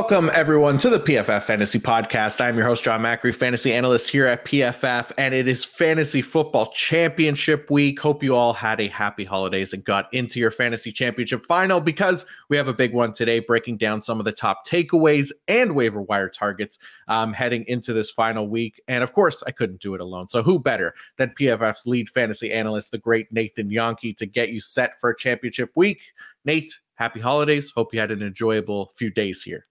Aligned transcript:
Welcome, 0.00 0.30
everyone, 0.32 0.78
to 0.78 0.88
the 0.88 0.98
PFF 0.98 1.42
Fantasy 1.42 1.78
Podcast. 1.78 2.40
I'm 2.40 2.56
your 2.56 2.64
host, 2.64 2.82
Jon 2.82 3.02
Macri, 3.02 3.34
fantasy 3.34 3.70
analyst 3.74 4.08
here 4.08 4.26
at 4.26 4.46
PFF, 4.46 5.12
and 5.18 5.34
it 5.34 5.46
is 5.46 5.62
Fantasy 5.62 6.22
Football 6.22 6.72
Championship 6.72 7.70
Week. 7.70 8.00
Hope 8.00 8.22
you 8.22 8.34
all 8.34 8.54
had 8.54 8.80
a 8.80 8.88
happy 8.88 9.24
holidays 9.24 9.74
and 9.74 9.84
got 9.84 10.12
into 10.14 10.40
your 10.40 10.50
Fantasy 10.50 10.90
Championship 10.90 11.44
final 11.44 11.82
because 11.82 12.24
we 12.48 12.56
have 12.56 12.66
a 12.66 12.72
big 12.72 12.94
one 12.94 13.12
today, 13.12 13.40
breaking 13.40 13.76
down 13.76 14.00
some 14.00 14.18
of 14.18 14.24
the 14.24 14.32
top 14.32 14.66
takeaways 14.66 15.32
and 15.48 15.74
waiver 15.74 16.00
wire 16.00 16.30
targets 16.30 16.78
um, 17.08 17.34
heading 17.34 17.66
into 17.68 17.92
this 17.92 18.10
final 18.10 18.48
week. 18.48 18.80
And 18.88 19.04
of 19.04 19.12
course, 19.12 19.42
I 19.46 19.50
couldn't 19.50 19.82
do 19.82 19.94
it 19.94 20.00
alone. 20.00 20.30
So, 20.30 20.42
who 20.42 20.58
better 20.58 20.94
than 21.18 21.34
PFF's 21.38 21.86
lead 21.86 22.08
fantasy 22.08 22.50
analyst, 22.54 22.90
the 22.90 22.96
great 22.96 23.30
Nathan 23.30 23.68
Jahnke, 23.68 24.16
to 24.16 24.24
get 24.24 24.48
you 24.48 24.60
set 24.60 24.98
for 24.98 25.12
championship 25.12 25.72
week? 25.76 26.00
Nate, 26.46 26.72
happy 26.94 27.20
holidays. 27.20 27.70
Hope 27.76 27.92
you 27.92 28.00
had 28.00 28.10
an 28.10 28.22
enjoyable 28.22 28.92
few 28.96 29.10
days 29.10 29.42
here. 29.42 29.66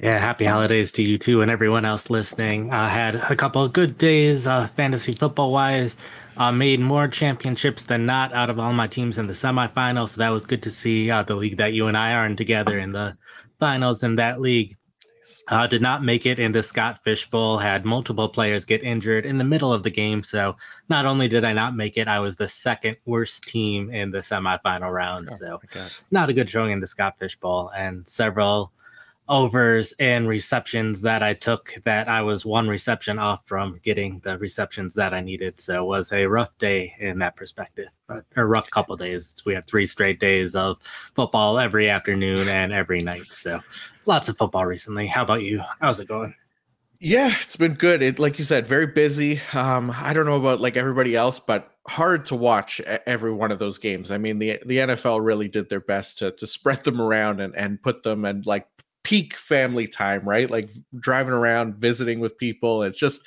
Yeah, 0.00 0.18
happy 0.18 0.44
holidays 0.44 0.92
to 0.92 1.02
you 1.02 1.18
too 1.18 1.42
and 1.42 1.50
everyone 1.50 1.84
else 1.84 2.08
listening. 2.08 2.70
I 2.70 2.86
uh, 2.86 2.88
had 2.88 3.14
a 3.16 3.34
couple 3.34 3.64
of 3.64 3.72
good 3.72 3.98
days, 3.98 4.46
uh, 4.46 4.68
fantasy 4.68 5.12
football 5.12 5.50
wise. 5.50 5.96
Uh, 6.36 6.52
made 6.52 6.78
more 6.78 7.08
championships 7.08 7.82
than 7.82 8.06
not 8.06 8.32
out 8.32 8.48
of 8.48 8.60
all 8.60 8.72
my 8.72 8.86
teams 8.86 9.18
in 9.18 9.26
the 9.26 9.32
semifinals. 9.32 10.10
So 10.10 10.18
that 10.18 10.28
was 10.28 10.46
good 10.46 10.62
to 10.62 10.70
see 10.70 11.10
uh, 11.10 11.24
the 11.24 11.34
league 11.34 11.56
that 11.56 11.72
you 11.72 11.88
and 11.88 11.96
I 11.96 12.12
are 12.12 12.26
in 12.26 12.36
together 12.36 12.78
in 12.78 12.92
the 12.92 13.16
finals 13.58 14.04
in 14.04 14.14
that 14.16 14.40
league. 14.40 14.76
Uh, 15.48 15.66
did 15.66 15.82
not 15.82 16.04
make 16.04 16.26
it 16.26 16.38
in 16.38 16.52
the 16.52 16.62
Scott 16.62 17.02
Fish 17.02 17.28
Bowl. 17.28 17.58
Had 17.58 17.84
multiple 17.84 18.28
players 18.28 18.64
get 18.64 18.84
injured 18.84 19.26
in 19.26 19.36
the 19.36 19.44
middle 19.44 19.72
of 19.72 19.82
the 19.82 19.90
game. 19.90 20.22
So 20.22 20.54
not 20.88 21.06
only 21.06 21.26
did 21.26 21.44
I 21.44 21.54
not 21.54 21.74
make 21.74 21.96
it, 21.96 22.06
I 22.06 22.20
was 22.20 22.36
the 22.36 22.48
second 22.48 22.98
worst 23.04 23.48
team 23.48 23.90
in 23.90 24.12
the 24.12 24.18
semifinal 24.18 24.92
round. 24.92 25.28
Oh, 25.32 25.36
so 25.36 25.60
not 26.12 26.28
a 26.28 26.34
good 26.34 26.48
showing 26.48 26.70
in 26.70 26.80
the 26.80 26.86
Scott 26.86 27.18
Fish 27.18 27.34
Bowl. 27.34 27.72
And 27.74 28.06
several 28.06 28.72
overs 29.28 29.92
and 29.98 30.28
receptions 30.28 31.02
that 31.02 31.22
I 31.22 31.34
took 31.34 31.74
that 31.84 32.08
I 32.08 32.22
was 32.22 32.46
one 32.46 32.68
reception 32.68 33.18
off 33.18 33.42
from 33.46 33.78
getting 33.82 34.20
the 34.20 34.38
receptions 34.38 34.94
that 34.94 35.12
I 35.12 35.20
needed. 35.20 35.60
So 35.60 35.84
it 35.84 35.86
was 35.86 36.12
a 36.12 36.26
rough 36.26 36.56
day 36.58 36.94
in 36.98 37.18
that 37.18 37.36
perspective, 37.36 37.88
but 38.06 38.24
a 38.36 38.44
rough 38.44 38.70
couple 38.70 38.96
days. 38.96 39.34
We 39.44 39.54
have 39.54 39.66
three 39.66 39.86
straight 39.86 40.18
days 40.18 40.54
of 40.54 40.78
football 41.14 41.58
every 41.58 41.90
afternoon 41.90 42.48
and 42.48 42.72
every 42.72 43.02
night. 43.02 43.26
So 43.30 43.60
lots 44.06 44.28
of 44.28 44.36
football 44.36 44.66
recently. 44.66 45.06
How 45.06 45.22
about 45.22 45.42
you? 45.42 45.62
How's 45.80 46.00
it 46.00 46.08
going? 46.08 46.34
Yeah, 47.00 47.30
it's 47.40 47.56
been 47.56 47.74
good. 47.74 48.02
It 48.02 48.18
like 48.18 48.38
you 48.38 48.44
said, 48.44 48.66
very 48.66 48.86
busy. 48.86 49.40
Um, 49.52 49.94
I 49.96 50.12
don't 50.12 50.26
know 50.26 50.36
about 50.36 50.60
like 50.60 50.76
everybody 50.76 51.14
else, 51.14 51.38
but 51.38 51.70
hard 51.86 52.24
to 52.26 52.34
watch 52.34 52.80
every 52.80 53.32
one 53.32 53.52
of 53.52 53.60
those 53.60 53.78
games. 53.78 54.10
I 54.10 54.18
mean, 54.18 54.40
the 54.40 54.58
the 54.66 54.78
NFL 54.78 55.24
really 55.24 55.48
did 55.48 55.68
their 55.68 55.80
best 55.80 56.18
to 56.18 56.32
to 56.32 56.46
spread 56.46 56.82
them 56.82 57.00
around 57.00 57.40
and 57.40 57.54
and 57.54 57.80
put 57.80 58.02
them 58.02 58.24
and 58.24 58.44
like 58.46 58.66
peak 59.08 59.36
family 59.36 59.86
time, 59.86 60.22
right? 60.28 60.50
Like 60.50 60.68
driving 61.00 61.32
around, 61.32 61.76
visiting 61.76 62.20
with 62.20 62.36
people. 62.36 62.82
It's 62.82 62.98
just, 62.98 63.22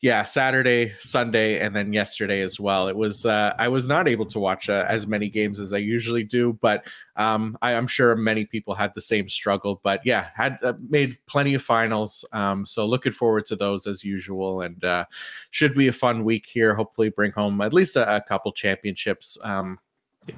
yeah, 0.00 0.24
Saturday, 0.24 0.92
Sunday, 0.98 1.60
and 1.60 1.76
then 1.76 1.92
yesterday 1.92 2.40
as 2.40 2.58
well. 2.58 2.88
It 2.88 2.96
was 2.96 3.24
uh, 3.24 3.54
I 3.56 3.68
was 3.68 3.86
not 3.86 4.08
able 4.08 4.26
to 4.26 4.40
watch 4.40 4.68
uh, 4.68 4.84
as 4.88 5.06
many 5.06 5.28
games 5.28 5.60
as 5.60 5.72
I 5.72 5.78
usually 5.78 6.24
do, 6.24 6.58
but 6.60 6.84
um, 7.14 7.56
I, 7.62 7.72
am 7.72 7.86
sure 7.86 8.16
many 8.16 8.44
people 8.44 8.74
had 8.74 8.92
the 8.96 9.00
same 9.00 9.28
struggle. 9.28 9.80
But 9.84 10.00
yeah, 10.04 10.30
had 10.34 10.58
uh, 10.64 10.72
made 10.88 11.16
plenty 11.26 11.54
of 11.54 11.62
finals, 11.62 12.24
um, 12.32 12.66
so 12.66 12.84
looking 12.84 13.12
forward 13.12 13.46
to 13.46 13.56
those 13.56 13.86
as 13.86 14.02
usual, 14.02 14.62
and 14.62 14.82
uh, 14.82 15.04
should 15.52 15.74
be 15.74 15.86
a 15.86 15.92
fun 15.92 16.24
week 16.24 16.46
here. 16.46 16.74
Hopefully, 16.74 17.10
bring 17.10 17.30
home 17.30 17.60
at 17.60 17.72
least 17.72 17.94
a, 17.94 18.16
a 18.16 18.20
couple 18.20 18.50
championships. 18.50 19.38
Um, 19.44 19.78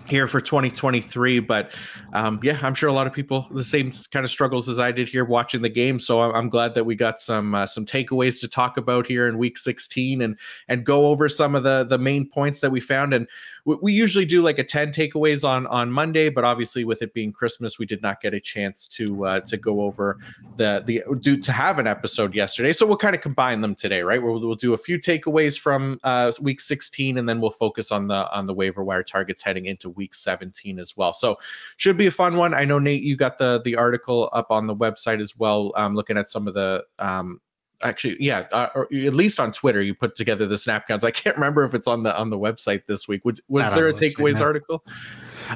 here 0.07 0.29
for 0.29 0.41
2023 0.41 1.41
but 1.41 1.73
um, 2.13 2.39
yeah 2.43 2.57
i'm 2.63 2.73
sure 2.73 2.89
a 2.89 2.93
lot 2.93 3.07
of 3.07 3.13
people 3.13 3.49
the 3.51 3.65
same 3.65 3.91
kind 4.13 4.25
of 4.25 4.31
struggles 4.31 4.69
as 4.69 4.79
i 4.79 4.93
did 4.93 5.09
here 5.09 5.25
watching 5.25 5.61
the 5.61 5.69
game. 5.69 5.99
So 5.99 6.21
i'm, 6.21 6.49
glad 6.49 6.75
that 6.75 6.85
we 6.85 6.95
got 6.95 7.21
some 7.21 7.55
uh, 7.55 7.67
some 7.67 7.87
takeaways 7.87 8.41
to 8.41 8.49
talk 8.49 8.77
about 8.77 9.07
here 9.07 9.27
in 9.27 9.39
week 9.39 9.59
16 9.59 10.23
and 10.23 10.39
and 10.69 10.85
go 10.85 11.07
over 11.07 11.29
some 11.29 11.55
of 11.55 11.63
the 11.63 11.85
the 11.85 11.99
main 11.99 12.29
points 12.29 12.61
that 12.61 12.71
we 12.71 12.81
found. 12.81 13.15
And 13.15 13.27
we, 13.65 13.77
we 13.81 13.93
usually 13.93 14.25
do 14.25 14.43
like 14.43 14.59
a 14.59 14.65
10 14.65 14.93
takeaways 14.93 15.49
on 15.49 15.67
on 15.69 15.91
monday 15.91 16.29
but 16.29 16.45
obviously 16.45 16.85
with 16.85 17.01
it 17.01 17.15
being 17.15 17.33
christmas 17.33 17.79
we 17.79 17.87
did 17.87 18.03
not 18.03 18.21
get 18.21 18.35
a 18.35 18.41
chance 18.41 18.87
to 18.89 19.25
uh, 19.25 19.41
to 19.41 19.57
go 19.57 19.81
over 19.81 20.19
the 20.57 20.83
the 20.87 21.03
do 21.21 21.37
to 21.37 21.53
have 21.53 21.79
an 21.79 21.87
episode 21.87 22.35
yesterday. 22.35 22.73
So 22.73 22.87
we'll 22.87 22.97
kind 22.97 23.15
of 23.15 23.21
combine 23.21 23.61
them 23.61 23.75
today 23.75 24.03
right? 24.03 24.23
We'll, 24.23 24.41
we'll 24.41 24.55
do 24.55 24.75
a 24.75 24.79
few 24.79 24.99
takeaways 24.99 25.59
from 25.59 25.99
uh, 26.05 26.33
week 26.41 26.61
16 26.61 27.19
and 27.19 27.29
then 27.29 27.41
we'll 27.41 27.51
focus 27.51 27.91
on 27.91 28.09
the 28.09 28.31
on 28.37 28.47
the 28.47 28.55
waiver 28.55 28.85
wire 28.85 29.03
targets 29.03 29.43
heading 29.43 29.67
into 29.73 29.91
week 29.91 30.15
17 30.15 30.79
as 30.79 30.97
well. 30.97 31.13
So 31.13 31.39
should 31.77 31.97
be 31.97 32.07
a 32.07 32.11
fun 32.13 32.37
one. 32.37 32.55
I 32.55 32.65
know 32.65 32.79
Nate, 32.79 33.03
you 33.03 33.17
got 33.17 33.39
the 33.39 33.61
the 33.65 33.77
article 33.77 34.31
up 34.33 34.51
on 34.51 34.67
the 34.69 34.77
website 34.77 35.21
as 35.21 35.37
well, 35.37 35.73
um, 35.75 35.97
looking 35.97 36.17
at 36.17 36.29
some 36.29 36.47
of 36.47 36.55
the 36.55 36.85
um, 37.01 37.41
actually 37.83 38.17
yeah 38.21 38.47
uh, 38.53 38.69
or 38.75 38.83
at 38.93 39.15
least 39.15 39.41
on 39.41 39.53
twitter 39.53 39.83
you 39.83 39.95
put 39.95 40.15
together 40.15 40.47
the 40.47 40.57
snap 40.57 40.87
counts 40.87 41.05
i 41.05 41.11
can't 41.11 41.37
remember 41.37 41.65
if 41.65 41.75
it's 41.75 41.87
on 41.87 42.03
the 42.03 42.17
on 42.17 42.31
the 42.31 42.39
website 42.39 42.87
this 42.87 43.09
week 43.09 43.25
was, 43.25 43.41
was 43.49 43.69
there 43.73 43.89
a 43.89 43.93
takeaways 43.93 44.41
article 44.41 44.85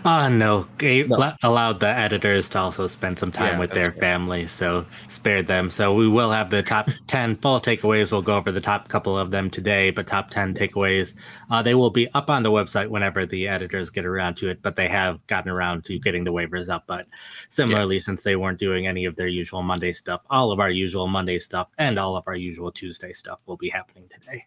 uh 0.05 0.29
no. 0.29 0.67
no. 0.81 1.33
allowed 1.43 1.81
the 1.81 1.89
editors 1.89 2.49
to 2.51 2.59
also 2.59 2.87
spend 2.87 3.19
some 3.19 3.33
time 3.33 3.55
yeah, 3.55 3.59
with 3.59 3.71
their 3.73 3.93
families, 3.93 4.51
so 4.51 4.85
spared 5.09 5.47
them. 5.47 5.71
So 5.71 5.95
we 5.95 6.09
will 6.09 6.31
have 6.31 6.51
the 6.51 6.63
top 6.63 6.89
10 7.07 7.37
full 7.37 7.61
takeaways. 7.61 8.13
We'll 8.13 8.23
go 8.23 8.37
over 8.37 8.53
the 8.53 8.61
top 8.61 8.89
couple 8.89 9.17
of 9.17 9.31
them 9.31 9.51
today, 9.51 9.91
but 9.91 10.07
top 10.07 10.31
10 10.31 10.55
takeaways. 10.55 11.15
Uh, 11.51 11.63
they 11.63 11.75
will 11.75 11.91
be 11.91 12.09
up 12.15 12.31
on 12.31 12.43
the 12.43 12.51
website 12.51 12.89
whenever 12.89 13.27
the 13.27 13.49
editors 13.49 13.91
get 13.91 14.05
around 14.05 14.37
to 14.39 14.49
it, 14.49 14.63
but 14.63 14.77
they 14.77 14.89
have 14.89 15.25
gotten 15.27 15.51
around 15.51 15.85
to 15.85 15.99
getting 15.99 16.25
the 16.25 16.33
waivers 16.33 16.69
up. 16.69 16.85
But 16.87 17.07
similarly, 17.49 17.97
yeah. 17.97 18.03
since 18.03 18.23
they 18.23 18.37
weren't 18.37 18.59
doing 18.59 18.87
any 18.87 19.05
of 19.05 19.17
their 19.17 19.29
usual 19.29 19.63
Monday 19.63 19.93
stuff, 19.93 20.23
all 20.31 20.53
of 20.53 20.61
our 20.61 20.71
usual 20.71 21.07
Monday 21.07 21.39
stuff 21.39 21.69
and 21.79 21.99
all 21.99 22.17
of 22.17 22.25
our 22.27 22.37
usual 22.37 22.73
Tuesday 22.73 23.13
stuff 23.13 23.41
will 23.47 23.57
be 23.57 23.69
happening 23.69 24.09
today. 24.11 24.47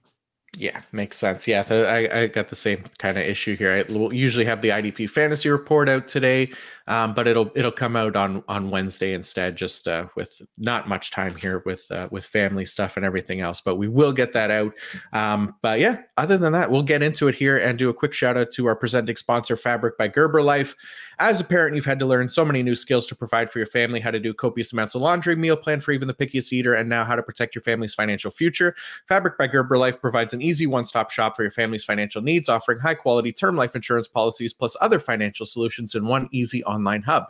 Yeah, 0.58 0.82
makes 0.92 1.18
sense. 1.18 1.48
Yeah, 1.48 1.64
I, 1.70 2.22
I 2.22 2.28
got 2.28 2.50
the 2.50 2.56
same 2.56 2.84
kind 2.98 3.20
of 3.20 3.24
issue 3.24 3.56
here. 3.56 3.86
I 3.88 3.92
will 3.92 4.12
usually 4.12 4.46
have 4.46 4.62
the 4.62 4.70
IDP 4.70 5.08
fantasy 5.08 5.48
report 5.48 5.88
out 5.88 6.08
today, 6.08 6.52
um, 6.88 7.14
but 7.14 7.28
it'll 7.28 7.52
it'll 7.54 7.72
come 7.72 7.96
out 7.96 8.16
on 8.16 8.44
on 8.48 8.72
Wednesday 8.72 9.14
instead. 9.14 9.56
Just 9.56 9.88
uh, 9.88 10.08
with 10.16 10.42
not 10.58 10.90
much 10.90 11.12
time 11.12 11.36
here 11.36 11.62
with 11.68 11.84
uh, 11.92 12.08
with 12.10 12.26
family 12.26 12.66
stuff 12.66 12.98
and 12.98 13.06
everything 13.06 13.42
else, 13.42 13.62
but 13.62 13.76
we 13.76 13.88
will 13.88 14.12
get 14.12 14.34
that 14.34 14.50
out. 14.50 14.74
Um, 15.14 15.54
but 15.62 15.80
yeah, 15.80 16.02
other 16.18 16.38
than 16.38 16.52
that, 16.54 16.72
we'll 16.72 16.82
get 16.82 17.04
into 17.04 17.28
it 17.28 17.36
here 17.36 17.58
and 17.58 17.78
do 17.78 17.90
a 17.90 17.94
quick 17.94 18.16
shout 18.16 18.36
out 18.36 18.52
to 18.54 18.66
our 18.66 18.76
presenting 18.76 19.18
sponsor, 19.18 19.56
Fabric 19.56 20.00
by 20.00 20.08
Gerber 20.08 20.42
Life. 20.42 20.76
As 21.20 21.40
a 21.40 21.44
parent, 21.44 21.76
you've 21.76 21.86
had 21.86 22.00
to 22.00 22.06
learn 22.08 22.28
so 22.28 22.44
many 22.44 22.64
new 22.64 22.76
skills 22.76 23.06
to 23.08 23.16
provide 23.16 23.52
for 23.52 23.60
your 23.60 23.68
family: 23.68 24.00
how 24.00 24.10
to 24.10 24.20
do 24.20 24.34
copious 24.34 24.74
amounts 24.74 24.96
of 24.96 25.02
laundry, 25.02 25.36
meal 25.36 25.58
plan 25.58 25.80
for 25.80 25.92
even 25.92 26.08
the 26.08 26.14
pickiest 26.16 26.52
eater, 26.52 26.74
and 26.74 26.90
now 26.90 27.04
how 27.04 27.16
to 27.16 27.22
protect 27.22 27.54
your 27.54 27.62
family's 27.62 27.94
financial 27.94 28.32
future. 28.32 28.76
Fabric 29.08 29.38
by 29.38 29.46
Gerber 29.46 29.78
Life 29.78 30.02
provides 30.02 30.34
an 30.34 30.39
easy 30.42 30.68
one 30.68 30.86
stop 30.86 31.10
shop 31.12 31.36
for 31.36 31.44
your 31.44 31.52
family's 31.52 31.84
financial 31.84 32.22
needs, 32.22 32.50
offering 32.50 32.80
high 32.80 32.96
quality 32.96 33.32
term 33.32 33.56
life 33.56 33.76
insurance 33.76 34.08
policies 34.08 34.54
plus 34.54 34.76
other 34.82 35.00
financial 35.00 35.46
solutions 35.46 35.96
in 35.96 36.06
one 36.06 36.28
easy 36.32 36.64
online 36.64 37.02
hub. 37.02 37.26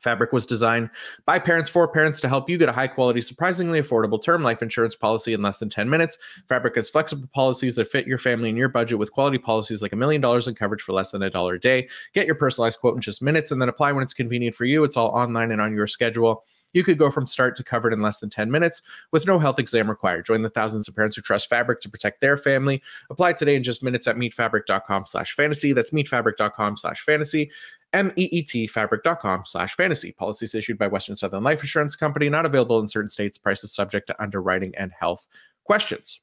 Fabric 0.00 0.32
was 0.32 0.46
designed 0.46 0.90
by 1.24 1.38
parents 1.38 1.70
for 1.70 1.88
parents 1.88 2.20
to 2.20 2.28
help 2.28 2.48
you 2.48 2.58
get 2.58 2.68
a 2.68 2.72
high 2.72 2.86
quality, 2.86 3.20
surprisingly 3.20 3.80
affordable 3.80 4.22
term 4.22 4.42
life 4.42 4.62
insurance 4.62 4.94
policy 4.94 5.32
in 5.32 5.42
less 5.42 5.58
than 5.58 5.68
10 5.68 5.88
minutes. 5.88 6.18
Fabric 6.48 6.74
has 6.76 6.90
flexible 6.90 7.28
policies 7.32 7.74
that 7.76 7.88
fit 7.88 8.06
your 8.06 8.18
family 8.18 8.48
and 8.48 8.58
your 8.58 8.68
budget 8.68 8.98
with 8.98 9.12
quality 9.12 9.38
policies 9.38 9.82
like 9.82 9.92
a 9.92 9.96
million 9.96 10.20
dollars 10.20 10.48
in 10.48 10.54
coverage 10.54 10.82
for 10.82 10.92
less 10.92 11.10
than 11.10 11.22
a 11.22 11.30
dollar 11.30 11.54
a 11.54 11.60
day. 11.60 11.88
Get 12.14 12.26
your 12.26 12.34
personalized 12.34 12.80
quote 12.80 12.94
in 12.94 13.00
just 13.00 13.22
minutes 13.22 13.50
and 13.50 13.60
then 13.60 13.68
apply 13.68 13.92
when 13.92 14.02
it's 14.02 14.14
convenient 14.14 14.54
for 14.54 14.64
you. 14.64 14.84
It's 14.84 14.96
all 14.96 15.08
online 15.08 15.50
and 15.50 15.60
on 15.60 15.74
your 15.74 15.86
schedule. 15.86 16.44
You 16.76 16.84
could 16.84 16.98
go 16.98 17.10
from 17.10 17.26
start 17.26 17.56
to 17.56 17.64
covered 17.64 17.94
in 17.94 18.02
less 18.02 18.20
than 18.20 18.28
10 18.28 18.50
minutes 18.50 18.82
with 19.10 19.26
no 19.26 19.38
health 19.38 19.58
exam 19.58 19.88
required. 19.88 20.26
Join 20.26 20.42
the 20.42 20.50
thousands 20.50 20.88
of 20.88 20.94
parents 20.94 21.16
who 21.16 21.22
trust 21.22 21.48
Fabric 21.48 21.80
to 21.80 21.88
protect 21.88 22.20
their 22.20 22.36
family. 22.36 22.82
Apply 23.08 23.32
today 23.32 23.56
in 23.56 23.62
just 23.62 23.82
minutes 23.82 24.06
at 24.06 24.16
meetfabric.com 24.16 25.06
slash 25.06 25.34
fantasy. 25.34 25.72
That's 25.72 25.90
meetfabric.com 25.90 26.76
slash 26.76 27.00
fantasy. 27.00 27.50
M-E-E-T 27.94 28.66
fabric.com 28.66 29.44
slash 29.46 29.74
fantasy. 29.74 30.12
Policies 30.12 30.54
issued 30.54 30.76
by 30.76 30.86
Western 30.86 31.16
Southern 31.16 31.42
Life 31.42 31.62
Insurance 31.62 31.96
Company, 31.96 32.28
not 32.28 32.44
available 32.44 32.78
in 32.78 32.88
certain 32.88 33.08
states. 33.08 33.38
Prices 33.38 33.72
subject 33.72 34.06
to 34.08 34.22
underwriting 34.22 34.74
and 34.76 34.92
health 34.92 35.26
questions. 35.64 36.20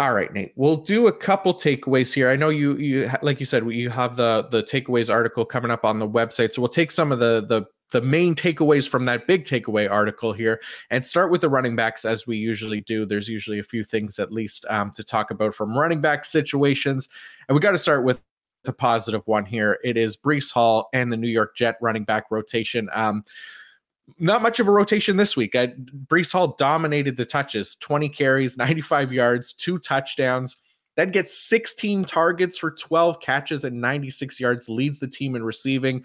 All 0.00 0.12
right, 0.12 0.32
Nate. 0.32 0.52
We'll 0.56 0.78
do 0.78 1.08
a 1.08 1.12
couple 1.12 1.52
takeaways 1.54 2.12
here. 2.12 2.30
I 2.30 2.36
know 2.36 2.48
you 2.48 2.74
you 2.78 3.10
like 3.20 3.38
you 3.38 3.44
said 3.44 3.70
you 3.70 3.90
have 3.90 4.16
the 4.16 4.48
the 4.50 4.62
takeaways 4.62 5.12
article 5.12 5.44
coming 5.44 5.70
up 5.70 5.84
on 5.84 5.98
the 5.98 6.08
website. 6.08 6.52
So 6.52 6.62
we'll 6.62 6.70
take 6.70 6.90
some 6.90 7.12
of 7.12 7.18
the 7.18 7.44
the 7.46 7.66
the 7.90 8.00
main 8.00 8.34
takeaways 8.34 8.88
from 8.88 9.04
that 9.04 9.26
big 9.26 9.44
takeaway 9.44 9.90
article 9.90 10.32
here 10.32 10.60
and 10.90 11.04
start 11.04 11.30
with 11.30 11.40
the 11.40 11.48
running 11.48 11.76
backs 11.76 12.04
as 12.04 12.26
we 12.26 12.36
usually 12.36 12.80
do. 12.80 13.04
There's 13.04 13.28
usually 13.28 13.58
a 13.58 13.64
few 13.64 13.84
things 13.84 14.18
at 14.18 14.32
least 14.32 14.64
um, 14.68 14.90
to 14.92 15.04
talk 15.04 15.30
about 15.30 15.54
from 15.54 15.76
running 15.76 16.00
back 16.00 16.24
situations. 16.24 17.08
And 17.48 17.54
we 17.54 17.60
got 17.60 17.72
to 17.72 17.78
start 17.78 18.04
with 18.04 18.20
the 18.64 18.72
positive 18.72 19.26
one 19.26 19.44
here. 19.44 19.78
It 19.82 19.96
is 19.96 20.16
Breece 20.16 20.52
Hall 20.52 20.88
and 20.92 21.12
the 21.12 21.16
New 21.16 21.28
York 21.28 21.56
Jet 21.56 21.76
running 21.80 22.04
back 22.04 22.30
rotation. 22.30 22.88
Um, 22.92 23.22
not 24.18 24.42
much 24.42 24.60
of 24.60 24.68
a 24.68 24.72
rotation 24.72 25.16
this 25.16 25.36
week. 25.36 25.54
Uh, 25.54 25.68
Breece 26.06 26.32
Hall 26.32 26.54
dominated 26.58 27.16
the 27.16 27.24
touches 27.24 27.76
20 27.76 28.08
carries, 28.08 28.56
95 28.56 29.12
yards, 29.12 29.52
two 29.52 29.78
touchdowns. 29.78 30.56
Then 30.96 31.10
gets 31.10 31.36
16 31.38 32.04
targets 32.04 32.58
for 32.58 32.72
12 32.72 33.20
catches 33.20 33.64
and 33.64 33.80
96 33.80 34.40
yards, 34.40 34.68
leads 34.68 34.98
the 34.98 35.08
team 35.08 35.36
in 35.36 35.42
receiving. 35.44 36.04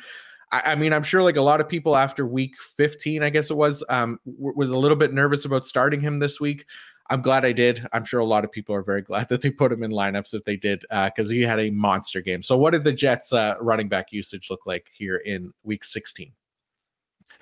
I, 0.51 0.61
I, 0.71 0.75
mean, 0.75 0.93
I'm 0.93 1.03
sure 1.03 1.23
like 1.23 1.37
a 1.37 1.41
lot 1.41 1.61
of 1.61 1.67
people 1.69 1.95
after 1.95 2.25
week 2.25 2.55
15, 2.77 3.23
I 3.23 3.29
guess 3.29 3.49
it 3.49 3.57
was, 3.57 3.83
um, 3.89 4.19
w- 4.25 4.53
was 4.55 4.69
a 4.69 4.77
little 4.77 4.97
bit 4.97 5.13
nervous 5.13 5.45
about 5.45 5.65
starting 5.65 6.01
him 6.01 6.17
this 6.17 6.39
week. 6.39 6.65
I'm 7.09 7.21
glad 7.21 7.45
I 7.45 7.51
did. 7.51 7.85
I'm 7.93 8.03
sure 8.03 8.19
a 8.19 8.25
lot 8.25 8.43
of 8.43 8.51
people 8.51 8.73
are 8.73 8.81
very 8.81 9.01
glad 9.03 9.29
that 9.29 9.41
they 9.41 9.51
put 9.51 9.71
him 9.71 9.83
in 9.83 9.91
lineups 9.91 10.33
if 10.33 10.43
they 10.43 10.55
did, 10.55 10.81
because 10.81 11.29
uh, 11.29 11.33
he 11.33 11.41
had 11.41 11.59
a 11.59 11.69
monster 11.69 12.21
game. 12.21 12.41
So, 12.41 12.57
what 12.57 12.71
did 12.71 12.83
the 12.83 12.93
Jets' 12.93 13.31
uh, 13.31 13.55
running 13.61 13.87
back 13.87 14.11
usage 14.11 14.49
look 14.49 14.65
like 14.65 14.87
here 14.93 15.17
in 15.17 15.53
week 15.63 15.83
16? 15.83 16.31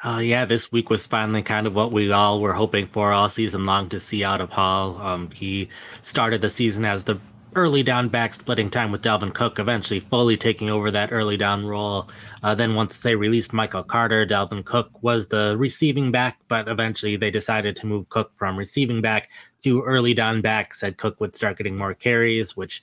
Uh, 0.04 0.20
yeah, 0.20 0.44
this 0.44 0.72
week 0.72 0.90
was 0.90 1.08
finally 1.08 1.42
kind 1.42 1.66
of 1.66 1.76
what 1.76 1.92
we 1.94 2.12
all 2.12 2.42
were 2.42 2.54
hoping 2.54 2.88
for 2.88 3.14
all 3.14 3.30
season 3.30 3.64
long 3.64 3.88
to 3.88 4.00
see 4.00 4.24
out 4.24 4.42
of 4.42 4.50
Hall. 4.50 4.98
Um, 4.98 5.30
he 5.32 5.70
started 6.02 6.42
the 6.42 6.50
season 6.50 6.84
as 6.84 7.06
the 7.06 7.18
early 7.56 7.84
down 7.84 8.10
back, 8.10 8.34
splitting 8.34 8.70
time 8.70 8.92
with 8.92 9.02
Dalvin 9.02 9.34
Cook, 9.34 9.60
eventually 9.60 10.00
fully 10.00 10.38
taking 10.38 10.70
over 10.70 10.92
that 10.92 11.12
early 11.12 11.38
down 11.38 11.66
role. 11.66 12.10
Uh, 12.44 12.56
then 12.56 12.76
once 12.76 13.00
they 13.00 13.16
released 13.16 13.54
Michael 13.54 13.84
Carter, 13.84 14.26
Dalvin 14.26 14.66
Cook 14.66 15.02
was 15.04 15.28
the 15.28 15.56
receiving 15.58 16.12
back, 16.12 16.40
but 16.48 16.68
eventually 16.68 17.16
they 17.16 17.32
decided 17.32 17.76
to 17.78 17.88
move 17.88 18.10
Cook 18.10 18.32
from 18.36 18.58
receiving 18.58 19.02
back 19.02 19.30
to 19.64 19.82
early 19.84 20.14
down 20.14 20.42
back. 20.42 20.74
Said 20.74 20.98
Cook 20.98 21.20
would 21.20 21.36
start 21.36 21.58
getting 21.58 21.78
more 21.78 21.94
carries, 21.94 22.56
which 22.56 22.82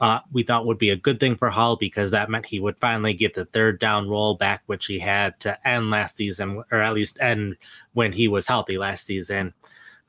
uh, 0.00 0.20
we 0.32 0.42
thought 0.42 0.66
would 0.66 0.78
be 0.78 0.90
a 0.90 0.96
good 0.96 1.20
thing 1.20 1.36
for 1.36 1.50
Hall 1.50 1.76
because 1.76 2.10
that 2.10 2.30
meant 2.30 2.46
he 2.46 2.60
would 2.60 2.80
finally 2.80 3.12
get 3.12 3.34
the 3.34 3.44
third 3.46 3.78
down 3.78 4.08
role 4.08 4.34
back, 4.34 4.62
which 4.66 4.86
he 4.86 4.98
had 4.98 5.38
to 5.40 5.68
end 5.68 5.90
last 5.90 6.16
season, 6.16 6.62
or 6.72 6.80
at 6.80 6.94
least 6.94 7.18
end 7.20 7.56
when 7.92 8.12
he 8.12 8.26
was 8.26 8.46
healthy 8.46 8.78
last 8.78 9.04
season. 9.04 9.52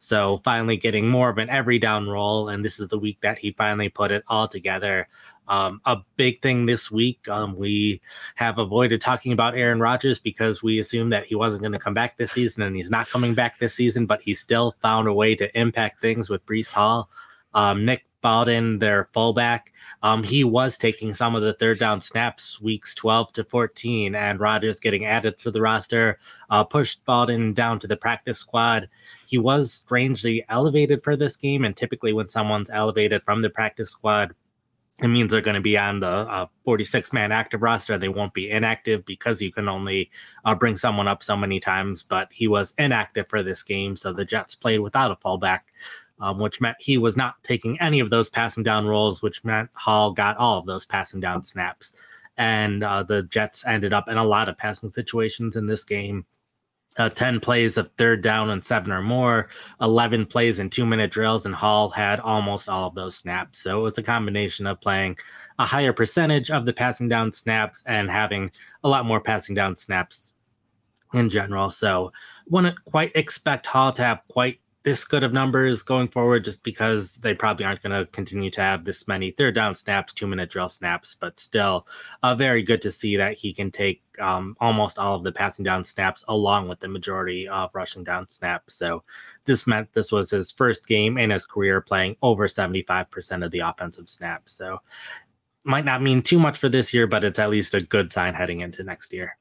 So 0.04 0.42
finally 0.44 0.78
getting 0.78 1.08
more 1.08 1.30
of 1.30 1.38
an 1.38 1.52
every 1.52 1.78
down 1.78 2.10
role, 2.10 2.50
and 2.50 2.66
this 2.66 2.80
is 2.80 2.88
the 2.88 2.98
week 2.98 3.20
that 3.22 3.38
he 3.38 3.52
finally 3.52 3.88
put 3.88 4.10
it 4.10 4.24
all 4.28 4.48
together. 4.48 5.08
Um, 5.48 5.80
a 5.86 5.98
big 6.16 6.42
thing 6.42 6.66
this 6.66 6.90
week, 6.90 7.28
um, 7.30 7.56
we 7.56 8.02
have 8.34 8.58
avoided 8.58 9.00
talking 9.00 9.32
about 9.32 9.56
Aaron 9.56 9.80
Rodgers 9.80 10.18
because 10.18 10.64
we 10.64 10.80
assumed 10.80 11.14
that 11.14 11.28
he 11.28 11.36
wasn't 11.36 11.62
going 11.62 11.74
to 11.74 11.80
come 11.80 11.94
back 11.94 12.18
this 12.18 12.32
season, 12.32 12.64
and 12.64 12.76
he's 12.76 12.90
not 12.90 13.10
coming 13.10 13.36
back 13.36 13.60
this 13.60 13.76
season. 13.76 14.08
But 14.08 14.24
he 14.24 14.34
still 14.34 14.76
found 14.82 15.08
a 15.08 15.14
way 15.14 15.36
to 15.36 15.56
impact 15.60 16.02
things 16.02 16.32
with 16.32 16.44
Breece 16.48 16.72
Hall. 16.72 17.08
Um, 17.54 17.86
Nick 17.86 18.04
Bawden, 18.22 18.80
their 18.80 19.06
fullback, 19.06 19.74
um, 20.04 20.24
he 20.24 20.44
was 20.44 20.78
taking 20.78 21.14
some 21.14 21.36
of 21.36 21.42
the 21.42 21.54
third 21.54 21.80
down 21.80 22.02
snaps 22.02 22.62
weeks 22.62 22.96
12 22.96 23.34
to 23.34 23.44
14, 23.44 24.16
and 24.16 24.40
Rodgers 24.40 24.80
getting 24.80 25.06
added 25.06 25.38
to 25.40 25.52
the 25.52 25.62
roster 25.62 26.20
uh, 26.50 26.64
pushed 26.64 27.04
Bawden 27.06 27.54
down 27.54 27.80
to 27.80 27.88
the 27.88 27.98
practice 27.98 28.40
squad. 28.40 28.90
He 29.28 29.38
was 29.38 29.74
strangely 29.74 30.46
elevated 30.50 31.04
for 31.04 31.16
this 31.16 31.38
game, 31.38 31.66
and 31.66 31.76
typically 31.76 32.14
when 32.14 32.28
someone's 32.28 32.70
elevated 32.70 33.24
from 33.24 33.42
the 33.42 33.50
practice 33.50 33.90
squad, 33.90 34.34
it 35.02 35.08
means 35.08 35.32
they're 35.32 35.42
going 35.42 35.56
to 35.56 35.62
be 35.62 35.78
on 35.78 36.00
the 36.00 36.08
uh, 36.08 36.46
46 36.64 37.12
man 37.12 37.32
active 37.32 37.64
roster. 37.64 37.98
They 37.98 38.08
won't 38.08 38.36
be 38.36 38.52
inactive 38.52 39.04
because 39.04 39.42
you 39.42 39.52
can 39.52 39.68
only 39.68 40.12
uh, 40.46 40.54
bring 40.54 40.76
someone 40.76 41.08
up 41.08 41.24
so 41.24 41.36
many 41.36 41.60
times. 41.60 42.04
But 42.04 42.32
he 42.32 42.48
was 42.48 42.76
inactive 42.78 43.28
for 43.28 43.42
this 43.42 43.64
game, 43.64 43.96
so 43.96 44.14
the 44.14 44.26
Jets 44.26 44.54
played 44.54 44.80
without 44.80 45.10
a 45.12 45.16
fullback 45.16 45.74
um, 46.22 46.38
which 46.38 46.62
meant 46.62 46.78
he 46.80 46.98
was 46.98 47.18
not 47.18 47.36
taking 47.44 47.80
any 47.82 48.00
of 48.00 48.10
those 48.10 48.30
passing 48.30 48.64
down 48.64 48.86
roles, 48.86 49.22
which 49.22 49.44
meant 49.44 49.70
Hall 49.74 50.14
got 50.14 50.38
all 50.38 50.60
of 50.60 50.66
those 50.66 50.86
passing 50.86 51.20
down 51.20 51.44
snaps. 51.44 51.94
And 52.38 52.84
uh, 52.84 53.04
the 53.04 53.24
Jets 53.24 53.66
ended 53.66 53.92
up 53.92 54.08
in 54.08 54.18
a 54.18 54.24
lot 54.24 54.48
of 54.48 54.58
passing 54.58 54.90
situations 54.90 55.58
in 55.58 55.68
this 55.68 55.84
game. 55.84 56.26
Uh, 56.98 57.08
10 57.08 57.40
plays 57.40 57.78
of 57.78 57.90
third 57.98 58.22
down 58.22 58.50
and 58.50 58.62
seven 58.62 58.92
or 58.92 59.02
more, 59.02 59.48
11 59.80 60.26
plays 60.26 60.60
in 60.60 60.70
two 60.70 60.86
minute 60.86 61.10
drills, 61.10 61.46
and 61.46 61.56
Hall 61.56 61.90
had 61.90 62.20
almost 62.20 62.68
all 62.68 62.90
of 62.90 62.96
those 62.96 63.16
snaps. 63.16 63.60
So 63.60 63.80
it 63.80 63.84
was 63.84 63.98
a 63.98 64.04
combination 64.04 64.68
of 64.68 64.82
playing 64.82 65.18
a 65.58 65.66
higher 65.66 65.94
percentage 65.94 66.52
of 66.52 66.66
the 66.66 66.74
passing 66.74 67.08
down 67.08 67.32
snaps 67.32 67.82
and 67.86 68.12
having 68.12 68.52
a 68.84 68.90
lot 68.90 69.06
more 69.06 69.22
passing 69.22 69.56
down 69.56 69.78
snaps 69.78 70.34
in 71.14 71.30
general. 71.30 71.70
So 71.70 72.12
wouldn't 72.50 72.84
quite 72.84 73.14
expect 73.16 73.68
Hall 73.68 73.94
to 73.94 74.04
have 74.04 74.28
quite 74.28 74.60
this 74.84 75.06
good 75.06 75.24
of 75.24 75.32
numbers 75.32 75.84
going 75.84 76.08
forward 76.08 76.44
just 76.44 76.64
because 76.64 77.18
they 77.18 77.34
probably 77.34 77.66
aren't 77.66 77.84
going 77.84 77.98
to 77.98 78.12
continue 78.12 78.50
to 78.50 78.62
have 78.62 78.84
this 78.84 79.08
many 79.08 79.32
third 79.32 79.54
down 79.54 79.76
snaps, 79.76 80.14
two 80.14 80.26
minute 80.26 80.50
drill 80.50 80.70
snaps, 80.70 81.16
but 81.20 81.40
still 81.40 81.88
uh, 82.24 82.34
very 82.34 82.64
good 82.64 82.82
to 82.82 82.92
see 82.92 83.16
that 83.16 83.38
he 83.38 83.54
can 83.54 83.70
take 83.70 84.02
um, 84.20 84.56
almost 84.60 84.98
all 84.98 85.16
of 85.16 85.24
the 85.24 85.32
passing 85.32 85.64
down 85.64 85.84
snaps 85.84 86.24
along 86.28 86.68
with 86.68 86.80
the 86.80 86.88
majority 86.88 87.48
of 87.48 87.70
rushing 87.74 88.04
down 88.04 88.28
snaps. 88.28 88.74
So 88.74 89.04
this 89.46 89.68
meant 89.68 89.94
this 89.94 90.12
was 90.12 90.32
his 90.32 90.52
first 90.52 90.88
game 90.88 91.18
in 91.18 91.30
his 91.30 91.46
career 91.46 91.82
playing 91.82 92.16
over 92.22 92.48
75% 92.48 93.46
of 93.46 93.52
the 93.52 93.60
offensive 93.60 94.10
snaps. 94.10 94.54
So 94.54 94.80
might 95.64 95.86
not 95.86 96.02
mean 96.02 96.24
too 96.24 96.40
much 96.40 96.58
for 96.58 96.70
this 96.70 96.94
year, 96.94 97.06
but 97.06 97.24
it's 97.24 97.40
at 97.40 97.52
least 97.52 97.76
a 97.76 97.82
good 97.82 98.12
sign 98.12 98.34
heading 98.34 98.62
into 98.62 98.84
next 98.84 99.14
year. 99.14 99.38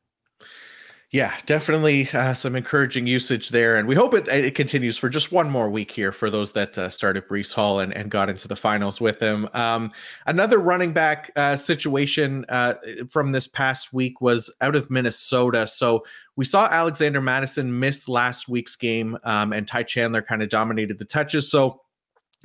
Yeah, 1.12 1.36
definitely 1.44 2.08
uh, 2.12 2.34
some 2.34 2.54
encouraging 2.54 3.04
usage 3.04 3.48
there, 3.48 3.76
and 3.76 3.88
we 3.88 3.96
hope 3.96 4.14
it 4.14 4.28
it 4.28 4.54
continues 4.54 4.96
for 4.96 5.08
just 5.08 5.32
one 5.32 5.50
more 5.50 5.68
week 5.68 5.90
here 5.90 6.12
for 6.12 6.30
those 6.30 6.52
that 6.52 6.78
uh, 6.78 6.88
started 6.88 7.26
Breece 7.26 7.52
Hall 7.52 7.80
and, 7.80 7.92
and 7.94 8.12
got 8.12 8.28
into 8.28 8.46
the 8.46 8.54
finals 8.54 9.00
with 9.00 9.20
him. 9.20 9.48
Um, 9.52 9.90
another 10.26 10.58
running 10.58 10.92
back 10.92 11.32
uh, 11.34 11.56
situation 11.56 12.44
uh, 12.48 12.74
from 13.08 13.32
this 13.32 13.48
past 13.48 13.92
week 13.92 14.20
was 14.20 14.54
out 14.60 14.76
of 14.76 14.88
Minnesota. 14.88 15.66
So 15.66 16.04
we 16.36 16.44
saw 16.44 16.68
Alexander 16.70 17.20
Mattison 17.20 17.76
miss 17.76 18.08
last 18.08 18.48
week's 18.48 18.76
game, 18.76 19.18
um, 19.24 19.52
and 19.52 19.66
Ty 19.66 19.82
Chandler 19.82 20.22
kind 20.22 20.44
of 20.44 20.48
dominated 20.48 21.00
the 21.00 21.04
touches. 21.04 21.50
So 21.50 21.80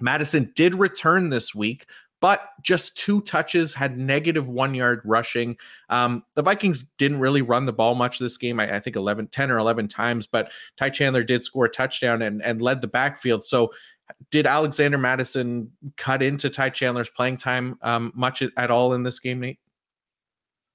Mattison 0.02 0.52
did 0.56 0.74
return 0.74 1.30
this 1.30 1.54
week, 1.54 1.86
but 2.22 2.50
just 2.62 2.98
two 2.98 3.22
touches, 3.22 3.74
had 3.74 3.98
negative 3.98 4.48
one 4.48 4.74
yard 4.74 5.02
rushing. 5.06 5.58
Um, 5.90 6.24
the 6.36 6.42
Vikings 6.42 6.84
didn't 6.98 7.20
really 7.20 7.42
run 7.42 7.66
the 7.66 7.74
ball 7.74 7.96
much 7.96 8.20
this 8.20 8.38
game. 8.38 8.60
I, 8.60 8.76
I, 8.76 8.80
think 8.80 8.96
11, 8.96 9.28
10 9.28 9.52
or 9.52 9.58
11 9.58 9.88
times, 9.90 10.26
but 10.28 10.52
Ty 10.78 10.90
Chandler 10.92 11.24
did 11.24 11.44
score 11.44 11.66
a 11.66 11.70
touchdown 11.70 12.22
and, 12.22 12.42
and 12.42 12.62
led 12.62 12.82
the 12.82 12.88
backfield. 12.88 13.44
So 13.44 13.72
did 14.32 14.48
Alexander 14.48 14.98
Mattison 14.98 15.72
cut 15.98 16.22
into 16.22 16.50
Ty 16.50 16.70
Chandler's 16.70 17.10
playing 17.10 17.38
time 17.38 17.78
um, 17.82 18.12
much 18.16 18.44
at 18.58 18.72
all 18.72 18.94
in 18.94 19.04
this 19.04 19.20
game, 19.20 19.42
Nate? 19.42 19.60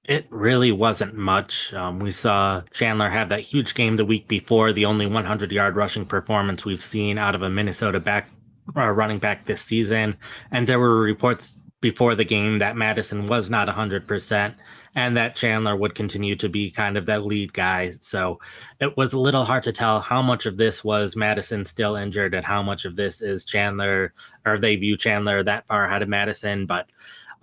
It 0.05 0.25
really 0.31 0.71
wasn't 0.71 1.15
much. 1.15 1.73
Um, 1.73 1.99
we 1.99 2.09
saw 2.11 2.61
Chandler 2.71 3.09
have 3.09 3.29
that 3.29 3.41
huge 3.41 3.75
game 3.75 3.95
the 3.95 4.05
week 4.05 4.27
before, 4.27 4.73
the 4.73 4.85
only 4.85 5.05
100 5.05 5.51
yard 5.51 5.75
rushing 5.75 6.05
performance 6.05 6.65
we've 6.65 6.81
seen 6.81 7.17
out 7.19 7.35
of 7.35 7.43
a 7.43 7.49
Minnesota 7.49 7.99
back 7.99 8.29
uh, 8.75 8.91
running 8.91 9.19
back 9.19 9.45
this 9.45 9.61
season. 9.61 10.17
And 10.51 10.67
there 10.67 10.79
were 10.79 11.01
reports 11.01 11.57
before 11.81 12.13
the 12.13 12.23
game 12.23 12.59
that 12.59 12.77
Mattison 12.77 13.25
was 13.25 13.49
not 13.49 13.67
100% 13.67 14.55
and 14.93 15.17
that 15.17 15.35
Chandler 15.35 15.75
would 15.75 15.95
continue 15.95 16.35
to 16.35 16.47
be 16.47 16.69
kind 16.69 16.95
of 16.95 17.07
that 17.07 17.25
lead 17.25 17.53
guy. 17.53 17.91
So 18.01 18.39
it 18.79 18.95
was 18.97 19.13
a 19.13 19.19
little 19.19 19.43
hard 19.43 19.63
to 19.63 19.71
tell 19.71 19.99
how 19.99 20.21
much 20.21 20.45
of 20.45 20.57
this 20.57 20.83
was 20.83 21.15
Mattison 21.15 21.65
still 21.65 21.95
injured 21.95 22.35
and 22.35 22.45
how 22.45 22.61
much 22.61 22.85
of 22.85 22.95
this 22.95 23.21
is 23.21 23.45
Chandler 23.45 24.13
or 24.45 24.59
they 24.59 24.75
view 24.75 24.95
Chandler 24.95 25.41
that 25.43 25.65
far 25.67 25.85
ahead 25.85 26.03
of 26.03 26.09
Mattison. 26.09 26.67
But 26.67 26.89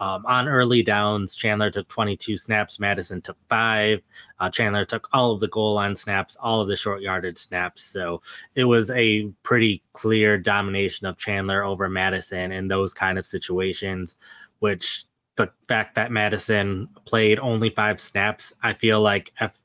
um, 0.01 0.25
on 0.27 0.49
early 0.49 0.83
downs, 0.83 1.35
Chandler 1.35 1.71
took 1.71 1.89
22 1.89 2.37
snaps, 2.37 2.79
Mattison 2.79 3.21
took 3.21 3.37
five. 3.49 4.01
Uh, 4.39 4.49
Chandler 4.49 4.85
took 4.85 5.09
all 5.13 5.33
of 5.33 5.41
the 5.41 5.49
goal 5.49 5.75
line 5.75 5.97
snaps, 5.97 6.37
all 6.41 6.61
of 6.61 6.69
the 6.69 6.77
short 6.77 7.03
yardage 7.03 7.39
snaps. 7.39 7.85
So 7.85 8.23
it 8.55 8.65
was 8.65 8.91
a 8.91 9.29
pretty 9.43 9.83
clear 9.93 10.39
domination 10.39 11.07
of 11.07 11.19
Chandler 11.19 11.65
over 11.65 11.89
Mattison 11.89 12.53
in 12.53 12.69
those 12.69 12.95
kind 12.95 13.19
of 13.19 13.27
situations, 13.27 14.17
which 14.61 15.05
the 15.37 15.51
fact 15.67 15.95
that 15.97 16.13
Mattison 16.13 16.89
played 17.05 17.39
only 17.39 17.71
five 17.71 17.99
snaps, 17.99 18.53
I 18.63 18.75
feel 18.75 19.01
like 19.01 19.33
if 19.41 19.59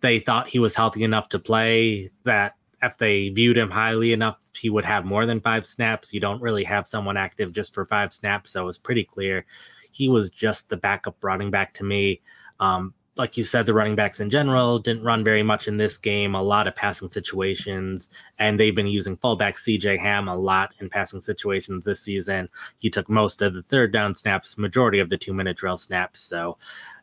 they 0.00 0.18
thought 0.18 0.48
he 0.48 0.58
was 0.58 0.74
healthy 0.74 1.04
enough 1.04 1.28
to 1.30 1.38
play, 1.38 2.10
that 2.24 2.54
if 2.82 2.96
they 2.98 3.28
viewed 3.28 3.58
him 3.58 3.70
highly 3.70 4.12
enough, 4.12 4.38
he 4.58 4.70
would 4.70 4.84
have 4.84 5.04
more 5.04 5.26
than 5.26 5.40
five 5.40 5.66
snaps. 5.66 6.12
You 6.12 6.20
don't 6.20 6.40
really 6.40 6.64
have 6.64 6.86
someone 6.86 7.16
active 7.16 7.52
just 7.52 7.74
for 7.74 7.84
five 7.86 8.12
snaps, 8.12 8.50
so 8.50 8.68
it's 8.68 8.78
pretty 8.78 9.04
clear 9.04 9.44
he 9.92 10.08
was 10.08 10.30
just 10.30 10.68
the 10.68 10.76
backup 10.76 11.16
running 11.22 11.50
back 11.50 11.74
to 11.74 11.84
me. 11.84 12.20
Um, 12.58 12.94
like 13.16 13.36
you 13.36 13.44
said, 13.44 13.66
the 13.66 13.74
running 13.74 13.96
backs 13.96 14.20
in 14.20 14.30
general 14.30 14.78
didn't 14.78 15.02
run 15.02 15.24
very 15.24 15.42
much 15.42 15.66
in 15.66 15.76
this 15.76 15.98
game, 15.98 16.34
a 16.34 16.42
lot 16.42 16.68
of 16.68 16.76
passing 16.76 17.08
situations, 17.08 18.08
and 18.38 18.58
they've 18.58 18.74
been 18.74 18.86
using 18.86 19.16
fullback 19.16 19.56
CJ 19.56 19.98
Ham 19.98 20.28
a 20.28 20.36
lot 20.36 20.72
in 20.80 20.88
passing 20.88 21.20
situations 21.20 21.84
this 21.84 22.00
season. 22.00 22.48
He 22.78 22.88
took 22.88 23.08
most 23.08 23.42
of 23.42 23.52
the 23.52 23.62
third 23.62 23.92
down 23.92 24.14
snaps, 24.14 24.56
majority 24.56 25.00
of 25.00 25.10
the 25.10 25.18
two 25.18 25.34
minute 25.34 25.56
drill 25.56 25.76
snaps. 25.76 26.20
So 26.20 26.56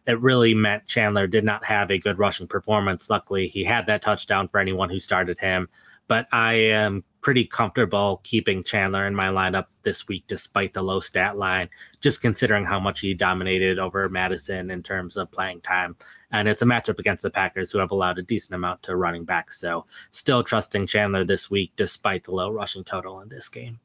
it 0.08 0.20
really 0.22 0.54
meant 0.54 0.88
Chandler 0.88 1.28
did 1.28 1.44
not 1.44 1.66
have 1.66 1.92
a 1.92 2.00
good 2.00 2.18
rushing 2.18 2.48
performance. 2.48 3.10
Luckily, 3.10 3.48
he 3.48 3.64
had 3.64 3.86
that 3.88 4.02
touchdown 4.02 4.48
for 4.48 4.60
anyone 4.60 4.90
who 4.90 5.00
started 5.00 5.38
him. 5.38 5.68
But 6.08 6.28
I 6.32 6.54
am 6.54 7.04
pretty 7.28 7.44
comfortable 7.44 8.22
keeping 8.24 8.64
Chandler 8.64 9.06
in 9.06 9.14
my 9.14 9.28
lineup 9.28 9.66
this 9.84 10.08
week, 10.08 10.24
despite 10.28 10.74
the 10.74 10.82
low 10.82 11.02
stat 11.02 11.38
line, 11.38 11.68
just 12.00 12.22
considering 12.22 12.64
how 12.64 12.80
much 12.80 13.02
he 13.02 13.14
dominated 13.14 13.80
over 13.80 14.08
Mattison 14.08 14.72
in 14.72 14.82
terms 14.82 15.18
of 15.18 15.30
playing 15.30 15.60
time. 15.60 15.98
And 16.32 16.48
it's 16.48 16.62
a 16.62 16.66
matchup 16.66 17.00
against 17.00 17.24
the 17.24 17.30
Packers, 17.30 17.70
who 17.70 17.80
have 17.80 17.92
allowed 17.92 18.18
a 18.18 18.22
decent 18.22 18.56
amount 18.56 18.82
to 18.84 18.96
running 18.96 19.26
back. 19.26 19.52
So 19.52 19.86
still 20.12 20.42
trusting 20.42 20.88
Chandler 20.88 21.26
this 21.26 21.52
week, 21.52 21.74
despite 21.76 22.24
the 22.24 22.32
low 22.32 22.50
rushing 22.50 22.86
total 22.86 23.20
in 23.20 23.28
this 23.28 23.50
game. 23.50 23.82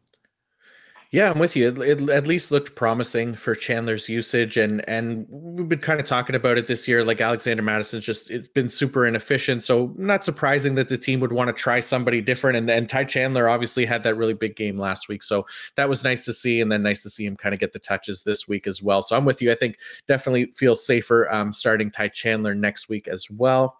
Yeah, 1.12 1.30
I'm 1.30 1.38
with 1.38 1.54
you. 1.54 1.68
It, 1.68 1.78
it, 1.78 2.08
at 2.08 2.26
least 2.26 2.50
looked 2.50 2.74
promising 2.74 3.34
for 3.34 3.54
Chandler's 3.54 4.08
usage, 4.08 4.56
and 4.56 4.82
and 4.88 5.26
we've 5.28 5.68
been 5.68 5.78
kind 5.78 6.00
of 6.00 6.06
talking 6.06 6.34
about 6.34 6.56
it 6.56 6.68
this 6.68 6.88
year. 6.88 7.04
Like 7.04 7.20
Alexander 7.20 7.62
Mattison's 7.62 8.06
just 8.06 8.30
it's 8.30 8.48
been 8.48 8.70
super 8.70 9.06
inefficient, 9.06 9.62
so 9.62 9.92
not 9.98 10.24
surprising 10.24 10.74
that 10.76 10.88
the 10.88 10.96
team 10.96 11.20
would 11.20 11.32
want 11.32 11.48
to 11.48 11.52
try 11.52 11.80
somebody 11.80 12.22
different. 12.22 12.56
And 12.56 12.70
and 12.70 12.88
Ty 12.88 13.04
Chandler 13.04 13.50
obviously 13.50 13.84
had 13.84 14.02
that 14.04 14.16
really 14.16 14.32
big 14.32 14.56
game 14.56 14.78
last 14.78 15.10
week, 15.10 15.22
so 15.22 15.44
that 15.76 15.86
was 15.86 16.02
nice 16.02 16.24
to 16.24 16.32
see, 16.32 16.62
and 16.62 16.72
then 16.72 16.82
nice 16.82 17.02
to 17.02 17.10
see 17.10 17.26
him 17.26 17.36
kind 17.36 17.52
of 17.52 17.60
get 17.60 17.74
the 17.74 17.78
touches 17.78 18.22
this 18.22 18.48
week 18.48 18.66
as 18.66 18.82
well. 18.82 19.02
So 19.02 19.14
I'm 19.14 19.26
with 19.26 19.42
you. 19.42 19.52
I 19.52 19.54
think 19.54 19.76
definitely 20.08 20.46
feel 20.54 20.74
safer 20.74 21.30
um, 21.30 21.52
starting 21.52 21.90
Ty 21.90 22.08
Chandler 22.08 22.54
next 22.54 22.88
week 22.88 23.06
as 23.06 23.30
well. 23.30 23.76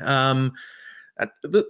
Um, 0.00 0.54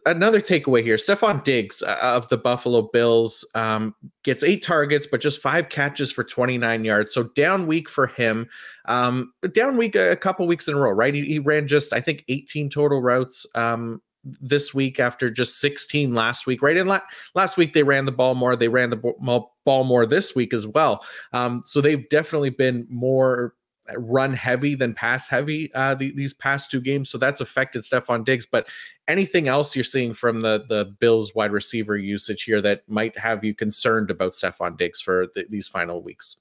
Another 0.06 0.40
takeaway 0.40 0.82
here 0.82 0.96
Stefon 0.96 1.44
Diggs 1.44 1.82
uh, 1.82 1.98
of 2.00 2.26
the 2.28 2.38
Buffalo 2.38 2.88
Bills 2.92 3.46
um, 3.54 3.94
gets 4.22 4.42
eight 4.42 4.62
targets, 4.62 5.06
but 5.06 5.20
just 5.20 5.42
five 5.42 5.68
catches 5.68 6.10
for 6.10 6.24
29 6.24 6.84
yards. 6.84 7.12
So 7.12 7.24
down 7.34 7.66
week 7.66 7.90
for 7.90 8.06
him. 8.06 8.48
Um, 8.86 9.34
down 9.52 9.76
week 9.76 9.96
a 9.96 10.16
couple 10.16 10.46
weeks 10.46 10.66
in 10.66 10.74
a 10.74 10.78
row, 10.78 10.92
right? 10.92 11.12
He, 11.12 11.24
he 11.26 11.38
ran 11.38 11.66
just, 11.66 11.92
I 11.92 12.00
think, 12.00 12.24
18 12.28 12.70
total 12.70 13.02
routes 13.02 13.46
um, 13.54 14.00
this 14.24 14.72
week 14.72 14.98
after 14.98 15.30
just 15.30 15.60
16 15.60 16.14
last 16.14 16.46
week, 16.46 16.62
right? 16.62 16.78
And 16.78 16.88
la- 16.88 17.00
last 17.34 17.58
week 17.58 17.74
they 17.74 17.82
ran 17.82 18.06
the 18.06 18.12
ball 18.12 18.34
more. 18.34 18.56
They 18.56 18.68
ran 18.68 18.88
the 18.88 19.44
ball 19.64 19.84
more 19.84 20.06
this 20.06 20.34
week 20.34 20.54
as 20.54 20.66
well. 20.66 21.04
Um, 21.34 21.62
so 21.66 21.82
they've 21.82 22.08
definitely 22.08 22.50
been 22.50 22.86
more 22.88 23.54
run 23.96 24.32
heavy 24.32 24.74
than 24.74 24.94
pass 24.94 25.28
heavy 25.28 25.72
uh, 25.74 25.94
the, 25.94 26.12
these 26.12 26.34
past 26.34 26.70
two 26.70 26.80
games. 26.80 27.10
So 27.10 27.18
that's 27.18 27.40
affected 27.40 27.82
Stefon 27.82 28.24
Diggs. 28.24 28.46
But 28.46 28.66
anything 29.08 29.48
else 29.48 29.74
you're 29.74 29.84
seeing 29.84 30.14
from 30.14 30.40
the 30.40 30.64
the 30.68 30.94
Bills 30.98 31.34
wide 31.34 31.52
receiver 31.52 31.96
usage 31.96 32.44
here 32.44 32.62
that 32.62 32.88
might 32.88 33.16
have 33.18 33.44
you 33.44 33.54
concerned 33.54 34.10
about 34.10 34.32
Stefon 34.32 34.78
Diggs 34.78 35.00
for 35.00 35.26
the, 35.34 35.46
these 35.50 35.68
final 35.68 36.02
weeks? 36.02 36.36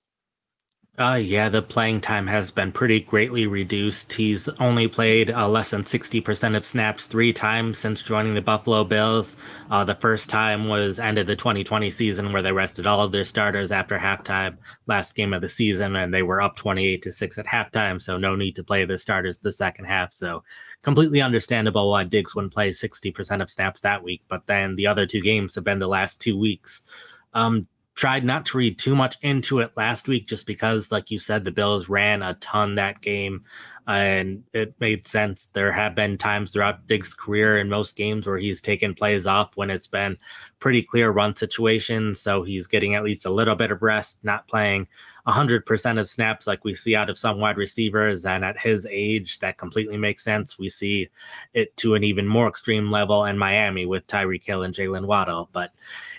Uh, 1.00 1.16
yeah, 1.16 1.50
the 1.50 1.60
playing 1.60 2.00
time 2.00 2.28
has 2.28 2.52
been 2.52 2.72
pretty 2.72 3.00
greatly 3.00 3.48
reduced. 3.48 4.14
He's 4.14 4.48
only 4.60 4.88
played 4.88 5.32
uh, 5.32 5.50
less 5.50 5.72
than 5.72 5.82
60% 5.82 6.56
of 6.56 6.64
snaps 6.64 7.08
three 7.08 7.34
times 7.34 7.80
since 7.80 8.04
joining 8.04 8.36
the 8.36 8.44
Buffalo 8.44 8.84
Bills. 8.84 9.36
Uh, 9.72 9.84
the 9.84 9.96
first 9.96 10.30
time 10.30 10.68
was 10.68 11.00
end 11.00 11.18
of 11.18 11.26
the 11.26 11.36
2020 11.36 11.90
season 11.90 12.32
where 12.32 12.44
they 12.44 12.52
rested 12.52 12.86
all 12.86 13.02
of 13.02 13.12
their 13.12 13.24
starters 13.24 13.72
after 13.72 13.98
halftime, 13.98 14.56
last 14.86 15.16
game 15.16 15.34
of 15.34 15.42
the 15.42 15.50
season, 15.50 15.96
and 15.96 16.14
they 16.14 16.22
were 16.22 16.44
up 16.44 16.56
28 16.56 17.02
to 17.02 17.12
6 17.12 17.38
at 17.40 17.48
halftime, 17.48 18.00
so 18.00 18.16
no 18.16 18.36
need 18.36 18.56
to 18.56 18.64
play 18.64 18.86
the 18.86 18.96
starters 18.96 19.40
the 19.40 19.52
second 19.52 19.86
half. 19.86 20.14
So 20.14 20.44
completely 20.84 21.24
understandable 21.24 21.90
why 21.90 22.04
Diggs 22.04 22.36
wouldn't 22.36 22.54
play 22.54 22.70
60% 22.70 23.42
of 23.42 23.50
snaps 23.50 23.82
that 23.82 24.04
week, 24.04 24.22
but 24.28 24.46
then 24.46 24.76
the 24.76 24.86
other 24.86 25.08
two 25.08 25.22
games 25.22 25.56
have 25.56 25.64
been 25.64 25.80
the 25.80 25.88
last 25.88 26.22
two 26.22 26.38
weeks. 26.38 26.84
Um, 27.34 27.68
tried 27.96 28.26
not 28.26 28.46
to 28.48 28.58
read 28.58 28.80
too 28.80 28.96
much 28.96 29.18
into 29.22 29.60
it 29.60 29.72
last 29.78 30.08
week 30.08 30.28
just 30.28 30.48
because 30.48 30.92
like 30.92 31.12
you 31.12 31.20
said 31.20 31.46
the 31.46 31.52
bills 31.52 31.90
ran 31.90 32.24
a 32.24 32.34
ton 32.36 32.76
that 32.76 33.00
game 33.02 33.40
and 33.86 34.44
it 34.54 34.74
made 34.80 35.06
sense. 35.06 35.48
There 35.48 35.72
have 35.72 35.94
been 35.94 36.18
times 36.18 36.54
throughout 36.54 36.88
diggs 36.88 37.14
career 37.14 37.60
in 37.60 37.70
most 37.70 37.98
games 37.98 38.26
where 38.26 38.38
he's 38.38 38.62
taken 38.62 38.96
plays 38.96 39.28
off 39.28 39.56
when 39.56 39.70
it's 39.70 39.88
been 39.88 40.18
pretty 40.60 40.82
clear 40.82 41.12
run 41.12 41.36
situations 41.36 42.20
so 42.20 42.42
he's 42.42 42.66
getting 42.66 42.96
at 42.96 43.04
least 43.04 43.26
a 43.26 43.30
little 43.30 43.56
bit 43.56 43.72
of 43.72 43.82
rest 43.82 44.20
not 44.24 44.48
playing 44.48 44.88
100% 45.28 46.00
of 46.00 46.08
snaps 46.08 46.48
like 46.48 46.64
we 46.64 46.74
see 46.74 46.96
out 46.96 47.10
of 47.10 47.18
some 47.18 47.40
wide 47.40 47.58
receivers 47.58 48.26
and 48.26 48.44
at 48.44 48.60
his 48.60 48.88
age 48.90 49.40
that 49.40 49.58
completely 49.58 49.98
makes 49.98 50.24
sense. 50.24 50.58
We 50.58 50.70
see 50.70 51.10
it 51.54 51.76
to 51.78 51.94
an 51.94 52.04
even 52.04 52.28
more 52.28 52.48
extreme 52.48 52.90
level 52.90 53.26
in 53.26 53.38
miami 53.38 53.86
with 53.86 54.08
tyreek 54.08 54.46
hill 54.46 54.64
and 54.64 54.74
jaylen 54.74 55.06
waddle 55.06 55.50
but 55.54 55.72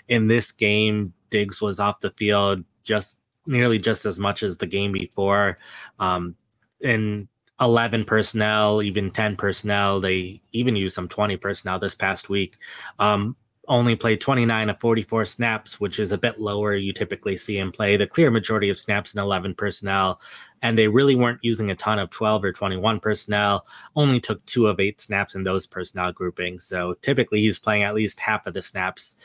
in 0.07 0.27
this 0.27 0.51
game 0.51 1.13
Diggs 1.35 1.61
was 1.61 1.81
off 1.81 1.99
the 1.99 2.11
field 2.11 2.63
just 2.81 3.17
nearly 3.45 3.77
just 3.77 4.05
as 4.05 4.17
much 4.17 4.41
as 4.41 4.55
the 4.55 4.65
game 4.65 4.93
before. 4.93 5.57
Um, 5.99 6.33
in 6.79 7.27
11 7.59 8.05
personnel, 8.05 8.81
even 8.81 9.11
10 9.11 9.35
personnel, 9.35 9.99
they 9.99 10.41
even 10.53 10.77
used 10.77 10.95
some 10.95 11.09
20 11.09 11.35
personnel 11.35 11.77
this 11.77 11.93
past 11.93 12.29
week. 12.29 12.55
Um, 12.99 13.35
only 13.67 13.97
played 13.97 14.21
29 14.21 14.69
of 14.69 14.79
44 14.79 15.25
snaps, 15.25 15.77
which 15.77 15.99
is 15.99 16.13
a 16.13 16.17
bit 16.17 16.39
lower. 16.39 16.73
You 16.73 16.93
typically 16.93 17.35
see 17.35 17.57
him 17.57 17.69
play 17.69 17.97
the 17.97 18.07
clear 18.07 18.31
majority 18.31 18.69
of 18.69 18.79
snaps 18.79 19.13
in 19.13 19.19
11 19.19 19.55
personnel. 19.55 20.21
And 20.61 20.77
they 20.77 20.87
really 20.87 21.15
weren't 21.15 21.43
using 21.43 21.69
a 21.71 21.75
ton 21.75 21.99
of 21.99 22.11
12 22.11 22.45
or 22.45 22.53
21 22.53 23.01
personnel, 23.01 23.65
only 23.97 24.21
took 24.21 24.45
two 24.45 24.67
of 24.67 24.79
eight 24.79 25.01
snaps 25.01 25.35
in 25.35 25.43
those 25.43 25.65
personnel 25.65 26.13
groupings. 26.13 26.63
So 26.63 26.93
typically 27.01 27.41
he's 27.41 27.59
playing 27.59 27.83
at 27.83 27.95
least 27.95 28.21
half 28.21 28.47
of 28.47 28.53
the 28.53 28.61
snaps 28.61 29.17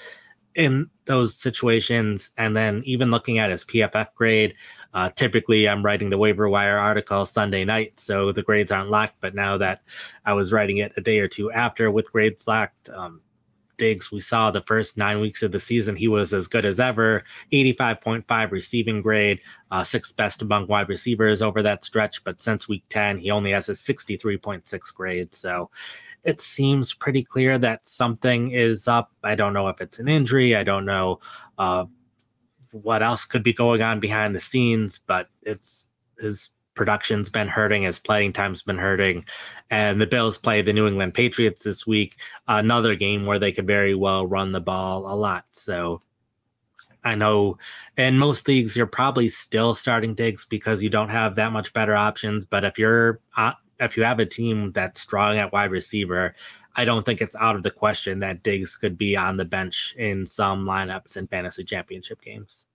in 0.54 0.90
those 1.04 1.34
situations. 1.34 2.32
And 2.36 2.56
then 2.56 2.82
even 2.84 3.10
looking 3.10 3.38
at 3.38 3.50
his 3.50 3.64
PFF 3.64 4.14
grade, 4.14 4.54
uh, 4.94 5.10
typically 5.10 5.68
I'm 5.68 5.84
writing 5.84 6.10
the 6.10 6.18
waiver 6.18 6.48
wire 6.48 6.78
article 6.78 7.26
Sunday 7.26 7.64
night, 7.64 7.98
so 7.98 8.32
the 8.32 8.42
grades 8.42 8.72
aren't 8.72 8.90
locked. 8.90 9.16
But 9.20 9.34
now 9.34 9.58
that 9.58 9.82
I 10.24 10.32
was 10.32 10.52
writing 10.52 10.78
it 10.78 10.92
a 10.96 11.00
day 11.00 11.18
or 11.20 11.28
two 11.28 11.50
after 11.52 11.90
with 11.90 12.12
grades 12.12 12.46
locked, 12.46 12.90
um, 12.90 13.20
Diggs, 13.80 14.12
we 14.12 14.20
saw 14.20 14.50
the 14.50 14.60
first 14.66 14.98
nine 14.98 15.20
weeks 15.20 15.42
of 15.42 15.52
the 15.52 15.58
season, 15.58 15.96
he 15.96 16.06
was 16.06 16.34
as 16.34 16.46
good 16.46 16.66
as 16.66 16.78
ever 16.78 17.24
85.5 17.50 18.50
receiving 18.50 19.00
grade, 19.00 19.40
uh, 19.70 19.82
sixth 19.82 20.14
best 20.16 20.42
among 20.42 20.66
wide 20.66 20.90
receivers 20.90 21.40
over 21.40 21.62
that 21.62 21.82
stretch. 21.82 22.22
But 22.22 22.42
since 22.42 22.68
week 22.68 22.84
10, 22.90 23.16
he 23.16 23.30
only 23.30 23.52
has 23.52 23.70
a 23.70 23.72
63.6 23.72 24.94
grade. 24.94 25.34
So 25.34 25.70
it 26.24 26.42
seems 26.42 26.92
pretty 26.92 27.22
clear 27.22 27.58
that 27.58 27.86
something 27.86 28.50
is 28.50 28.86
up. 28.86 29.12
I 29.24 29.34
don't 29.34 29.54
know 29.54 29.68
if 29.68 29.80
it's 29.80 29.98
an 29.98 30.08
injury. 30.08 30.54
I 30.54 30.62
don't 30.62 30.84
know 30.84 31.20
uh, 31.56 31.86
what 32.72 33.02
else 33.02 33.24
could 33.24 33.42
be 33.42 33.54
going 33.54 33.80
on 33.80 33.98
behind 33.98 34.36
the 34.36 34.40
scenes, 34.40 35.00
but 35.06 35.30
it's 35.40 35.86
his 36.18 36.50
production's 36.80 37.28
been 37.28 37.46
hurting, 37.46 37.82
his 37.82 37.98
playing 37.98 38.32
time's 38.32 38.62
been 38.62 38.78
hurting. 38.78 39.22
And 39.68 40.00
the 40.00 40.06
Bills 40.06 40.38
play 40.38 40.62
the 40.62 40.72
New 40.72 40.86
England 40.86 41.12
Patriots 41.12 41.62
this 41.62 41.86
week, 41.86 42.16
another 42.48 42.94
game 42.94 43.26
where 43.26 43.38
they 43.38 43.52
could 43.52 43.66
very 43.66 43.94
well 43.94 44.26
run 44.26 44.52
the 44.52 44.62
ball 44.62 45.04
a 45.06 45.14
lot. 45.14 45.44
So 45.52 46.00
I 47.04 47.16
know 47.16 47.58
in 47.98 48.16
most 48.16 48.48
leagues 48.48 48.78
you're 48.78 48.86
probably 48.86 49.28
still 49.28 49.74
starting 49.74 50.14
Diggs 50.14 50.46
because 50.46 50.82
you 50.82 50.88
don't 50.88 51.10
have 51.10 51.34
that 51.34 51.52
much 51.52 51.70
better 51.74 51.94
options. 51.94 52.46
But 52.46 52.64
if 52.64 52.78
you're 52.78 53.20
uh, 53.36 53.52
if 53.78 53.98
you 53.98 54.02
have 54.02 54.18
a 54.18 54.24
team 54.24 54.72
that's 54.72 55.02
strong 55.02 55.36
at 55.36 55.52
wide 55.52 55.72
receiver, 55.72 56.34
I 56.76 56.86
don't 56.86 57.04
think 57.04 57.20
it's 57.20 57.36
out 57.36 57.56
of 57.56 57.62
the 57.62 57.70
question 57.70 58.20
that 58.20 58.42
Diggs 58.42 58.74
could 58.74 58.96
be 58.96 59.18
on 59.18 59.36
the 59.36 59.44
bench 59.44 59.94
in 59.98 60.24
some 60.24 60.64
lineups 60.64 61.18
in 61.18 61.26
fantasy 61.26 61.62
championship 61.62 62.22
games. 62.22 62.68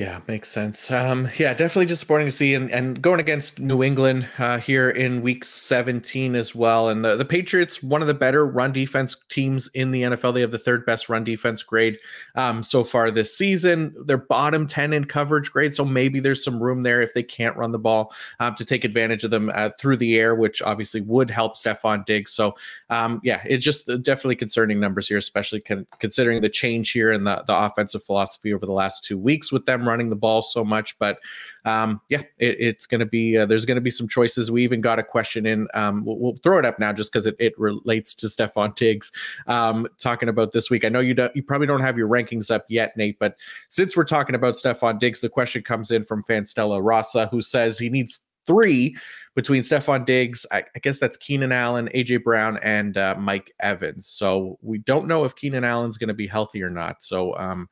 Yeah, 0.00 0.18
makes 0.26 0.48
sense. 0.48 0.90
Um, 0.90 1.28
yeah, 1.36 1.52
definitely 1.52 1.84
disappointing 1.84 2.26
to 2.28 2.32
see, 2.32 2.54
and, 2.54 2.72
and 2.72 3.02
going 3.02 3.20
against 3.20 3.60
New 3.60 3.82
England 3.82 4.26
uh, 4.38 4.56
here 4.56 4.88
in 4.88 5.20
Week 5.20 5.44
17 5.44 6.36
as 6.36 6.54
well. 6.54 6.88
And 6.88 7.04
the, 7.04 7.16
the 7.16 7.24
Patriots, 7.26 7.82
one 7.82 8.00
of 8.00 8.08
the 8.08 8.14
better 8.14 8.46
run 8.46 8.72
defense 8.72 9.14
teams 9.28 9.68
in 9.74 9.90
the 9.90 10.04
NFL. 10.04 10.32
They 10.32 10.40
have 10.40 10.52
the 10.52 10.58
third 10.58 10.86
best 10.86 11.10
run 11.10 11.22
defense 11.22 11.62
grade 11.62 11.98
um, 12.34 12.62
so 12.62 12.82
far 12.82 13.10
this 13.10 13.36
season. 13.36 13.94
They're 14.06 14.16
bottom 14.16 14.66
10 14.66 14.94
in 14.94 15.04
coverage 15.04 15.50
grade, 15.50 15.74
so 15.74 15.84
maybe 15.84 16.18
there's 16.18 16.42
some 16.42 16.62
room 16.62 16.82
there 16.82 17.02
if 17.02 17.12
they 17.12 17.22
can't 17.22 17.54
run 17.58 17.70
the 17.70 17.78
ball 17.78 18.14
um, 18.38 18.54
to 18.54 18.64
take 18.64 18.84
advantage 18.84 19.22
of 19.24 19.30
them 19.30 19.52
uh, 19.54 19.68
through 19.78 19.98
the 19.98 20.18
air, 20.18 20.34
which 20.34 20.62
obviously 20.62 21.02
would 21.02 21.30
help 21.30 21.58
Stefon 21.58 22.06
Diggs. 22.06 22.32
So 22.32 22.54
um, 22.88 23.20
yeah, 23.22 23.42
it's 23.44 23.62
just 23.62 23.84
definitely 24.02 24.36
concerning 24.36 24.80
numbers 24.80 25.08
here, 25.08 25.18
especially 25.18 25.60
con- 25.60 25.86
considering 25.98 26.40
the 26.40 26.48
change 26.48 26.90
here 26.92 27.12
in 27.12 27.24
the, 27.24 27.44
the 27.46 27.54
offensive 27.54 28.02
philosophy 28.02 28.54
over 28.54 28.64
the 28.64 28.72
last 28.72 29.04
two 29.04 29.18
weeks 29.18 29.52
with 29.52 29.66
them 29.66 29.89
running 29.90 30.10
the 30.10 30.16
ball 30.16 30.42
so 30.42 30.64
much. 30.64 30.98
But 30.98 31.18
um, 31.64 32.00
yeah, 32.08 32.22
it, 32.38 32.56
it's 32.60 32.86
going 32.86 33.00
to 33.00 33.06
be 33.06 33.36
uh, 33.36 33.46
there's 33.46 33.64
going 33.64 33.76
to 33.76 33.82
be 33.82 33.90
some 33.90 34.08
choices. 34.08 34.50
We 34.50 34.62
even 34.62 34.80
got 34.80 34.98
a 34.98 35.02
question 35.02 35.46
in. 35.46 35.68
Um, 35.74 36.04
we'll, 36.04 36.18
we'll, 36.18 36.36
throw 36.42 36.58
it 36.58 36.64
up 36.64 36.78
now 36.78 36.92
just 36.92 37.12
because 37.12 37.26
it, 37.26 37.36
it 37.38 37.58
relates 37.58 38.14
to 38.14 38.26
Stefon 38.26 38.74
Diggs. 38.74 39.12
Um, 39.46 39.86
talking 39.98 40.28
about 40.28 40.52
this 40.52 40.70
week, 40.70 40.84
I 40.84 40.88
know 40.88 41.00
you 41.00 41.14
don't, 41.14 41.34
you 41.36 41.42
probably 41.42 41.66
don't 41.66 41.82
have 41.82 41.98
your 41.98 42.08
rankings 42.08 42.50
up 42.50 42.64
yet, 42.68 42.96
Nate. 42.96 43.18
But 43.18 43.36
since 43.68 43.96
we're 43.96 44.04
talking 44.04 44.34
about 44.34 44.54
Stefon 44.54 44.98
Diggs, 44.98 45.20
the 45.20 45.28
question 45.28 45.62
comes 45.62 45.90
in 45.90 46.02
from 46.02 46.22
fan 46.24 46.46
Stella 46.46 46.80
Rossa, 46.80 47.26
who 47.26 47.42
says 47.42 47.78
he 47.78 47.90
needs 47.90 48.20
three 48.46 48.96
between 49.34 49.62
Stefon 49.62 50.04
Diggs, 50.04 50.44
I, 50.50 50.64
I, 50.74 50.78
guess 50.80 50.98
that's 50.98 51.16
Keenan 51.16 51.52
Allen, 51.52 51.88
AJ 51.94 52.24
Brown, 52.24 52.58
and 52.62 52.96
uh, 52.96 53.14
Mike 53.16 53.52
Evans. 53.60 54.06
So 54.06 54.58
we 54.60 54.78
don't 54.78 55.06
know 55.06 55.24
if 55.24 55.36
Keenan 55.36 55.64
Allen's 55.64 55.96
going 55.96 56.08
to 56.08 56.14
be 56.14 56.26
healthy 56.26 56.62
or 56.62 56.70
not. 56.70 57.02
So 57.02 57.36
um, 57.36 57.68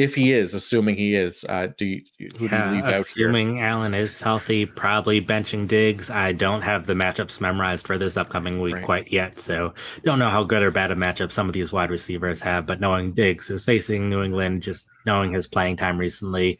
if 0.00 0.14
he 0.14 0.32
is, 0.32 0.54
assuming 0.54 0.96
he 0.96 1.14
is, 1.14 1.44
uh, 1.50 1.68
do 1.76 1.84
you, 1.84 2.02
who 2.38 2.48
do 2.48 2.56
you 2.56 2.64
leave 2.70 2.84
out 2.84 3.00
Assuming 3.00 3.56
here? 3.56 3.66
Allen 3.66 3.92
is 3.92 4.18
healthy, 4.18 4.64
probably 4.64 5.20
benching 5.20 5.68
Diggs. 5.68 6.08
I 6.10 6.32
don't 6.32 6.62
have 6.62 6.86
the 6.86 6.94
matchups 6.94 7.38
memorized 7.38 7.86
for 7.86 7.98
this 7.98 8.16
upcoming 8.16 8.62
week 8.62 8.76
right. 8.76 8.84
quite 8.84 9.12
yet, 9.12 9.38
so 9.38 9.74
don't 10.02 10.18
know 10.18 10.30
how 10.30 10.42
good 10.42 10.62
or 10.62 10.70
bad 10.70 10.90
a 10.90 10.94
matchup 10.94 11.30
some 11.30 11.48
of 11.48 11.52
these 11.52 11.70
wide 11.70 11.90
receivers 11.90 12.40
have. 12.40 12.64
But 12.64 12.80
knowing 12.80 13.12
Diggs 13.12 13.50
is 13.50 13.66
facing 13.66 14.08
New 14.08 14.22
England, 14.22 14.62
just 14.62 14.88
knowing 15.04 15.34
his 15.34 15.46
playing 15.46 15.76
time 15.76 15.98
recently, 15.98 16.58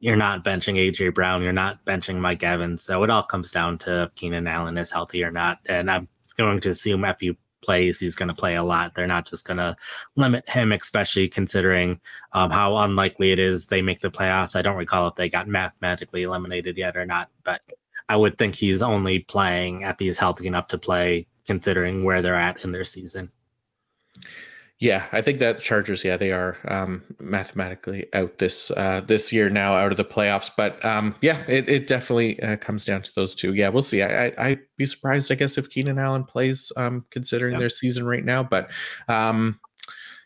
you're 0.00 0.16
not 0.16 0.44
benching 0.44 0.74
AJ 0.74 1.14
Brown, 1.14 1.42
you're 1.42 1.52
not 1.52 1.84
benching 1.84 2.18
Mike 2.18 2.42
Evans, 2.42 2.82
so 2.82 3.04
it 3.04 3.10
all 3.10 3.22
comes 3.22 3.52
down 3.52 3.78
to 3.78 4.02
if 4.02 4.14
Keenan 4.16 4.48
Allen 4.48 4.76
is 4.76 4.90
healthy 4.90 5.22
or 5.22 5.30
not. 5.30 5.58
And 5.68 5.88
I'm 5.88 6.08
going 6.36 6.60
to 6.62 6.70
assume 6.70 7.04
if 7.04 7.22
you 7.22 7.36
plays, 7.62 7.98
he's 7.98 8.14
going 8.14 8.28
to 8.28 8.34
play 8.34 8.56
a 8.56 8.62
lot. 8.62 8.94
They're 8.94 9.06
not 9.06 9.28
just 9.28 9.46
going 9.46 9.58
to 9.58 9.76
limit 10.16 10.48
him, 10.48 10.72
especially 10.72 11.28
considering 11.28 12.00
um, 12.32 12.50
how 12.50 12.76
unlikely 12.78 13.32
it 13.32 13.38
is 13.38 13.66
they 13.66 13.82
make 13.82 14.00
the 14.00 14.10
playoffs. 14.10 14.56
I 14.56 14.62
don't 14.62 14.76
recall 14.76 15.08
if 15.08 15.14
they 15.14 15.28
got 15.28 15.48
mathematically 15.48 16.22
eliminated 16.22 16.76
yet 16.76 16.96
or 16.96 17.06
not, 17.06 17.30
but 17.44 17.60
I 18.08 18.16
would 18.16 18.38
think 18.38 18.54
he's 18.54 18.82
only 18.82 19.20
playing 19.20 19.82
if 19.82 19.96
he's 19.98 20.18
healthy 20.18 20.46
enough 20.46 20.68
to 20.68 20.78
play, 20.78 21.26
considering 21.46 22.04
where 22.04 22.22
they're 22.22 22.34
at 22.34 22.64
in 22.64 22.72
their 22.72 22.84
season. 22.84 23.30
Yeah, 24.80 25.04
I 25.12 25.20
think 25.20 25.40
that 25.40 25.60
Chargers, 25.60 26.02
yeah, 26.04 26.16
they 26.16 26.32
are 26.32 26.56
um, 26.66 27.02
mathematically 27.18 28.06
out 28.14 28.38
this 28.38 28.70
uh, 28.70 29.02
this 29.06 29.30
year 29.30 29.50
now, 29.50 29.74
out 29.74 29.90
of 29.90 29.98
the 29.98 30.06
playoffs. 30.06 30.50
But 30.56 30.82
um, 30.82 31.14
yeah, 31.20 31.44
it, 31.46 31.68
it 31.68 31.86
definitely 31.86 32.42
uh, 32.42 32.56
comes 32.56 32.86
down 32.86 33.02
to 33.02 33.14
those 33.14 33.34
two. 33.34 33.52
Yeah, 33.52 33.68
we'll 33.68 33.82
see. 33.82 34.02
I, 34.02 34.28
I 34.38 34.48
would 34.50 34.60
be 34.78 34.86
surprised, 34.86 35.30
I 35.30 35.34
guess, 35.34 35.58
if 35.58 35.68
Keenan 35.68 35.98
Allen 35.98 36.24
plays, 36.24 36.72
um, 36.78 37.04
considering 37.10 37.52
yep. 37.52 37.60
their 37.60 37.68
season 37.68 38.06
right 38.06 38.24
now. 38.24 38.42
But 38.42 38.70
um, 39.06 39.60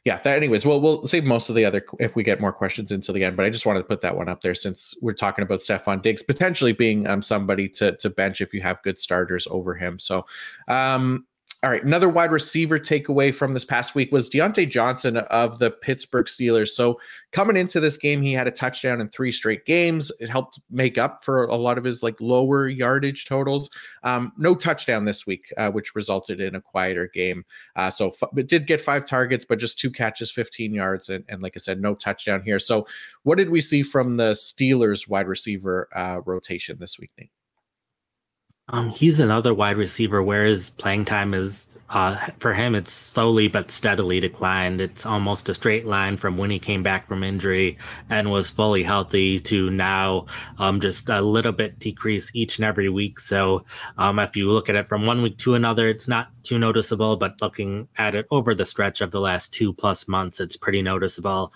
yeah, 0.05 0.19
that, 0.19 0.37
anyways, 0.37 0.65
well, 0.65 0.81
we'll 0.81 1.05
save 1.05 1.25
most 1.25 1.49
of 1.49 1.57
the 1.57 1.65
other 1.65 1.85
if 1.99 2.15
we 2.15 2.23
get 2.23 2.41
more 2.41 2.53
questions 2.53 2.93
until 2.93 3.13
the 3.13 3.25
end. 3.25 3.37
But 3.37 3.47
I 3.47 3.51
just 3.51 3.67
wanted 3.67 3.81
to 3.81 3.87
put 3.87 4.03
that 4.03 4.17
one 4.17 4.29
up 4.29 4.43
there 4.43 4.55
since 4.55 4.95
we're 5.03 5.15
talking 5.15 5.43
about 5.43 5.61
Stefon 5.61 6.01
Diggs 6.01 6.23
potentially 6.23 6.73
being 6.73 7.09
um, 7.09 7.23
somebody 7.23 7.69
to 7.71 7.97
to 7.97 8.09
bench 8.09 8.41
if 8.41 8.55
you 8.55 8.63
have 8.63 8.81
good 8.83 9.01
starters 9.01 9.49
over 9.51 9.75
him. 9.75 9.99
So 9.99 10.27
um, 10.69 11.27
all 11.63 11.71
right, 11.71 11.83
another 11.83 12.09
wide 12.09 12.31
receiver 12.33 12.79
takeaway 12.79 13.35
from 13.35 13.55
this 13.55 13.65
past 13.65 13.95
week 13.95 14.13
was 14.13 14.29
Diontae 14.29 14.69
Johnson 14.69 15.17
of 15.17 15.59
the 15.59 15.71
Pittsburgh 15.71 16.27
Steelers. 16.27 16.69
So 16.69 17.01
coming 17.33 17.57
into 17.57 17.81
this 17.81 17.97
game, 17.97 18.21
he 18.21 18.33
had 18.33 18.47
a 18.47 18.51
touchdown 18.51 19.01
in 19.01 19.09
three 19.09 19.33
straight 19.33 19.65
games. 19.65 20.13
It 20.21 20.29
helped 20.29 20.61
make 20.71 20.99
up 20.99 21.25
for 21.25 21.45
a 21.45 21.57
lot 21.57 21.79
of 21.79 21.85
his 21.85 22.03
like 22.03 22.21
lower 22.21 22.69
yardage 22.69 23.25
totals. 23.25 23.71
Um, 24.03 24.33
no 24.37 24.55
touchdown 24.55 25.05
this 25.05 25.27
week, 25.27 25.53
uh, 25.57 25.71
which 25.71 25.95
resulted 25.95 26.41
in 26.41 26.55
a 26.55 26.61
quieter 26.61 27.11
game. 27.15 27.45
Uh, 27.77 27.89
so 27.89 28.09
f- 28.09 28.37
it 28.37 28.49
did 28.49 28.67
get 28.67 28.81
five 28.81 29.05
targets, 29.05 29.45
but 29.45 29.59
just 29.59 29.79
two 29.79 29.91
catches, 29.91 30.31
15 30.31 30.75
yards, 30.75 31.09
and, 31.09 31.25
and 31.29 31.43
like 31.43 31.55
I 31.57 31.61
said, 31.61 31.81
no 31.81 31.95
touchdown 31.95 32.43
here. 32.43 32.59
So 32.59 32.87
what 33.23 33.39
did 33.39 33.49
we 33.49 33.61
see 33.61 33.83
from 33.83 34.15
the 34.15 34.33
Steelers 34.33 35.09
wide 35.09 35.29
receiver 35.29 35.89
uh, 35.95 36.21
rotation 36.25 36.79
this 36.79 36.99
week, 36.99 37.11
Nate? 37.19 37.31
Um, 38.69 38.89
he's 38.89 39.21
another 39.21 39.53
wide 39.53 39.77
receiver 39.77 40.23
where 40.23 40.47
his 40.47 40.71
playing 40.71 41.05
time 41.05 41.35
is, 41.35 41.77
uh, 41.91 42.29
for 42.39 42.55
him, 42.55 42.75
it's 42.75 42.91
slowly 42.91 43.47
but 43.47 43.71
steadily 43.71 44.21
declined. 44.21 44.81
It's 44.81 45.05
almost 45.05 45.51
a 45.51 45.55
straight 45.55 45.85
line 45.85 46.17
from 46.17 46.39
when 46.39 46.49
he 46.49 46.59
came 46.59 46.83
back 46.83 47.07
from 47.07 47.23
injury 47.23 47.77
and 48.09 48.31
was 48.31 48.51
fully 48.51 48.83
healthy 48.83 49.39
to 49.41 49.69
now, 49.69 50.25
um, 50.59 50.81
just 50.81 51.11
a 51.11 51.21
little 51.21 51.53
bit 51.53 51.79
decrease 51.79 52.31
each 52.35 52.57
and 52.57 52.65
every 52.65 52.89
week. 52.89 53.21
So, 53.21 53.67
um, 53.99 54.19
if 54.19 54.35
you 54.35 54.51
look 54.51 54.71
at 54.71 54.77
it 54.77 54.89
from 54.89 55.05
one 55.05 55.21
week 55.21 55.37
to 55.39 55.55
another, 55.57 55.91
it's 55.91 56.09
not 56.09 56.29
too 56.43 56.59
noticeable, 56.59 57.17
but 57.19 57.43
looking 57.43 57.87
at 57.99 58.15
it 58.15 58.27
over 58.31 58.55
the 58.55 58.65
stretch 58.65 59.03
of 59.03 59.11
the 59.11 59.21
last 59.21 59.53
two 59.53 59.75
plus 59.75 60.09
months, 60.09 60.41
it's 60.41 60.57
pretty 60.57 60.81
noticeable. 60.81 61.53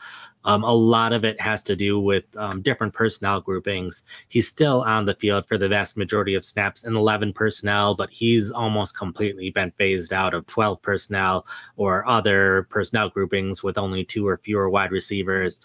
Um, 0.48 0.64
a 0.64 0.72
lot 0.72 1.12
of 1.12 1.26
it 1.26 1.38
has 1.42 1.62
to 1.64 1.76
do 1.76 2.00
with 2.00 2.24
um, 2.38 2.62
different 2.62 2.94
personnel 2.94 3.38
groupings. 3.42 4.02
He's 4.28 4.48
still 4.48 4.80
on 4.80 5.04
the 5.04 5.14
field 5.14 5.44
for 5.46 5.58
the 5.58 5.68
vast 5.68 5.98
majority 5.98 6.34
of 6.34 6.44
snaps 6.44 6.84
in 6.84 6.96
11 6.96 7.34
personnel, 7.34 7.94
but 7.94 8.08
he's 8.08 8.50
almost 8.50 8.96
completely 8.96 9.50
been 9.50 9.72
phased 9.72 10.10
out 10.10 10.32
of 10.32 10.46
12 10.46 10.80
personnel 10.80 11.46
or 11.76 12.08
other 12.08 12.66
personnel 12.70 13.10
groupings 13.10 13.62
with 13.62 13.76
only 13.76 14.06
two 14.06 14.26
or 14.26 14.38
fewer 14.38 14.70
wide 14.70 14.90
receivers. 14.90 15.60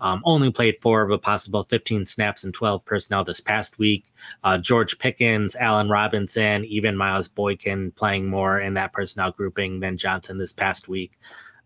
Um, 0.00 0.22
only 0.24 0.52
played 0.52 0.78
four 0.80 1.02
of 1.02 1.10
a 1.10 1.18
possible 1.18 1.64
15 1.64 2.06
snaps 2.06 2.44
and 2.44 2.54
12 2.54 2.84
personnel 2.84 3.24
this 3.24 3.40
past 3.40 3.80
week. 3.80 4.06
Uh, 4.44 4.56
George 4.56 4.96
Pickens, 5.00 5.56
Allen 5.56 5.88
Robinson, 5.88 6.64
even 6.66 6.96
Miles 6.96 7.26
Boykin 7.26 7.90
playing 7.90 8.28
more 8.28 8.60
in 8.60 8.74
that 8.74 8.92
personnel 8.92 9.32
grouping 9.32 9.80
than 9.80 9.96
Johnson 9.96 10.38
this 10.38 10.52
past 10.52 10.86
week 10.86 11.18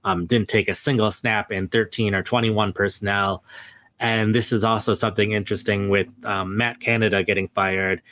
um, 0.05 0.27
didn't 0.27 0.49
take 0.49 0.69
a 0.69 0.75
single 0.75 1.11
snap 1.11 1.53
in 1.53 1.69
13 1.69 2.15
or 2.15 2.23
21 2.23 2.73
personnel. 2.73 3.45
And 4.01 4.35
this 4.35 4.53
is 4.53 4.65
also 4.65 4.95
something 4.95 5.33
interesting 5.33 5.89
with 5.89 6.09
um, 6.25 6.57
Matt 6.57 6.81
Canada 6.81 7.23
getting 7.23 7.49
fired 7.49 8.03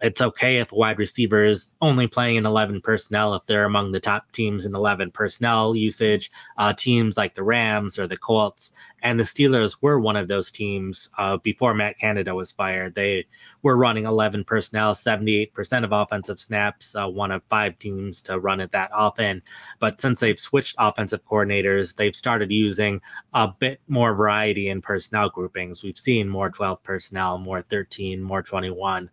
it's 0.00 0.20
okay 0.20 0.58
if 0.58 0.70
a 0.70 0.76
wide 0.76 0.98
receiver 0.98 1.44
is 1.44 1.70
only 1.80 2.06
playing 2.06 2.36
in 2.36 2.46
11 2.46 2.80
personnel 2.82 3.34
if 3.34 3.44
they're 3.46 3.64
among 3.64 3.92
the 3.92 4.00
top 4.00 4.30
teams 4.32 4.64
in 4.64 4.74
11 4.74 5.10
personnel 5.10 5.74
usage. 5.74 6.30
Uh, 6.56 6.72
teams 6.72 7.16
like 7.16 7.34
the 7.34 7.42
Rams 7.42 7.98
or 7.98 8.06
the 8.06 8.16
Colts 8.16 8.72
and 9.02 9.18
the 9.18 9.24
Steelers 9.24 9.78
were 9.80 9.98
one 9.98 10.16
of 10.16 10.28
those 10.28 10.50
teams 10.50 11.08
uh, 11.18 11.36
before 11.38 11.74
Matt 11.74 11.98
Canada 11.98 12.34
was 12.34 12.52
fired. 12.52 12.94
They 12.94 13.26
were 13.62 13.76
running 13.76 14.06
11 14.06 14.44
personnel, 14.44 14.94
78% 14.94 15.84
of 15.84 15.92
offensive 15.92 16.38
snaps, 16.38 16.94
uh, 16.94 17.08
one 17.08 17.32
of 17.32 17.42
five 17.48 17.78
teams 17.78 18.22
to 18.22 18.38
run 18.38 18.60
it 18.60 18.72
that 18.72 18.92
often. 18.92 19.42
But 19.80 20.00
since 20.00 20.20
they've 20.20 20.38
switched 20.38 20.76
offensive 20.78 21.24
coordinators, 21.24 21.96
they've 21.96 22.14
started 22.14 22.52
using 22.52 23.00
a 23.34 23.48
bit 23.48 23.80
more 23.88 24.14
variety 24.14 24.68
in 24.68 24.80
personnel 24.80 25.28
groupings. 25.28 25.82
We've 25.82 25.98
seen 25.98 26.28
more 26.28 26.50
12 26.50 26.82
personnel, 26.82 27.38
more 27.38 27.62
13, 27.62 28.22
more 28.22 28.42
21. 28.42 29.10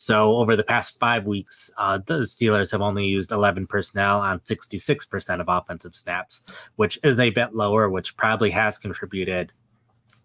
So 0.00 0.36
over 0.36 0.54
the 0.54 0.62
past 0.62 1.00
five 1.00 1.26
weeks, 1.26 1.72
uh, 1.76 1.98
the 2.06 2.20
Steelers 2.20 2.70
have 2.70 2.80
only 2.80 3.04
used 3.04 3.32
11 3.32 3.66
personnel 3.66 4.20
on 4.20 4.38
66% 4.40 5.40
of 5.40 5.46
offensive 5.48 5.96
snaps, 5.96 6.44
which 6.76 7.00
is 7.02 7.18
a 7.18 7.30
bit 7.30 7.52
lower, 7.52 7.90
which 7.90 8.16
probably 8.16 8.50
has 8.50 8.78
contributed 8.78 9.50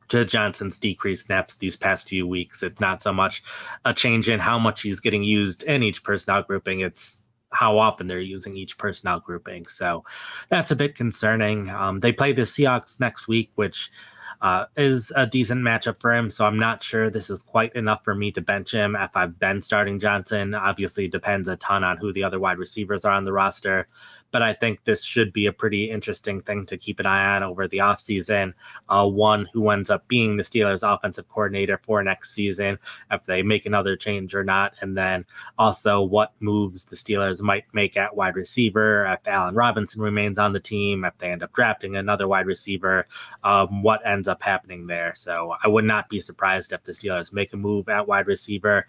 to 0.09 0.25
Johnson's 0.25 0.77
decreased 0.77 1.25
snaps 1.25 1.55
these 1.55 1.75
past 1.75 2.07
few 2.07 2.27
weeks. 2.27 2.61
It's 2.61 2.79
not 2.79 3.01
so 3.01 3.11
much 3.11 3.41
a 3.83 3.95
change 3.95 4.29
in 4.29 4.39
how 4.39 4.59
much 4.59 4.83
he's 4.83 4.99
getting 4.99 5.23
used 5.23 5.63
in 5.63 5.81
each 5.81 6.03
personnel 6.03 6.43
grouping. 6.43 6.81
It's 6.81 7.23
how 7.49 7.79
often 7.79 8.05
they're 8.05 8.21
using 8.21 8.55
each 8.55 8.77
personnel 8.77 9.21
grouping. 9.21 9.65
So 9.65 10.03
that's 10.49 10.69
a 10.69 10.75
bit 10.75 10.93
concerning. 10.93 11.71
Um, 11.71 11.99
they 11.99 12.11
play 12.11 12.31
the 12.31 12.43
Seahawks 12.43 12.99
next 12.99 13.27
week, 13.27 13.49
which 13.55 13.89
uh, 14.43 14.65
is 14.75 15.11
a 15.15 15.25
decent 15.25 15.61
matchup 15.61 15.99
for 16.01 16.13
him. 16.13 16.29
So 16.29 16.45
I'm 16.45 16.59
not 16.59 16.83
sure 16.83 17.09
this 17.09 17.29
is 17.29 17.41
quite 17.41 17.73
enough 17.75 18.03
for 18.03 18.13
me 18.13 18.29
to 18.33 18.41
bench 18.41 18.73
him 18.73 18.95
if 18.99 19.15
I've 19.15 19.39
been 19.39 19.61
starting 19.61 19.99
Johnson. 19.99 20.53
Obviously, 20.53 21.07
depends 21.07 21.47
a 21.47 21.55
ton 21.55 21.83
on 21.83 21.95
who 21.97 22.11
the 22.11 22.25
other 22.25 22.39
wide 22.39 22.57
receivers 22.57 23.05
are 23.05 23.13
on 23.13 23.23
the 23.23 23.31
roster 23.31 23.87
but 24.33 24.41
I 24.41 24.51
think 24.51 24.83
this 24.83 25.03
should 25.03 25.31
be 25.31 25.45
a 25.45 25.53
pretty 25.53 25.89
interesting 25.89 26.41
thing 26.41 26.65
to 26.65 26.75
keep 26.75 26.99
an 26.99 27.05
eye 27.05 27.35
on 27.35 27.43
over 27.43 27.67
the 27.67 27.77
offseason. 27.77 28.53
Uh, 28.89 29.07
one 29.07 29.47
who 29.53 29.69
ends 29.69 29.91
up 29.91 30.07
being 30.07 30.35
the 30.35 30.43
Steelers' 30.43 30.81
offensive 30.83 31.29
coordinator 31.29 31.79
for 31.83 32.03
next 32.03 32.33
season, 32.33 32.79
if 33.11 33.23
they 33.25 33.43
make 33.43 33.67
another 33.67 33.95
change 33.95 34.33
or 34.33 34.43
not. 34.43 34.73
And 34.81 34.97
then 34.97 35.25
also 35.59 36.01
what 36.01 36.33
moves 36.39 36.83
the 36.83 36.95
Steelers 36.95 37.43
might 37.43 37.65
make 37.73 37.95
at 37.95 38.15
wide 38.15 38.35
receiver, 38.35 39.05
if 39.05 39.27
Allen 39.27 39.53
Robinson 39.53 40.01
remains 40.01 40.39
on 40.39 40.51
the 40.51 40.59
team, 40.59 41.05
if 41.05 41.15
they 41.19 41.29
end 41.29 41.43
up 41.43 41.53
drafting 41.53 41.95
another 41.95 42.27
wide 42.27 42.47
receiver, 42.47 43.05
um, 43.43 43.83
what 43.83 44.03
ends 44.03 44.27
up 44.27 44.32
happening 44.41 44.87
there. 44.87 45.13
So 45.15 45.55
I 45.63 45.67
would 45.67 45.85
not 45.85 46.09
be 46.09 46.19
surprised 46.19 46.73
if 46.73 46.83
the 46.83 46.91
Steelers 46.91 47.33
make 47.33 47.53
a 47.53 47.57
move 47.57 47.89
at 47.89 48.07
wide 48.07 48.27
receiver, 48.27 48.85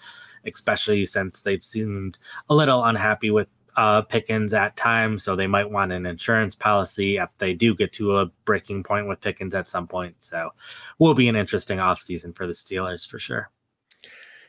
especially 0.47 1.05
since 1.07 1.43
they've 1.43 1.63
seemed 1.63 2.19
a 2.49 2.55
little 2.55 2.85
unhappy 2.85 3.31
with 3.31 3.49
uh, 3.77 4.03
Pickens 4.03 4.55
at 4.55 4.77
times, 4.77 5.25
so 5.25 5.35
they 5.35 5.47
might 5.47 5.71
want 5.71 5.93
an 5.93 6.07
insurance 6.07 6.55
policy 6.55 7.17
if 7.17 7.37
they 7.39 7.53
do 7.53 7.75
get 7.75 7.93
to 7.95 8.17
a 8.17 8.27
breaking 8.45 8.83
point 8.83 9.09
with 9.09 9.21
Pickens 9.21 9.55
at 9.55 9.69
some 9.69 9.89
point. 9.89 10.15
So, 10.23 10.51
will 10.99 11.15
be 11.15 11.29
an 11.29 11.37
interesting 11.37 11.79
offseason 11.79 12.37
for 12.37 12.47
the 12.47 12.53
Steelers 12.53 13.09
for 13.09 13.19
sure. 13.19 13.51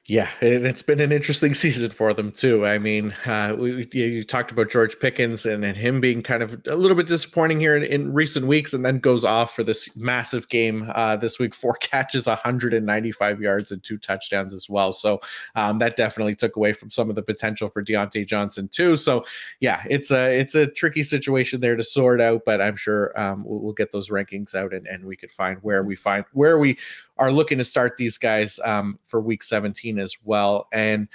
Yeah, 0.07 0.29
and 0.39 0.67
it's 0.67 0.83
been 0.83 0.99
an 0.99 1.11
interesting 1.11 1.53
season 1.55 1.89
for 1.89 2.13
them 2.13 2.31
too. 2.31 2.63
I 2.63 2.77
mean, 2.77 3.15
uh, 3.25 3.55
we, 3.57 3.87
you 3.91 4.23
talked 4.23 4.51
about 4.51 4.69
George 4.69 4.99
Pickens 4.99 5.47
and, 5.47 5.65
and 5.65 5.75
him 5.75 5.99
being 5.99 6.21
kind 6.21 6.43
of 6.43 6.61
a 6.67 6.75
little 6.75 6.95
bit 6.95 7.07
disappointing 7.07 7.59
here 7.59 7.75
in, 7.75 7.81
in 7.81 8.13
recent 8.13 8.45
weeks, 8.45 8.71
and 8.71 8.85
then 8.85 8.99
goes 8.99 9.25
off 9.25 9.55
for 9.55 9.63
this 9.63 9.95
massive 9.95 10.47
game 10.47 10.91
uh, 10.93 11.15
this 11.15 11.39
week. 11.39 11.55
Four 11.65 11.73
catches, 11.75 12.27
195 12.27 13.41
yards, 13.41 13.71
and 13.71 13.83
two 13.83 13.97
touchdowns 13.97 14.53
as 14.53 14.69
well. 14.69 14.91
So 14.91 15.21
um, 15.55 15.79
that 15.79 15.95
definitely 15.95 16.35
took 16.35 16.55
away 16.55 16.73
from 16.73 16.91
some 16.91 17.09
of 17.09 17.15
the 17.15 17.23
potential 17.23 17.69
for 17.69 17.83
Diontae 17.83 18.27
Johnson 18.27 18.67
too. 18.67 18.97
So 18.97 19.25
yeah, 19.59 19.81
it's 19.89 20.11
a 20.11 20.39
it's 20.39 20.53
a 20.53 20.67
tricky 20.67 21.01
situation 21.01 21.61
there 21.61 21.75
to 21.75 21.83
sort 21.83 22.21
out, 22.21 22.43
but 22.45 22.61
I'm 22.61 22.75
sure 22.75 23.19
um, 23.19 23.43
we'll, 23.43 23.61
we'll, 23.61 23.75
get 23.75 23.91
those 23.91 24.09
rankings 24.09 24.55
out 24.55 24.71
and, 24.71 24.87
and 24.87 25.03
we 25.03 25.17
could 25.17 25.31
find 25.31 25.57
where 25.61 25.83
we 25.83 25.97
find 25.97 26.23
where 26.31 26.57
we 26.59 26.77
are 27.17 27.31
looking 27.31 27.57
to 27.57 27.63
start 27.63 27.97
these 27.97 28.17
guys 28.17 28.59
um, 28.63 28.99
for 29.05 29.21
week 29.21 29.43
17 29.43 29.99
as 29.99 30.17
well. 30.23 30.67
And 30.73 31.07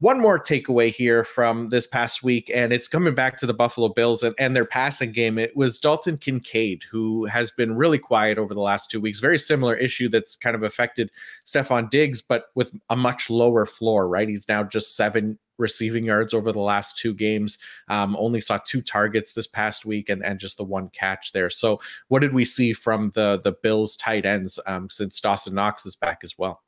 one 0.00 0.18
more 0.18 0.38
takeaway 0.38 0.92
here 0.92 1.24
from 1.24 1.68
this 1.68 1.86
past 1.86 2.22
week, 2.22 2.50
and 2.52 2.72
it's 2.72 2.88
coming 2.88 3.14
back 3.14 3.36
to 3.38 3.46
the 3.46 3.54
Buffalo 3.54 3.88
Bills 3.88 4.22
and, 4.22 4.34
and, 4.38 4.56
their 4.56 4.64
passing 4.64 5.12
game. 5.12 5.38
It 5.38 5.54
was 5.54 5.78
Dalton 5.78 6.16
Kincaid, 6.16 6.84
who 6.90 7.26
has 7.26 7.50
been 7.50 7.76
really 7.76 7.98
quiet 7.98 8.38
over 8.38 8.54
the 8.54 8.62
last 8.62 8.90
two 8.90 8.98
weeks. 8.98 9.20
Very 9.20 9.38
similar 9.38 9.74
issue 9.74 10.08
that's 10.08 10.36
kind 10.36 10.56
of 10.56 10.62
affected 10.62 11.10
Stefon 11.44 11.90
Diggs, 11.90 12.22
but 12.22 12.46
with 12.54 12.72
a 12.88 12.96
much 12.96 13.28
lower 13.28 13.66
floor, 13.66 14.08
right? 14.08 14.28
He's 14.28 14.48
now 14.48 14.62
just 14.62 14.96
seven 14.96 15.38
receiving 15.58 16.04
yards 16.04 16.32
over 16.32 16.50
the 16.50 16.60
last 16.60 16.96
two 16.96 17.12
games. 17.12 17.58
Um, 17.88 18.16
only 18.18 18.40
saw 18.40 18.58
two 18.64 18.80
targets 18.80 19.34
this 19.34 19.46
past 19.46 19.84
week 19.84 20.08
and, 20.08 20.24
and 20.24 20.40
just 20.40 20.56
the 20.56 20.64
one 20.64 20.88
catch 20.88 21.32
there. 21.32 21.50
So, 21.50 21.78
what 22.08 22.20
did 22.20 22.32
we 22.32 22.46
see 22.46 22.72
from 22.72 23.12
the 23.14 23.38
the 23.44 23.52
Bills 23.52 23.96
tight 23.96 24.24
ends 24.24 24.58
um, 24.66 24.88
since 24.88 25.20
Dawson 25.20 25.54
Knox 25.54 25.84
is 25.84 25.94
back 25.94 26.20
as 26.24 26.38
well? 26.38 26.62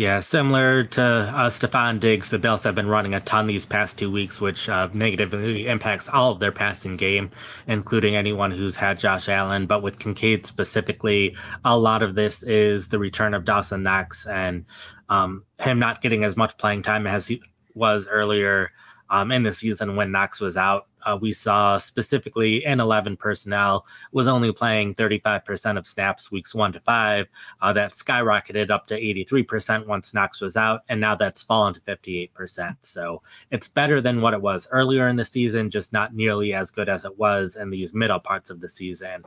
Yeah, 0.00 0.20
similar 0.20 0.84
to 0.84 1.02
uh, 1.02 1.50
Stefon 1.50 2.00
Diggs, 2.00 2.30
the 2.30 2.38
Bills 2.38 2.62
have 2.62 2.74
been 2.74 2.88
running 2.88 3.12
a 3.12 3.20
ton 3.20 3.44
these 3.44 3.66
past 3.66 3.98
two 3.98 4.10
weeks, 4.10 4.40
which 4.40 4.66
uh, 4.66 4.88
negatively 4.94 5.66
impacts 5.66 6.08
all 6.08 6.32
of 6.32 6.40
their 6.40 6.52
passing 6.52 6.96
game, 6.96 7.28
including 7.66 8.16
anyone 8.16 8.50
who's 8.50 8.76
had 8.76 8.98
Josh 8.98 9.28
Allen. 9.28 9.66
But 9.66 9.82
with 9.82 9.98
Kincaid 9.98 10.46
specifically, 10.46 11.36
a 11.66 11.76
lot 11.76 12.02
of 12.02 12.14
this 12.14 12.42
is 12.42 12.88
the 12.88 12.98
return 12.98 13.34
of 13.34 13.44
Dawson 13.44 13.82
Knox 13.82 14.26
and 14.26 14.64
um, 15.10 15.44
him 15.58 15.78
not 15.78 16.00
getting 16.00 16.24
as 16.24 16.34
much 16.34 16.56
playing 16.56 16.80
time 16.80 17.06
as 17.06 17.26
he 17.26 17.42
was 17.74 18.08
earlier 18.08 18.70
um, 19.10 19.30
in 19.30 19.42
the 19.42 19.52
season 19.52 19.96
when 19.96 20.12
Knox 20.12 20.40
was 20.40 20.56
out 20.56 20.86
uh, 21.04 21.18
we 21.20 21.32
saw 21.32 21.78
specifically 21.78 22.64
in 22.64 22.80
11 22.80 23.16
personnel 23.16 23.86
was 24.12 24.28
only 24.28 24.52
playing 24.52 24.94
35% 24.94 25.78
of 25.78 25.86
snaps 25.86 26.30
weeks 26.30 26.54
one 26.54 26.72
to 26.72 26.80
five. 26.80 27.28
Uh, 27.60 27.72
that 27.72 27.92
skyrocketed 27.92 28.70
up 28.70 28.86
to 28.86 29.00
83% 29.00 29.86
once 29.86 30.14
Knox 30.14 30.40
was 30.40 30.56
out, 30.56 30.82
and 30.88 31.00
now 31.00 31.14
that's 31.14 31.42
fallen 31.42 31.74
to 31.74 31.80
58%. 31.80 32.76
So 32.82 33.22
it's 33.50 33.68
better 33.68 34.00
than 34.00 34.20
what 34.20 34.34
it 34.34 34.40
was 34.40 34.68
earlier 34.70 35.08
in 35.08 35.16
the 35.16 35.24
season, 35.24 35.70
just 35.70 35.92
not 35.92 36.14
nearly 36.14 36.52
as 36.54 36.70
good 36.70 36.88
as 36.88 37.04
it 37.04 37.18
was 37.18 37.56
in 37.56 37.70
these 37.70 37.94
middle 37.94 38.20
parts 38.20 38.50
of 38.50 38.60
the 38.60 38.68
season. 38.68 39.24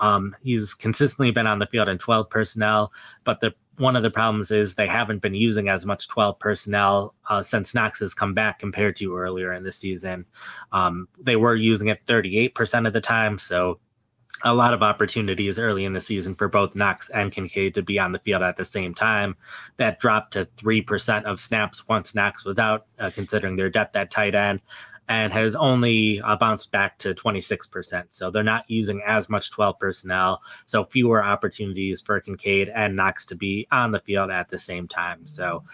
Um, 0.00 0.34
he's 0.42 0.74
consistently 0.74 1.30
been 1.30 1.46
on 1.46 1.58
the 1.58 1.66
field 1.66 1.88
in 1.88 1.98
12 1.98 2.30
personnel, 2.30 2.92
but 3.24 3.40
the 3.40 3.54
one 3.80 3.96
of 3.96 4.02
the 4.02 4.10
problems 4.10 4.50
is 4.50 4.74
they 4.74 4.86
haven't 4.86 5.22
been 5.22 5.34
using 5.34 5.68
as 5.68 5.86
much 5.86 6.06
12 6.08 6.38
personnel 6.38 7.14
uh, 7.28 7.42
since 7.42 7.74
Knox 7.74 8.00
has 8.00 8.14
come 8.14 8.34
back 8.34 8.58
compared 8.58 8.94
to 8.96 9.16
earlier 9.16 9.52
in 9.52 9.64
the 9.64 9.72
season. 9.72 10.26
Um, 10.72 11.08
they 11.18 11.36
were 11.36 11.56
using 11.56 11.88
it 11.88 12.04
38% 12.06 12.86
of 12.86 12.92
the 12.92 13.00
time, 13.00 13.38
so 13.38 13.80
a 14.42 14.54
lot 14.54 14.74
of 14.74 14.82
opportunities 14.82 15.58
early 15.58 15.84
in 15.84 15.92
the 15.92 16.00
season 16.00 16.34
for 16.34 16.48
both 16.48 16.74
Knox 16.74 17.10
and 17.10 17.32
Kincaid 17.32 17.74
to 17.74 17.82
be 17.82 17.98
on 17.98 18.12
the 18.12 18.18
field 18.18 18.42
at 18.42 18.56
the 18.56 18.64
same 18.64 18.94
time. 18.94 19.36
That 19.78 19.98
dropped 19.98 20.34
to 20.34 20.46
3% 20.56 21.24
of 21.24 21.40
snaps 21.40 21.88
once 21.88 22.14
Knox 22.14 22.44
was 22.44 22.58
out, 22.58 22.86
uh, 22.98 23.10
considering 23.10 23.56
their 23.56 23.70
depth 23.70 23.96
at 23.96 24.10
tight 24.10 24.34
end 24.34 24.60
and 25.10 25.32
has 25.32 25.56
only 25.56 26.20
uh, 26.20 26.36
bounced 26.36 26.70
back 26.70 26.96
to 26.98 27.12
26%. 27.12 28.04
So 28.10 28.30
they're 28.30 28.44
not 28.44 28.64
using 28.70 29.02
as 29.04 29.28
much 29.28 29.50
12 29.50 29.76
personnel. 29.80 30.40
So 30.66 30.84
fewer 30.84 31.22
opportunities 31.22 32.00
for 32.00 32.20
Kincaid 32.20 32.68
and 32.68 32.94
Knox 32.94 33.26
to 33.26 33.34
be 33.34 33.66
on 33.72 33.90
the 33.90 33.98
field 33.98 34.30
at 34.30 34.48
the 34.48 34.58
same 34.58 34.86
time. 34.86 35.26
So 35.26 35.64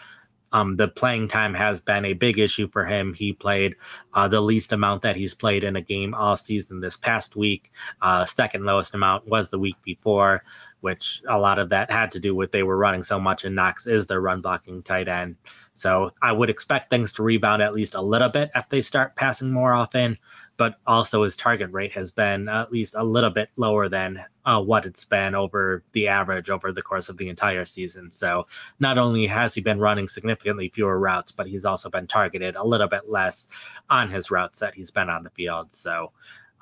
um, 0.52 0.76
the 0.76 0.88
playing 0.88 1.28
time 1.28 1.52
has 1.52 1.82
been 1.82 2.06
a 2.06 2.14
big 2.14 2.38
issue 2.38 2.66
for 2.68 2.86
him. 2.86 3.12
He 3.12 3.34
played 3.34 3.76
uh, 4.14 4.26
the 4.26 4.40
least 4.40 4.72
amount 4.72 5.02
that 5.02 5.16
he's 5.16 5.34
played 5.34 5.64
in 5.64 5.76
a 5.76 5.82
game 5.82 6.14
all 6.14 6.36
season 6.36 6.80
this 6.80 6.96
past 6.96 7.36
week. 7.36 7.70
Uh, 8.00 8.24
second 8.24 8.64
lowest 8.64 8.94
amount 8.94 9.28
was 9.28 9.50
the 9.50 9.58
week 9.58 9.76
before, 9.82 10.44
which 10.80 11.20
a 11.28 11.38
lot 11.38 11.58
of 11.58 11.68
that 11.68 11.90
had 11.90 12.10
to 12.12 12.20
do 12.20 12.34
with 12.34 12.52
they 12.52 12.62
were 12.62 12.78
running 12.78 13.02
so 13.02 13.20
much, 13.20 13.44
and 13.44 13.54
Knox 13.54 13.86
is 13.86 14.06
their 14.06 14.22
run 14.22 14.40
blocking 14.40 14.82
tight 14.82 15.08
end. 15.08 15.36
So 15.76 16.10
I 16.22 16.32
would 16.32 16.48
expect 16.48 16.88
things 16.88 17.12
to 17.12 17.22
rebound 17.22 17.60
at 17.60 17.74
least 17.74 17.94
a 17.94 18.00
little 18.00 18.30
bit 18.30 18.50
if 18.54 18.66
they 18.70 18.80
start 18.80 19.14
passing 19.14 19.50
more 19.50 19.74
often, 19.74 20.16
but 20.56 20.76
also 20.86 21.22
his 21.22 21.36
target 21.36 21.70
rate 21.70 21.92
has 21.92 22.10
been 22.10 22.48
at 22.48 22.72
least 22.72 22.94
a 22.96 23.04
little 23.04 23.28
bit 23.28 23.50
lower 23.56 23.86
than 23.86 24.24
uh, 24.46 24.62
what 24.62 24.86
it's 24.86 25.04
been 25.04 25.34
over 25.34 25.84
the 25.92 26.08
average 26.08 26.48
over 26.48 26.72
the 26.72 26.80
course 26.80 27.10
of 27.10 27.18
the 27.18 27.28
entire 27.28 27.66
season. 27.66 28.10
So 28.10 28.46
not 28.80 28.96
only 28.96 29.26
has 29.26 29.54
he 29.54 29.60
been 29.60 29.78
running 29.78 30.08
significantly 30.08 30.70
fewer 30.70 30.98
routes, 30.98 31.30
but 31.30 31.46
he's 31.46 31.66
also 31.66 31.90
been 31.90 32.06
targeted 32.06 32.56
a 32.56 32.64
little 32.64 32.88
bit 32.88 33.10
less 33.10 33.46
on 33.90 34.08
his 34.08 34.30
routes 34.30 34.60
that 34.60 34.74
he's 34.74 34.90
been 34.90 35.10
on 35.10 35.24
the 35.24 35.30
field. 35.30 35.74
So 35.74 36.12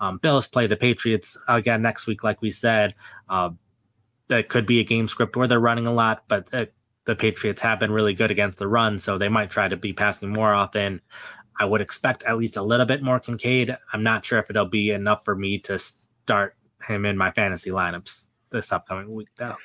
um, 0.00 0.18
Bills 0.18 0.48
play 0.48 0.66
the 0.66 0.76
Patriots 0.76 1.38
again 1.46 1.82
next 1.82 2.08
week, 2.08 2.24
like 2.24 2.42
we 2.42 2.50
said. 2.50 2.96
Uh, 3.28 3.50
that 4.26 4.48
could 4.48 4.66
be 4.66 4.80
a 4.80 4.84
game 4.84 5.06
script 5.06 5.36
where 5.36 5.46
they're 5.46 5.60
running 5.60 5.86
a 5.86 5.92
lot, 5.92 6.24
but 6.26 6.48
the 7.06 7.16
Patriots 7.16 7.60
have 7.60 7.80
been 7.80 7.92
really 7.92 8.14
good 8.14 8.30
against 8.30 8.58
the 8.58 8.68
run, 8.68 8.98
so 8.98 9.18
they 9.18 9.28
might 9.28 9.50
try 9.50 9.68
to 9.68 9.76
be 9.76 9.92
passing 9.92 10.32
more 10.32 10.54
often. 10.54 11.00
I 11.58 11.64
would 11.64 11.80
expect 11.80 12.22
at 12.24 12.36
least 12.36 12.56
a 12.56 12.62
little 12.62 12.86
bit 12.86 13.02
more 13.02 13.20
Kincaid. 13.20 13.76
I'm 13.92 14.02
not 14.02 14.24
sure 14.24 14.38
if 14.38 14.50
it'll 14.50 14.64
be 14.64 14.90
enough 14.90 15.24
for 15.24 15.36
me 15.36 15.58
to 15.60 15.78
start 15.78 16.56
him 16.86 17.04
in 17.04 17.16
my 17.16 17.30
fantasy 17.30 17.70
lineups 17.70 18.26
this 18.50 18.72
upcoming 18.72 19.14
week, 19.14 19.28
though. 19.36 19.56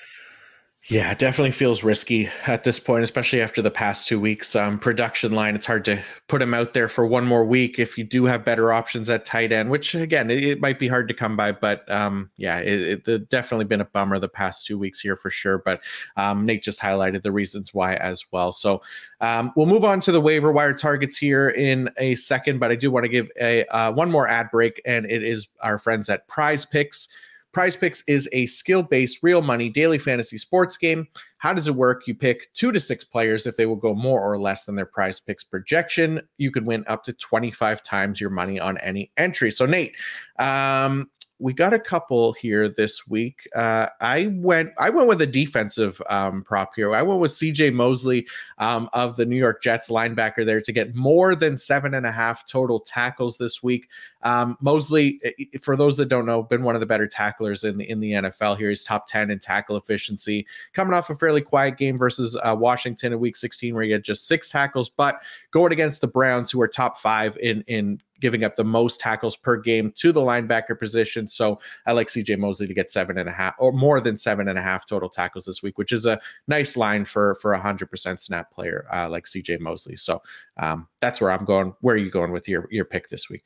Yeah, 0.88 1.12
it 1.12 1.20
definitely 1.20 1.52
feels 1.52 1.84
risky 1.84 2.30
at 2.48 2.64
this 2.64 2.80
point, 2.80 3.04
especially 3.04 3.42
after 3.42 3.62
the 3.62 3.70
past 3.70 4.08
two 4.08 4.20
weeks. 4.20 4.56
Um, 4.56 4.80
production 4.80 5.34
line, 5.34 5.54
it's 5.54 5.66
hard 5.66 5.84
to 5.86 6.02
put 6.28 6.42
him 6.42 6.54
out 6.54 6.74
there 6.74 6.88
for 6.88 7.06
one 7.06 7.26
more 7.26 7.46
week 7.46 7.78
if 7.78 7.98
you 7.98 8.04
do 8.06 8.26
have 8.26 8.46
better 8.46 8.72
options 8.72 9.10
at 9.10 9.26
tight 9.26 9.52
end, 9.52 9.70
which 9.70 9.94
again, 9.94 10.32
it, 10.32 10.42
it 10.42 10.62
might 10.62 10.80
be 10.80 10.88
hard 10.88 11.08
to 11.10 11.14
come 11.14 11.36
by. 11.36 11.52
But 11.52 11.90
um, 11.92 12.32
yeah, 12.38 12.60
it, 12.60 13.08
it, 13.08 13.30
definitely 13.30 13.66
been 13.66 13.82
a 13.82 13.86
bummer 13.86 14.20
the 14.20 14.30
past 14.30 14.66
two 14.66 14.80
weeks 14.80 15.02
here 15.02 15.18
for 15.18 15.30
sure. 15.30 15.60
But 15.60 15.84
um, 16.16 16.46
Nate 16.46 16.64
just 16.64 16.80
highlighted 16.80 17.24
the 17.24 17.32
reasons 17.32 17.74
why 17.74 17.96
as 17.96 18.26
well. 18.32 18.52
So 18.52 18.82
um, 19.20 19.52
we'll 19.58 19.68
move 19.68 19.84
on 19.84 20.00
to 20.00 20.14
the 20.14 20.22
waiver 20.22 20.52
wire 20.52 20.74
targets 20.74 21.18
here 21.18 21.50
in 21.50 21.90
a 21.98 22.16
second. 22.16 22.60
But 22.60 22.72
I 22.72 22.76
do 22.76 22.90
want 22.90 23.04
to 23.04 23.10
give 23.10 23.30
a 23.40 23.66
uh, 23.66 23.92
one 23.92 24.10
more 24.10 24.30
ad 24.30 24.48
break, 24.50 24.82
and 24.86 25.06
it 25.06 25.24
is 25.24 25.46
our 25.62 25.78
friends 25.78 26.10
at 26.10 26.28
Prize 26.28 26.66
Picks. 26.66 27.10
Prize 27.52 27.76
Picks 27.76 28.04
is 28.08 28.30
a 28.32 28.46
skill 28.46 28.84
based, 28.84 29.20
real 29.24 29.42
money 29.42 29.70
daily 29.70 29.98
fantasy 29.98 30.38
sports 30.38 30.78
game. 30.78 31.08
How 31.40 31.54
does 31.54 31.68
it 31.68 31.76
work? 31.76 32.06
You 32.06 32.14
pick 32.14 32.54
two 32.54 32.72
to 32.72 32.80
six 32.80 33.04
players. 33.04 33.48
If 33.48 33.58
they 33.58 33.66
will 33.66 33.76
go 33.76 33.96
more 33.96 34.22
or 34.22 34.40
less 34.40 34.66
than 34.66 34.76
their 34.76 34.86
prize 34.86 35.20
picks 35.20 35.44
projection, 35.44 36.22
you 36.38 36.52
can 36.52 36.66
win 36.66 36.84
up 36.88 37.04
to 37.06 37.14
25 37.14 37.82
times 37.82 38.22
your 38.22 38.30
money 38.30 38.60
on 38.60 38.78
any 38.80 39.12
entry. 39.18 39.50
So, 39.52 39.66
Nate, 39.66 39.96
um, 40.38 41.10
we 41.40 41.54
got 41.54 41.74
a 41.74 41.80
couple 41.80 42.34
here 42.34 42.68
this 42.68 43.08
week. 43.08 43.48
Uh, 43.56 43.88
I 44.02 44.28
went 44.36 44.72
I 44.78 44.90
went 44.90 45.08
with 45.08 45.22
a 45.22 45.28
defensive 45.28 46.02
um, 46.10 46.44
prop 46.44 46.76
here. 46.76 46.94
I 46.94 47.02
went 47.02 47.22
with 47.22 47.32
C.J. 47.32 47.72
Mosley 47.72 48.28
um, 48.58 48.90
of 48.92 49.16
the 49.16 49.26
New 49.26 49.38
York 49.38 49.62
Jets 49.62 49.90
linebacker 49.90 50.46
there 50.46 50.62
to 50.62 50.72
get 50.74 50.96
more 50.96 51.36
than 51.36 51.56
seven 51.56 51.94
and 51.94 52.06
a 52.06 52.12
half 52.12 52.46
total 52.46 52.82
tackles 52.82 53.38
this 53.38 53.64
week. 53.64 53.88
Um, 54.24 54.58
Mosley, 54.60 55.22
for 55.62 55.78
those 55.78 55.96
that 55.98 56.10
don't 56.10 56.26
know, 56.26 56.44
been 56.44 56.64
one 56.64 56.76
of 56.76 56.82
the 56.82 56.86
better 56.86 57.08
tacklers 57.08 57.64
in 57.64 57.78
the 57.78 57.90
in 57.90 58.02
the 58.02 58.12
NFL. 58.12 58.58
Here, 58.58 58.70
he's 58.70 58.84
top 58.84 59.08
ten 59.08 59.32
in 59.32 59.40
tackle 59.40 59.78
efficiency, 59.78 60.46
coming 60.74 60.94
off 60.94 61.10
a 61.10 61.16
fairly 61.16 61.42
quiet 61.42 61.78
game 61.78 61.98
versus 61.98 62.38
uh, 62.44 62.56
Washington 62.58 63.14
in 63.14 63.20
Week 63.20 63.38
16, 63.38 63.74
where 63.74 63.84
he 63.84 63.92
had 63.92 64.04
just 64.04 64.28
six 64.28 64.50
tackles, 64.50 64.90
but 64.90 65.22
going 65.52 65.72
against 65.72 66.02
the 66.02 66.08
Browns, 66.08 66.52
who 66.52 66.62
are 66.62 66.68
top 66.68 66.98
five 66.98 67.38
in 67.38 67.64
in 67.68 68.02
giving 68.20 68.44
up 68.44 68.56
the 68.56 68.64
most 68.64 69.00
tackles 69.00 69.36
per 69.36 69.58
game 69.58 69.92
to 69.96 70.12
the 70.12 70.22
linebacker 70.22 70.78
position. 70.78 71.28
So 71.28 71.60
I 71.86 71.92
like 71.94 72.08
CJ 72.08 72.38
Mosley 72.38 72.68
to 72.68 72.74
get 72.74 72.92
seven 72.92 73.18
and 73.18 73.30
a 73.30 73.32
half 73.32 73.56
or 73.60 73.72
more 73.72 74.02
than 74.02 74.18
seven 74.18 74.48
and 74.48 74.60
a 74.60 74.62
half 74.62 74.86
total 74.86 75.10
tackles 75.10 75.46
this 75.46 75.64
week, 75.64 75.78
which 75.78 75.92
is 75.92 76.06
a 76.06 76.20
nice 76.48 76.78
line 76.78 77.06
for 77.06 77.36
for 77.36 77.54
a 77.54 77.60
hundred 77.60 77.90
percent 77.90 78.20
snap 78.20 78.52
player 78.52 78.86
uh, 78.92 79.10
like 79.10 79.26
CJ 79.26 79.60
Mosley. 79.60 79.96
So 79.96 80.22
um, 80.58 80.88
that's 81.02 81.22
where 81.22 81.32
I'm 81.32 81.46
going. 81.46 81.74
Where 81.82 81.96
are 81.96 82.00
you 82.00 82.12
going 82.12 82.32
with 82.32 82.48
your 82.48 82.68
your 82.72 82.86
pick 82.86 83.10
this 83.10 83.30
week? 83.30 83.44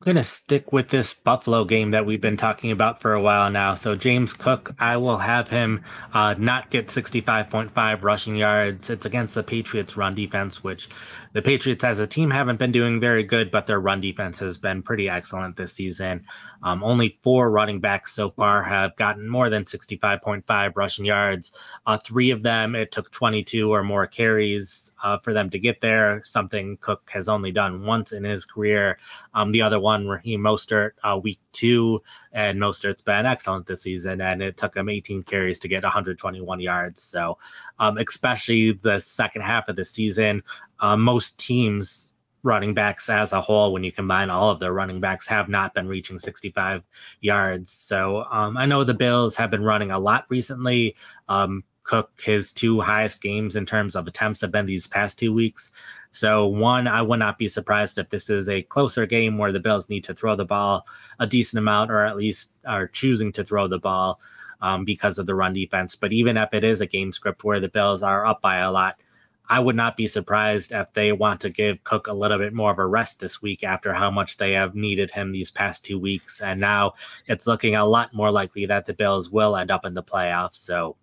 I'm 0.00 0.04
going 0.04 0.16
to 0.16 0.22
stick 0.22 0.72
with 0.72 0.90
this 0.90 1.12
Buffalo 1.12 1.64
game 1.64 1.90
that 1.90 2.06
we've 2.06 2.20
been 2.20 2.36
talking 2.36 2.70
about 2.70 3.00
for 3.00 3.14
a 3.14 3.20
while 3.20 3.50
now. 3.50 3.74
So, 3.74 3.96
James 3.96 4.32
Cook, 4.32 4.72
I 4.78 4.96
will 4.96 5.18
have 5.18 5.48
him 5.48 5.82
uh, 6.14 6.36
not 6.38 6.70
get 6.70 6.86
65.5 6.86 8.04
rushing 8.04 8.36
yards. 8.36 8.90
It's 8.90 9.06
against 9.06 9.34
the 9.34 9.42
Patriots' 9.42 9.96
run 9.96 10.14
defense, 10.14 10.62
which 10.62 10.88
the 11.32 11.42
Patriots 11.42 11.82
as 11.82 11.98
a 11.98 12.06
team 12.06 12.30
haven't 12.30 12.60
been 12.60 12.70
doing 12.70 13.00
very 13.00 13.24
good, 13.24 13.50
but 13.50 13.66
their 13.66 13.80
run 13.80 14.00
defense 14.00 14.38
has 14.38 14.56
been 14.56 14.84
pretty 14.84 15.08
excellent 15.08 15.56
this 15.56 15.72
season. 15.72 16.24
Um, 16.62 16.84
only 16.84 17.18
four 17.24 17.50
running 17.50 17.80
backs 17.80 18.12
so 18.12 18.30
far 18.30 18.62
have 18.62 18.94
gotten 18.94 19.28
more 19.28 19.50
than 19.50 19.64
65.5 19.64 20.76
rushing 20.76 21.06
yards. 21.06 21.50
Uh, 21.86 21.98
three 21.98 22.30
of 22.30 22.44
them, 22.44 22.76
it 22.76 22.92
took 22.92 23.10
22 23.10 23.74
or 23.74 23.82
more 23.82 24.06
carries 24.06 24.92
uh, 25.02 25.18
for 25.18 25.32
them 25.32 25.50
to 25.50 25.58
get 25.58 25.80
there, 25.80 26.22
something 26.24 26.76
Cook 26.80 27.10
has 27.12 27.28
only 27.28 27.52
done 27.52 27.84
once 27.84 28.12
in 28.12 28.24
his 28.24 28.44
career. 28.44 28.98
Um, 29.34 29.52
the 29.52 29.62
other 29.62 29.78
one, 29.78 29.87
Raheem 29.88 30.40
Mostert, 30.40 30.92
uh, 31.02 31.18
week 31.22 31.40
two, 31.52 32.02
and 32.32 32.58
Mostert's 32.58 33.02
been 33.02 33.26
excellent 33.26 33.66
this 33.66 33.82
season, 33.82 34.20
and 34.20 34.42
it 34.42 34.56
took 34.56 34.76
him 34.76 34.88
18 34.88 35.22
carries 35.22 35.58
to 35.60 35.68
get 35.68 35.82
121 35.82 36.60
yards. 36.60 37.02
So, 37.02 37.38
um, 37.78 37.98
especially 37.98 38.72
the 38.72 38.98
second 38.98 39.42
half 39.42 39.68
of 39.68 39.76
the 39.76 39.84
season, 39.84 40.42
uh, 40.80 40.96
most 40.96 41.38
teams 41.38 42.14
running 42.42 42.74
backs 42.74 43.10
as 43.10 43.32
a 43.32 43.40
whole, 43.40 43.72
when 43.72 43.84
you 43.84 43.92
combine 43.92 44.30
all 44.30 44.50
of 44.50 44.60
their 44.60 44.72
running 44.72 45.00
backs, 45.00 45.26
have 45.26 45.48
not 45.48 45.74
been 45.74 45.88
reaching 45.88 46.18
65 46.18 46.82
yards. 47.20 47.70
So 47.70 48.24
um, 48.30 48.56
I 48.56 48.66
know 48.66 48.84
the 48.84 48.94
Bills 48.94 49.36
have 49.36 49.50
been 49.50 49.64
running 49.64 49.90
a 49.90 49.98
lot 49.98 50.26
recently. 50.28 50.96
Um, 51.28 51.64
Cook, 51.88 52.20
his 52.20 52.52
two 52.52 52.82
highest 52.82 53.22
games 53.22 53.56
in 53.56 53.64
terms 53.64 53.96
of 53.96 54.06
attempts 54.06 54.42
have 54.42 54.52
been 54.52 54.66
these 54.66 54.86
past 54.86 55.18
two 55.18 55.32
weeks. 55.32 55.70
So, 56.10 56.46
one, 56.46 56.86
I 56.86 57.02
would 57.02 57.18
not 57.18 57.38
be 57.38 57.48
surprised 57.48 57.98
if 57.98 58.08
this 58.08 58.30
is 58.30 58.48
a 58.48 58.62
closer 58.62 59.06
game 59.06 59.38
where 59.38 59.52
the 59.52 59.60
Bills 59.60 59.88
need 59.88 60.04
to 60.04 60.14
throw 60.14 60.34
the 60.36 60.44
ball 60.44 60.86
a 61.18 61.26
decent 61.26 61.58
amount, 61.58 61.90
or 61.90 62.04
at 62.04 62.16
least 62.16 62.52
are 62.66 62.88
choosing 62.88 63.32
to 63.32 63.44
throw 63.44 63.68
the 63.68 63.78
ball 63.78 64.20
um, 64.60 64.84
because 64.84 65.18
of 65.18 65.26
the 65.26 65.34
run 65.34 65.52
defense. 65.52 65.94
But 65.94 66.12
even 66.12 66.36
if 66.36 66.52
it 66.54 66.64
is 66.64 66.80
a 66.80 66.86
game 66.86 67.12
script 67.12 67.44
where 67.44 67.60
the 67.60 67.68
Bills 67.68 68.02
are 68.02 68.26
up 68.26 68.40
by 68.40 68.56
a 68.56 68.72
lot, 68.72 69.02
I 69.50 69.60
would 69.60 69.76
not 69.76 69.96
be 69.96 70.06
surprised 70.06 70.72
if 70.72 70.92
they 70.92 71.12
want 71.12 71.40
to 71.40 71.50
give 71.50 71.82
Cook 71.84 72.06
a 72.06 72.12
little 72.12 72.38
bit 72.38 72.52
more 72.52 72.70
of 72.70 72.78
a 72.78 72.86
rest 72.86 73.20
this 73.20 73.40
week 73.40 73.64
after 73.64 73.94
how 73.94 74.10
much 74.10 74.36
they 74.36 74.52
have 74.52 74.74
needed 74.74 75.10
him 75.10 75.32
these 75.32 75.50
past 75.50 75.84
two 75.84 75.98
weeks. 75.98 76.42
And 76.42 76.60
now 76.60 76.94
it's 77.26 77.46
looking 77.46 77.74
a 77.74 77.86
lot 77.86 78.12
more 78.12 78.30
likely 78.30 78.66
that 78.66 78.84
the 78.84 78.92
Bills 78.92 79.30
will 79.30 79.56
end 79.56 79.70
up 79.70 79.86
in 79.86 79.94
the 79.94 80.02
playoffs. 80.02 80.56
So 80.56 80.96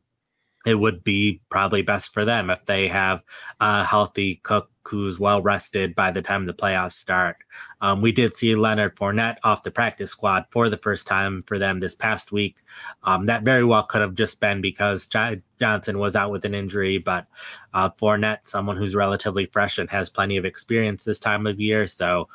it 0.66 0.76
would 0.76 1.04
be 1.04 1.42
probably 1.50 1.82
best 1.82 2.14
for 2.14 2.24
them 2.24 2.50
if 2.50 2.66
they 2.66 2.88
have 2.88 3.24
a 3.60 3.84
healthy 3.84 4.36
Cook 4.44 4.70
who's 4.88 5.20
well 5.20 5.42
rested 5.42 5.96
by 5.96 6.12
the 6.12 6.22
time 6.22 6.46
the 6.46 6.54
playoffs 6.54 6.94
start. 6.94 7.38
Um, 7.82 8.02
we 8.02 8.12
did 8.12 8.34
see 8.34 8.56
Leonard 8.56 8.96
Fournette 8.96 9.38
off 9.44 9.64
the 9.64 9.72
practice 9.72 10.12
squad 10.12 10.46
for 10.52 10.70
the 10.70 10.78
first 10.78 11.08
time 11.08 11.44
for 11.48 11.60
them 11.60 11.80
this 11.80 11.96
past 11.96 12.32
week. 12.32 12.58
Um, 13.04 13.26
that 13.26 13.44
very 13.44 13.64
well 13.64 13.84
could 13.84 14.02
have 14.02 14.16
just 14.16 14.40
been 14.40 14.62
because 14.62 15.08
J- 15.08 15.42
Johnson 15.60 16.00
was 16.00 16.16
out 16.16 16.32
with 16.32 16.46
an 16.46 16.56
injury, 16.56 16.98
but 16.98 17.28
uh, 17.74 17.90
Fournette, 17.92 18.48
someone 18.48 18.78
who's 18.78 18.96
relatively 18.96 19.46
fresh 19.46 19.78
and 19.78 19.90
has 19.90 20.10
plenty 20.10 20.38
of 20.38 20.46
experience 20.46 21.04
this 21.04 21.20
time 21.20 21.48
of 21.48 21.60
year, 21.60 21.88
so 21.88 22.28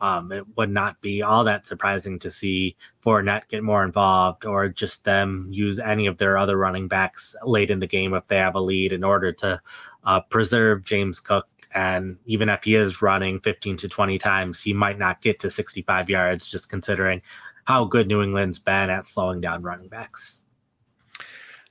um, 0.00 0.30
it 0.32 0.44
would 0.56 0.70
not 0.70 1.00
be 1.00 1.22
all 1.22 1.44
that 1.44 1.66
surprising 1.66 2.18
to 2.18 2.30
see 2.30 2.76
Fournette 3.02 3.48
get 3.48 3.62
more 3.62 3.84
involved 3.84 4.44
or 4.44 4.68
just 4.68 5.04
them 5.04 5.48
use 5.50 5.78
any 5.78 6.06
of 6.06 6.18
their 6.18 6.36
other 6.36 6.56
running 6.56 6.88
backs 6.88 7.34
late 7.44 7.70
in 7.70 7.80
the 7.80 7.86
game 7.86 8.14
if 8.14 8.26
they 8.28 8.36
have 8.36 8.54
a 8.54 8.60
lead 8.60 8.92
in 8.92 9.02
order 9.04 9.32
to 9.32 9.60
uh, 10.04 10.20
preserve 10.22 10.84
James 10.84 11.20
Cook. 11.20 11.48
And 11.74 12.18
even 12.26 12.48
if 12.48 12.64
he 12.64 12.74
is 12.74 13.02
running 13.02 13.40
15 13.40 13.76
to 13.78 13.88
20 13.88 14.18
times, 14.18 14.62
he 14.62 14.72
might 14.72 14.98
not 14.98 15.20
get 15.20 15.38
to 15.40 15.50
65 15.50 16.08
yards, 16.08 16.48
just 16.48 16.70
considering 16.70 17.20
how 17.64 17.84
good 17.84 18.06
New 18.06 18.22
England's 18.22 18.58
been 18.58 18.90
at 18.90 19.06
slowing 19.06 19.40
down 19.40 19.62
running 19.62 19.88
backs. 19.88 20.45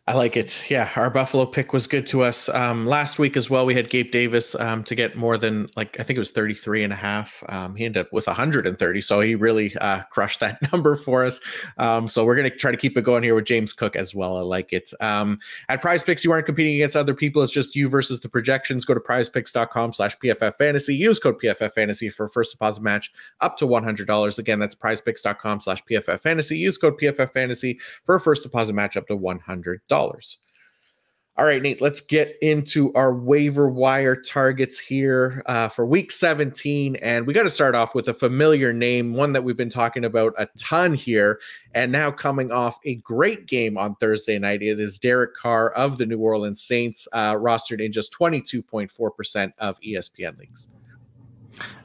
I 0.08 0.14
like 0.14 0.38
it. 0.38 0.70
Yeah, 0.70 0.92
our 0.96 1.10
Buffalo 1.10 1.48
pick 1.48 1.74
was 1.74 1.88
good 1.88 2.06
to 2.08 2.22
us. 2.22 2.48
Um, 2.50 2.86
last 2.86 3.18
week 3.18 3.36
as 3.36 3.50
well, 3.50 3.66
we 3.66 3.74
had 3.74 3.90
Gabe 3.90 4.12
Davis 4.12 4.54
um, 4.54 4.84
to 4.84 4.94
get 4.94 5.16
more 5.16 5.36
than 5.36 5.68
like 5.76 6.00
I 6.00 6.04
think 6.04 6.18
it 6.18 6.20
was 6.20 6.30
33 6.30 6.84
and 6.84 6.94
a 6.94 6.96
half. 6.96 7.44
Um, 7.50 7.76
he 7.76 7.86
ended 7.86 8.06
up 8.06 8.14
with 8.14 8.28
130, 8.28 9.02
so 9.02 9.20
he 9.20 9.34
really 9.34 9.76
uh, 9.78 10.04
crushed 10.12 10.42
that 10.42 10.62
number 10.72 10.96
for 10.96 11.26
us. 11.26 11.42
Um, 11.80 12.08
so 12.08 12.24
we're 12.24 12.36
gonna 12.36 12.52
try 12.52 12.70
to 12.70 12.78
keep 12.78 12.96
it 12.96 13.02
going 13.02 13.24
here 13.24 13.34
with 13.34 13.46
James 13.46 13.74
Cook 13.74 13.96
as 13.96 14.14
well. 14.14 14.38
I 14.38 14.42
like 14.42 14.72
it. 14.74 14.92
Um, 15.02 15.40
at 15.70 15.82
Prize 15.82 16.04
Picks, 16.04 16.24
you 16.24 16.32
aren't 16.32 16.46
competing 16.46 16.76
against 16.76 16.96
other 16.96 17.16
people. 17.16 17.42
It's 17.42 17.52
just 17.52 17.76
you 17.76 17.90
versus 17.90 18.20
the 18.20 18.30
projections. 18.30 18.86
Go 18.86 18.94
to 18.94 19.00
PrizePicks.com/slash 19.00 20.20
PFF 20.20 20.56
Fantasy. 20.60 20.96
Use 20.96 21.18
code 21.18 21.42
PFF 21.42 21.72
Fantasy 21.72 22.10
for 22.10 22.28
first 22.28 22.52
deposit 22.52 22.84
match 22.84 23.12
up 23.42 23.58
to 23.58 23.66
$100. 23.66 24.38
Again, 24.38 24.60
that's 24.60 24.76
PrizePicks.com/slash 24.76 25.84
PFF 25.90 26.20
Fantasy. 26.20 26.60
Use 26.60 26.78
code 26.78 27.00
PFF 27.00 27.32
Fantasy 27.32 27.80
for 28.04 28.20
first 28.20 28.44
deposit 28.44 28.74
match 28.74 28.96
up 28.98 29.08
to 29.08 29.18
$100. 29.18 29.80
All 31.38 31.44
right, 31.44 31.62
Nate, 31.62 31.82
let's 31.82 32.00
get 32.00 32.38
into 32.42 32.94
our 32.94 33.14
waiver 33.14 33.68
wire 33.68 34.16
targets 34.16 34.80
here 34.80 35.44
uh, 35.48 35.68
for 35.68 35.86
week 35.86 36.14
17. 36.14 36.96
And 36.98 37.28
we 37.28 37.34
got 37.34 37.44
to 37.44 37.50
start 37.50 37.76
off 37.76 37.94
with 37.94 38.08
a 38.08 38.14
familiar 38.14 38.72
name, 38.72 39.14
one 39.14 39.34
that 39.34 39.44
we've 39.44 39.58
been 39.58 39.70
talking 39.70 40.06
about 40.06 40.34
a 40.38 40.48
ton 40.58 40.94
here. 40.94 41.42
And 41.74 41.92
now 41.92 42.10
coming 42.10 42.54
off 42.54 42.80
a 42.86 42.96
great 42.96 43.48
game 43.48 43.78
on 43.78 43.96
Thursday 43.96 44.40
night, 44.40 44.62
it 44.62 44.80
is 44.80 44.98
Derek 44.98 45.36
Carr 45.36 45.72
of 45.72 45.98
the 45.98 46.06
New 46.06 46.20
Orleans 46.20 46.62
Saints, 46.62 47.06
uh, 47.12 47.34
rostered 47.34 47.84
in 47.84 47.92
just 47.92 48.14
22.4% 48.14 49.52
of 49.58 49.78
ESPN 49.82 50.40
leagues. 50.40 50.70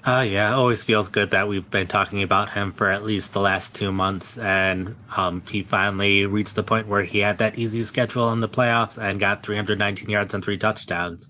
Uh, 0.02 0.24
yeah, 0.26 0.50
it 0.50 0.54
always 0.54 0.82
feels 0.82 1.10
good 1.10 1.30
that 1.32 1.46
we've 1.46 1.70
been 1.70 1.86
talking 1.86 2.22
about 2.22 2.48
him 2.48 2.72
for 2.72 2.90
at 2.90 3.04
least 3.04 3.34
the 3.34 3.40
last 3.40 3.74
two 3.74 3.92
months, 3.92 4.38
and 4.38 4.96
um, 5.14 5.42
he 5.50 5.62
finally 5.62 6.24
reached 6.24 6.56
the 6.56 6.62
point 6.62 6.88
where 6.88 7.02
he 7.02 7.18
had 7.18 7.36
that 7.36 7.58
easy 7.58 7.84
schedule 7.84 8.32
in 8.32 8.40
the 8.40 8.48
playoffs 8.48 8.96
and 8.96 9.20
got 9.20 9.42
319 9.42 10.08
yards 10.08 10.32
and 10.32 10.42
three 10.42 10.56
touchdowns. 10.56 11.28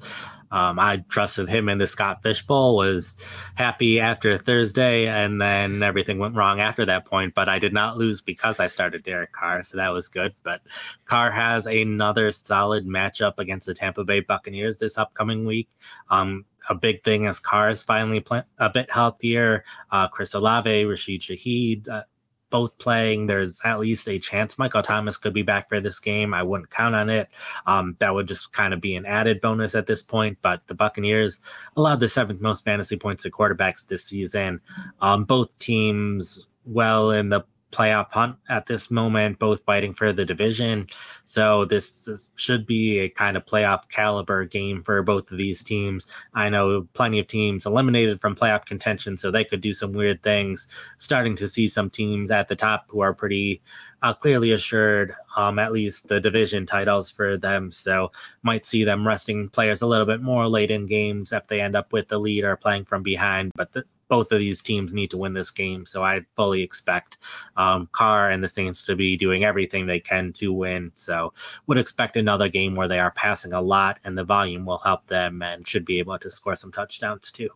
Um, 0.52 0.78
I 0.78 1.04
trusted 1.08 1.48
him 1.48 1.68
in 1.68 1.78
the 1.78 1.86
Scott 1.86 2.22
Fish 2.22 2.44
Bowl, 2.44 2.76
was 2.76 3.16
happy 3.54 4.00
after 4.00 4.36
Thursday, 4.38 5.06
and 5.06 5.40
then 5.40 5.82
everything 5.82 6.18
went 6.18 6.36
wrong 6.36 6.60
after 6.60 6.84
that 6.86 7.06
point. 7.06 7.34
But 7.34 7.48
I 7.48 7.58
did 7.58 7.72
not 7.72 7.96
lose 7.96 8.20
because 8.20 8.58
I 8.58 8.66
started 8.66 9.02
Derek 9.04 9.32
Carr, 9.32 9.62
so 9.62 9.76
that 9.76 9.92
was 9.92 10.08
good. 10.08 10.34
But 10.42 10.60
Carr 11.04 11.30
has 11.30 11.66
another 11.66 12.32
solid 12.32 12.86
matchup 12.86 13.38
against 13.38 13.66
the 13.66 13.74
Tampa 13.74 14.04
Bay 14.04 14.20
Buccaneers 14.20 14.78
this 14.78 14.98
upcoming 14.98 15.44
week. 15.44 15.68
Um, 16.08 16.44
a 16.68 16.74
big 16.74 17.02
thing 17.02 17.26
as 17.26 17.40
is 17.70 17.82
finally 17.82 18.20
play- 18.20 18.42
a 18.58 18.70
bit 18.70 18.90
healthier. 18.90 19.64
Uh, 19.90 20.08
Chris 20.08 20.34
Olave, 20.34 20.84
Rashid 20.84 21.20
Shaheed, 21.22 21.88
uh, 21.88 22.02
both 22.50 22.76
playing. 22.78 23.26
There's 23.26 23.60
at 23.64 23.80
least 23.80 24.08
a 24.08 24.18
chance 24.18 24.58
Michael 24.58 24.82
Thomas 24.82 25.16
could 25.16 25.32
be 25.32 25.42
back 25.42 25.68
for 25.68 25.80
this 25.80 26.00
game. 26.00 26.34
I 26.34 26.42
wouldn't 26.42 26.70
count 26.70 26.94
on 26.94 27.08
it. 27.08 27.28
Um, 27.66 27.96
that 28.00 28.12
would 28.12 28.26
just 28.28 28.52
kind 28.52 28.74
of 28.74 28.80
be 28.80 28.96
an 28.96 29.06
added 29.06 29.40
bonus 29.40 29.74
at 29.74 29.86
this 29.86 30.02
point. 30.02 30.38
But 30.42 30.66
the 30.66 30.74
Buccaneers 30.74 31.40
allowed 31.76 32.00
the 32.00 32.08
seventh 32.08 32.40
most 32.40 32.64
fantasy 32.64 32.96
points 32.96 33.22
to 33.22 33.30
quarterbacks 33.30 33.86
this 33.86 34.04
season. 34.04 34.60
Um, 35.00 35.24
both 35.24 35.56
teams 35.58 36.48
well 36.64 37.12
in 37.12 37.30
the 37.30 37.44
playoff 37.70 38.10
hunt 38.10 38.36
at 38.48 38.66
this 38.66 38.90
moment, 38.90 39.38
both 39.38 39.62
fighting 39.64 39.94
for 39.94 40.12
the 40.12 40.24
division. 40.24 40.86
So 41.24 41.64
this, 41.64 42.04
this, 42.04 42.30
should 42.34 42.66
be 42.66 42.98
a 43.00 43.08
kind 43.08 43.36
of 43.36 43.44
playoff 43.44 43.88
caliber 43.88 44.44
game 44.44 44.82
for 44.82 45.02
both 45.02 45.30
of 45.30 45.38
these 45.38 45.62
teams. 45.62 46.06
I 46.34 46.48
know 46.48 46.86
plenty 46.94 47.18
of 47.18 47.26
teams 47.26 47.66
eliminated 47.66 48.20
from 48.20 48.34
playoff 48.34 48.64
contention, 48.64 49.16
so 49.16 49.30
they 49.30 49.44
could 49.44 49.60
do 49.60 49.74
some 49.74 49.92
weird 49.92 50.22
things. 50.22 50.68
Starting 50.98 51.36
to 51.36 51.48
see 51.48 51.68
some 51.68 51.90
teams 51.90 52.30
at 52.30 52.48
the 52.48 52.56
top 52.56 52.86
who 52.88 53.00
are 53.00 53.14
pretty 53.14 53.62
uh, 54.02 54.14
clearly 54.14 54.52
assured, 54.52 55.14
um, 55.36 55.58
at 55.58 55.72
least 55.72 56.08
the 56.08 56.20
division 56.20 56.66
titles 56.66 57.10
for 57.10 57.36
them. 57.36 57.70
So 57.70 58.10
might 58.42 58.64
see 58.64 58.84
them 58.84 59.06
resting 59.06 59.48
players 59.48 59.82
a 59.82 59.86
little 59.86 60.06
bit 60.06 60.22
more 60.22 60.48
late 60.48 60.70
in 60.70 60.86
games 60.86 61.32
if 61.32 61.46
they 61.46 61.60
end 61.60 61.76
up 61.76 61.92
with 61.92 62.08
the 62.08 62.18
lead 62.18 62.44
or 62.44 62.56
playing 62.56 62.84
from 62.84 63.02
behind. 63.02 63.52
But 63.54 63.72
the, 63.72 63.84
both 64.10 64.32
of 64.32 64.40
these 64.40 64.60
teams 64.60 64.92
need 64.92 65.08
to 65.10 65.16
win 65.16 65.32
this 65.32 65.50
game. 65.50 65.86
So 65.86 66.04
I 66.04 66.20
fully 66.36 66.62
expect 66.62 67.18
um, 67.56 67.88
Carr 67.92 68.30
and 68.30 68.44
the 68.44 68.48
Saints 68.48 68.84
to 68.84 68.96
be 68.96 69.16
doing 69.16 69.44
everything 69.44 69.86
they 69.86 70.00
can 70.00 70.32
to 70.34 70.52
win. 70.52 70.92
So 70.94 71.32
would 71.66 71.78
expect 71.78 72.16
another 72.16 72.48
game 72.48 72.74
where 72.74 72.88
they 72.88 72.98
are 72.98 73.12
passing 73.12 73.54
a 73.54 73.60
lot 73.60 74.00
and 74.04 74.18
the 74.18 74.24
volume 74.24 74.66
will 74.66 74.78
help 74.78 75.06
them 75.06 75.40
and 75.40 75.66
should 75.66 75.86
be 75.86 76.00
able 76.00 76.18
to 76.18 76.30
score 76.30 76.56
some 76.56 76.72
touchdowns 76.72 77.30
too. 77.30 77.48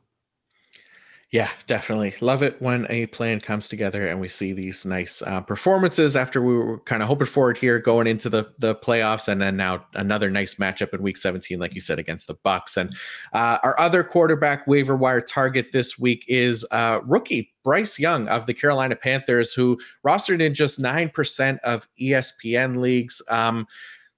Yeah, 1.34 1.50
definitely. 1.66 2.14
Love 2.20 2.44
it 2.44 2.62
when 2.62 2.86
a 2.90 3.06
plan 3.06 3.40
comes 3.40 3.66
together 3.66 4.06
and 4.06 4.20
we 4.20 4.28
see 4.28 4.52
these 4.52 4.86
nice 4.86 5.20
uh, 5.20 5.40
performances 5.40 6.14
after 6.14 6.40
we 6.40 6.54
were 6.54 6.78
kind 6.78 7.02
of 7.02 7.08
hoping 7.08 7.26
for 7.26 7.50
it 7.50 7.56
here 7.56 7.80
going 7.80 8.06
into 8.06 8.30
the 8.30 8.52
the 8.60 8.76
playoffs, 8.76 9.26
and 9.26 9.42
then 9.42 9.56
now 9.56 9.84
another 9.94 10.30
nice 10.30 10.54
matchup 10.54 10.94
in 10.94 11.02
Week 11.02 11.16
17, 11.16 11.58
like 11.58 11.74
you 11.74 11.80
said, 11.80 11.98
against 11.98 12.28
the 12.28 12.36
Bucs. 12.36 12.76
And 12.76 12.94
uh, 13.32 13.58
our 13.64 13.76
other 13.80 14.04
quarterback 14.04 14.68
waiver 14.68 14.94
wire 14.94 15.20
target 15.20 15.72
this 15.72 15.98
week 15.98 16.24
is 16.28 16.64
uh, 16.70 17.00
rookie 17.04 17.52
Bryce 17.64 17.98
Young 17.98 18.28
of 18.28 18.46
the 18.46 18.54
Carolina 18.54 18.94
Panthers, 18.94 19.52
who 19.52 19.76
rostered 20.06 20.40
in 20.40 20.54
just 20.54 20.78
nine 20.78 21.08
percent 21.08 21.58
of 21.64 21.88
ESPN 22.00 22.76
leagues. 22.76 23.20
Um, 23.28 23.66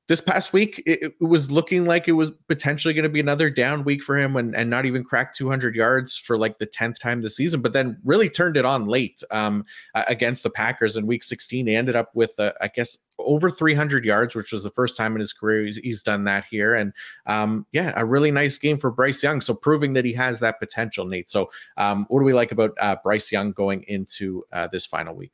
this 0.09 0.21
past 0.21 0.53
week, 0.53 0.83
it, 0.87 1.03
it, 1.03 1.15
was 1.21 1.51
looking 1.51 1.85
like 1.85 2.07
it 2.07 2.13
was 2.13 2.31
potentially 2.49 2.95
going 2.95 3.03
to 3.03 3.09
be 3.09 3.21
another 3.21 3.51
down 3.51 3.83
week 3.83 4.03
for 4.03 4.17
him 4.17 4.37
and, 4.37 4.55
and 4.55 4.71
not 4.71 4.87
even 4.87 5.03
crack 5.03 5.35
200 5.35 5.75
yards 5.75 6.17
for 6.17 6.39
like 6.39 6.59
the 6.59 6.67
10th 6.67 6.99
time 6.99 7.21
this 7.21 7.37
season, 7.37 7.61
but 7.61 7.73
then 7.73 7.99
really 8.05 8.31
turned 8.31 8.57
it 8.57 8.65
on 8.65 8.87
late 8.87 9.23
um, 9.33 9.65
against 9.95 10.45
the 10.45 10.51
Packers 10.51 10.97
in 10.97 11.07
week 11.07 11.25
16. 11.25 11.67
He 11.67 11.75
ended 11.75 11.97
up 11.97 12.11
with, 12.15 12.39
uh, 12.39 12.53
I 12.61 12.69
guess, 12.69 12.99
over 13.19 13.51
300 13.51 14.05
yards, 14.05 14.37
which 14.37 14.53
was 14.53 14.63
the 14.63 14.71
first 14.71 14.97
time 14.97 15.15
in 15.15 15.21
his 15.21 15.33
career 15.33 15.65
he's, 15.65 15.77
he's 15.79 16.03
done 16.03 16.25
that 16.25 16.45
here. 16.45 16.75
And 16.75 16.93
um, 17.27 17.67
yeah, 17.73 17.93
a 17.97 18.05
really 18.05 18.31
nice 18.31 18.59
game 18.59 18.77
for 18.77 18.91
Bryce 18.93 19.23
Young. 19.23 19.41
So 19.41 19.55
proving 19.55 19.95
that 19.95 20.05
he 20.05 20.13
has 20.13 20.39
that 20.41 20.61
potential, 20.61 21.07
Nate. 21.07 21.31
So 21.31 21.51
um, 21.79 22.07
what 22.09 22.21
do 22.21 22.25
we 22.25 22.35
like 22.35 22.53
about 22.53 22.73
uh, 22.79 22.97
Bryce 23.03 23.33
Young 23.33 23.53
going 23.53 23.83
into 23.89 24.45
uh, 24.53 24.69
this 24.69 24.87
final 24.87 25.17
week? 25.17 25.33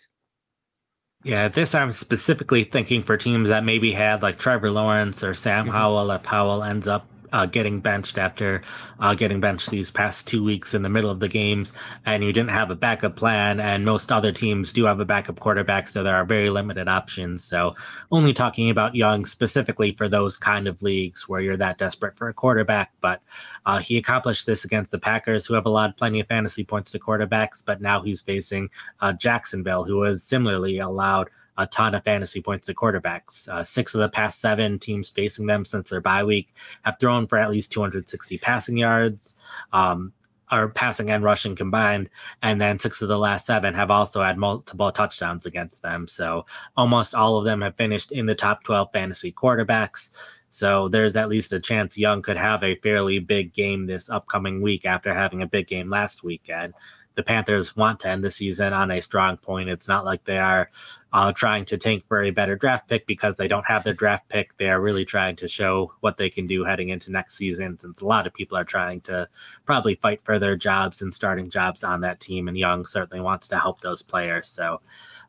Yeah, 1.24 1.48
this 1.48 1.74
I'm 1.74 1.92
specifically 1.92 2.64
thinking 2.64 3.02
for 3.02 3.16
teams 3.16 3.48
that 3.48 3.64
maybe 3.64 3.92
had 3.92 4.22
like 4.22 4.38
Trevor 4.38 4.70
Lawrence 4.70 5.22
or 5.22 5.34
Sam 5.34 5.66
mm-hmm. 5.66 5.74
Howell 5.74 6.10
if 6.10 6.24
Howell 6.24 6.62
ends 6.64 6.88
up 6.88 7.06
uh, 7.32 7.46
getting 7.46 7.80
benched 7.80 8.18
after 8.18 8.62
uh, 9.00 9.14
getting 9.14 9.40
benched 9.40 9.70
these 9.70 9.90
past 9.90 10.26
two 10.28 10.42
weeks 10.42 10.74
in 10.74 10.82
the 10.82 10.88
middle 10.88 11.10
of 11.10 11.20
the 11.20 11.28
games, 11.28 11.72
and 12.06 12.22
you 12.22 12.32
didn't 12.32 12.50
have 12.50 12.70
a 12.70 12.76
backup 12.76 13.16
plan. 13.16 13.60
And 13.60 13.84
most 13.84 14.12
other 14.12 14.32
teams 14.32 14.72
do 14.72 14.84
have 14.84 15.00
a 15.00 15.04
backup 15.04 15.40
quarterback, 15.40 15.88
so 15.88 16.02
there 16.02 16.16
are 16.16 16.24
very 16.24 16.50
limited 16.50 16.88
options. 16.88 17.42
So, 17.44 17.74
only 18.10 18.32
talking 18.32 18.70
about 18.70 18.94
Young 18.94 19.24
specifically 19.24 19.92
for 19.92 20.08
those 20.08 20.36
kind 20.36 20.68
of 20.68 20.82
leagues 20.82 21.28
where 21.28 21.40
you're 21.40 21.56
that 21.56 21.78
desperate 21.78 22.16
for 22.16 22.28
a 22.28 22.34
quarterback. 22.34 22.92
But 23.00 23.22
uh, 23.66 23.78
he 23.78 23.96
accomplished 23.96 24.46
this 24.46 24.64
against 24.64 24.92
the 24.92 24.98
Packers, 24.98 25.46
who 25.46 25.54
have 25.54 25.66
allowed 25.66 25.96
plenty 25.96 26.20
of 26.20 26.26
fantasy 26.26 26.64
points 26.64 26.92
to 26.92 26.98
quarterbacks. 26.98 27.62
But 27.64 27.80
now 27.80 28.02
he's 28.02 28.22
facing 28.22 28.70
uh, 29.00 29.12
Jacksonville, 29.12 29.84
who 29.84 30.02
has 30.02 30.22
similarly 30.22 30.78
allowed 30.78 31.30
a 31.58 31.66
ton 31.66 31.94
of 31.94 32.04
fantasy 32.04 32.40
points 32.40 32.66
to 32.66 32.74
quarterbacks. 32.74 33.48
Uh, 33.48 33.62
six 33.62 33.94
of 33.94 34.00
the 34.00 34.08
past 34.08 34.40
seven 34.40 34.78
teams 34.78 35.10
facing 35.10 35.46
them 35.46 35.64
since 35.64 35.90
their 35.90 36.00
bye 36.00 36.24
week 36.24 36.54
have 36.82 36.98
thrown 36.98 37.26
for 37.26 37.38
at 37.38 37.50
least 37.50 37.72
260 37.72 38.38
passing 38.38 38.76
yards. 38.76 39.36
Um, 39.72 40.12
or 40.52 40.68
passing 40.68 41.10
and 41.10 41.24
rushing 41.24 41.56
combined, 41.56 42.10
and 42.42 42.60
then 42.60 42.78
six 42.78 43.00
of 43.00 43.08
the 43.08 43.18
last 43.18 43.46
seven 43.46 43.72
have 43.72 43.90
also 43.90 44.22
had 44.22 44.36
multiple 44.36 44.92
touchdowns 44.92 45.46
against 45.46 45.80
them. 45.80 46.06
So 46.06 46.44
almost 46.76 47.14
all 47.14 47.38
of 47.38 47.46
them 47.46 47.62
have 47.62 47.76
finished 47.76 48.12
in 48.12 48.26
the 48.26 48.34
top 48.34 48.62
12 48.64 48.90
fantasy 48.92 49.32
quarterbacks. 49.32 50.10
So 50.50 50.88
there's 50.88 51.16
at 51.16 51.30
least 51.30 51.54
a 51.54 51.60
chance 51.60 51.96
Young 51.96 52.20
could 52.20 52.36
have 52.36 52.62
a 52.62 52.74
fairly 52.76 53.18
big 53.18 53.54
game 53.54 53.86
this 53.86 54.10
upcoming 54.10 54.60
week 54.60 54.84
after 54.84 55.14
having 55.14 55.40
a 55.40 55.46
big 55.46 55.66
game 55.66 55.88
last 55.88 56.22
weekend. 56.22 56.74
The 57.14 57.22
Panthers 57.22 57.76
want 57.76 58.00
to 58.00 58.08
end 58.08 58.24
the 58.24 58.30
season 58.30 58.72
on 58.72 58.90
a 58.90 59.02
strong 59.02 59.36
point. 59.36 59.68
It's 59.68 59.88
not 59.88 60.04
like 60.04 60.24
they 60.24 60.38
are 60.38 60.70
uh, 61.12 61.32
trying 61.32 61.64
to 61.66 61.76
tank 61.76 62.04
for 62.06 62.22
a 62.22 62.30
better 62.30 62.56
draft 62.56 62.88
pick 62.88 63.06
because 63.06 63.36
they 63.36 63.48
don't 63.48 63.66
have 63.66 63.84
the 63.84 63.92
draft 63.92 64.28
pick. 64.28 64.56
They 64.56 64.68
are 64.70 64.80
really 64.80 65.04
trying 65.04 65.36
to 65.36 65.48
show 65.48 65.92
what 66.00 66.16
they 66.16 66.30
can 66.30 66.46
do 66.46 66.64
heading 66.64 66.88
into 66.88 67.12
next 67.12 67.34
season, 67.34 67.78
since 67.78 68.00
a 68.00 68.06
lot 68.06 68.26
of 68.26 68.32
people 68.32 68.56
are 68.56 68.64
trying 68.64 69.02
to 69.02 69.28
probably 69.66 69.96
fight 69.96 70.22
for 70.22 70.38
their 70.38 70.56
jobs 70.56 71.02
and 71.02 71.14
starting 71.14 71.50
jobs 71.50 71.84
on 71.84 72.00
that 72.00 72.20
team. 72.20 72.48
And 72.48 72.56
Young 72.56 72.86
certainly 72.86 73.22
wants 73.22 73.48
to 73.48 73.58
help 73.58 73.80
those 73.80 74.02
players. 74.02 74.48
So 74.48 74.80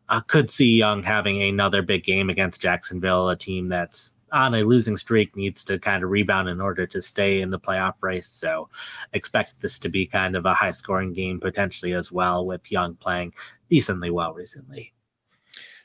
I 0.07 0.21
could 0.21 0.49
see 0.49 0.77
Young 0.77 1.03
having 1.03 1.41
another 1.41 1.81
big 1.81 2.03
game 2.03 2.29
against 2.29 2.61
Jacksonville, 2.61 3.29
a 3.29 3.35
team 3.35 3.67
that's 3.67 4.12
on 4.33 4.55
a 4.55 4.63
losing 4.63 4.97
streak 4.97 5.35
needs 5.35 5.63
to 5.65 5.79
kind 5.79 6.03
of 6.03 6.09
rebound 6.09 6.49
in 6.49 6.59
order 6.59 6.85
to 6.87 7.01
stay 7.01 7.41
in 7.41 7.49
the 7.49 7.59
playoff 7.59 7.93
race. 8.01 8.27
So 8.27 8.69
expect 9.13 9.61
this 9.61 9.79
to 9.79 9.89
be 9.89 10.05
kind 10.05 10.35
of 10.35 10.45
a 10.45 10.53
high 10.53 10.71
scoring 10.71 11.13
game 11.13 11.39
potentially 11.39 11.93
as 11.93 12.11
well, 12.11 12.45
with 12.45 12.71
Young 12.71 12.95
playing 12.95 13.33
decently 13.69 14.09
well 14.09 14.33
recently. 14.33 14.93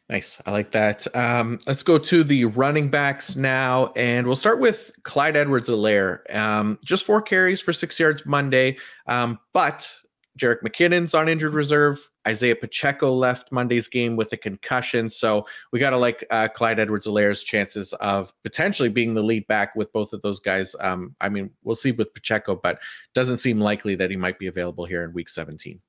Nice. 0.09 0.41
I 0.47 0.53
like 0.53 0.71
that. 0.71 1.07
Um, 1.15 1.61
let's 1.67 1.83
go 1.83 1.99
to 1.99 2.25
the 2.25 2.47
running 2.47 2.89
backs 2.89 3.37
now, 3.37 3.93
and 3.95 4.27
we'll 4.27 4.37
start 4.37 4.59
with 4.59 4.91
Clyde 5.03 5.37
Edwards 5.37 5.69
Helaire. 5.69 6.35
Um, 6.35 6.79
just 6.83 7.05
four 7.05 7.21
carries 7.21 7.61
for 7.61 7.75
six 7.75 8.01
yards 8.01 8.25
Monday, 8.25 8.79
um, 9.07 9.39
but 9.53 9.95
Jerick 10.39 10.63
McKinnon's 10.63 11.15
on 11.15 11.29
injured 11.29 11.55
reserve. 11.55 11.99
Isaiah 12.27 12.57
Pacheco 12.57 13.13
left 13.13 13.51
Monday's 13.53 13.89
game 13.89 14.17
with 14.17 14.33
a 14.33 14.37
concussion. 14.37 15.09
So 15.09 15.47
we 15.73 15.81
got 15.81 15.91
to 15.91 15.97
like 15.97 16.25
uh, 16.31 16.49
Clyde 16.49 16.79
Edwards 16.79 17.07
Helaire's 17.07 17.43
chances 17.43 17.93
of 17.95 18.33
potentially 18.45 18.89
being 18.89 19.15
the 19.15 19.23
lead 19.23 19.47
back 19.47 19.75
with 19.75 19.93
both 19.93 20.13
of 20.13 20.23
those 20.23 20.41
guys. 20.41 20.75
Um, 20.81 21.15
I 21.21 21.29
mean, 21.29 21.51
we'll 21.65 21.75
see 21.75 21.93
with 21.93 22.15
Pacheco, 22.15 22.57
but 22.57 22.81
doesn't 23.15 23.39
seem 23.39 23.61
likely 23.61 23.95
that 23.97 24.11
he 24.11 24.17
might 24.17 24.39
be 24.39 24.47
available 24.47 24.85
here 24.85 25.05
in 25.05 25.13
week 25.13 25.29
17. 25.29 25.81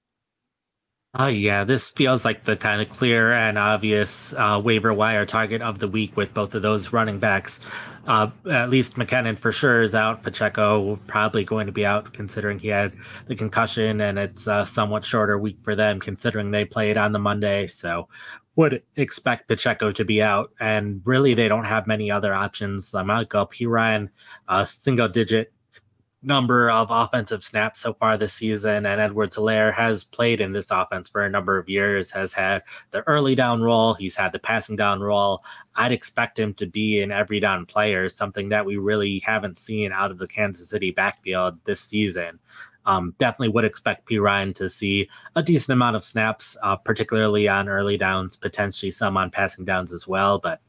Oh 1.15 1.25
yeah, 1.25 1.63
this 1.63 1.89
feels 1.89 2.23
like 2.23 2.43
the 2.43 2.55
kind 2.55 2.83
of 2.83 2.89
clear 2.89 3.33
and 3.33 3.57
obvious 3.57 4.31
uh, 4.33 4.61
waiver 4.63 4.93
wire 4.93 5.25
target 5.25 5.59
of 5.59 5.79
the 5.79 5.87
week 5.87 6.15
with 6.15 6.35
both 6.35 6.53
of 6.53 6.61
those 6.61 6.93
running 6.93 7.17
backs. 7.17 7.59
Uh, 8.05 8.29
at 8.47 8.69
least 8.69 8.93
McKinnon 8.93 9.37
for 9.37 9.51
sure 9.51 9.81
is 9.81 9.95
out. 9.95 10.21
Pacheco 10.21 10.97
probably 11.07 11.43
going 11.43 11.65
to 11.65 11.71
be 11.71 11.83
out, 11.83 12.13
considering 12.13 12.59
he 12.59 12.67
had 12.67 12.93
the 13.25 13.35
concussion, 13.35 14.01
and 14.01 14.19
it's 14.19 14.45
a 14.45 14.63
somewhat 14.67 15.03
shorter 15.03 15.39
week 15.39 15.57
for 15.63 15.75
them, 15.75 15.99
considering 15.99 16.51
they 16.51 16.63
played 16.63 16.95
on 16.95 17.11
the 17.11 17.19
Monday. 17.19 17.65
So 17.65 18.07
would 18.55 18.83
expect 18.95 19.47
Pacheco 19.47 19.91
to 19.91 20.05
be 20.05 20.21
out, 20.21 20.51
and 20.59 21.01
really 21.05 21.33
they 21.33 21.47
don't 21.47 21.65
have 21.65 21.87
many 21.87 22.11
other 22.11 22.35
options. 22.35 22.91
La'Mical 22.91 23.51
Perine, 23.51 24.09
a 24.47 24.63
single 24.63 25.07
digit 25.07 25.51
number 26.21 26.69
of 26.69 26.87
offensive 26.89 27.43
snaps 27.43 27.79
so 27.79 27.93
far 27.93 28.17
this 28.17 28.33
season, 28.33 28.85
and 28.85 28.99
Edwards 28.99 29.37
Helaire 29.37 29.73
has 29.73 30.03
played 30.03 30.41
in 30.41 30.51
this 30.51 30.71
offense 30.71 31.09
for 31.09 31.23
a 31.23 31.29
number 31.29 31.57
of 31.57 31.69
years, 31.69 32.11
has 32.11 32.33
had 32.33 32.63
the 32.91 33.01
early 33.07 33.35
down 33.35 33.61
role, 33.61 33.93
he's 33.93 34.15
had 34.15 34.31
the 34.31 34.39
passing 34.39 34.75
down 34.75 34.99
role. 34.99 35.41
I'd 35.75 35.91
expect 35.91 36.37
him 36.37 36.53
to 36.55 36.65
be 36.65 37.01
an 37.01 37.11
every 37.11 37.39
down 37.39 37.65
player, 37.65 38.09
something 38.09 38.49
that 38.49 38.65
we 38.65 38.77
really 38.77 39.19
haven't 39.19 39.57
seen 39.57 39.91
out 39.91 40.11
of 40.11 40.17
the 40.17 40.27
Kansas 40.27 40.69
City 40.69 40.91
backfield 40.91 41.57
this 41.63 41.81
season. 41.81 42.39
Um, 42.85 43.13
definitely 43.19 43.49
would 43.49 43.65
expect 43.65 44.09
Perine 44.09 44.55
to 44.55 44.67
see 44.67 45.07
a 45.35 45.43
decent 45.43 45.73
amount 45.73 45.95
of 45.95 46.03
snaps, 46.03 46.57
uh, 46.63 46.75
particularly 46.75 47.47
on 47.47 47.69
early 47.69 47.97
downs, 47.97 48.35
potentially 48.35 48.89
some 48.89 49.15
on 49.15 49.29
passing 49.29 49.63
downs 49.63 49.93
as 49.93 50.07
well. 50.07 50.39
But 50.39 50.59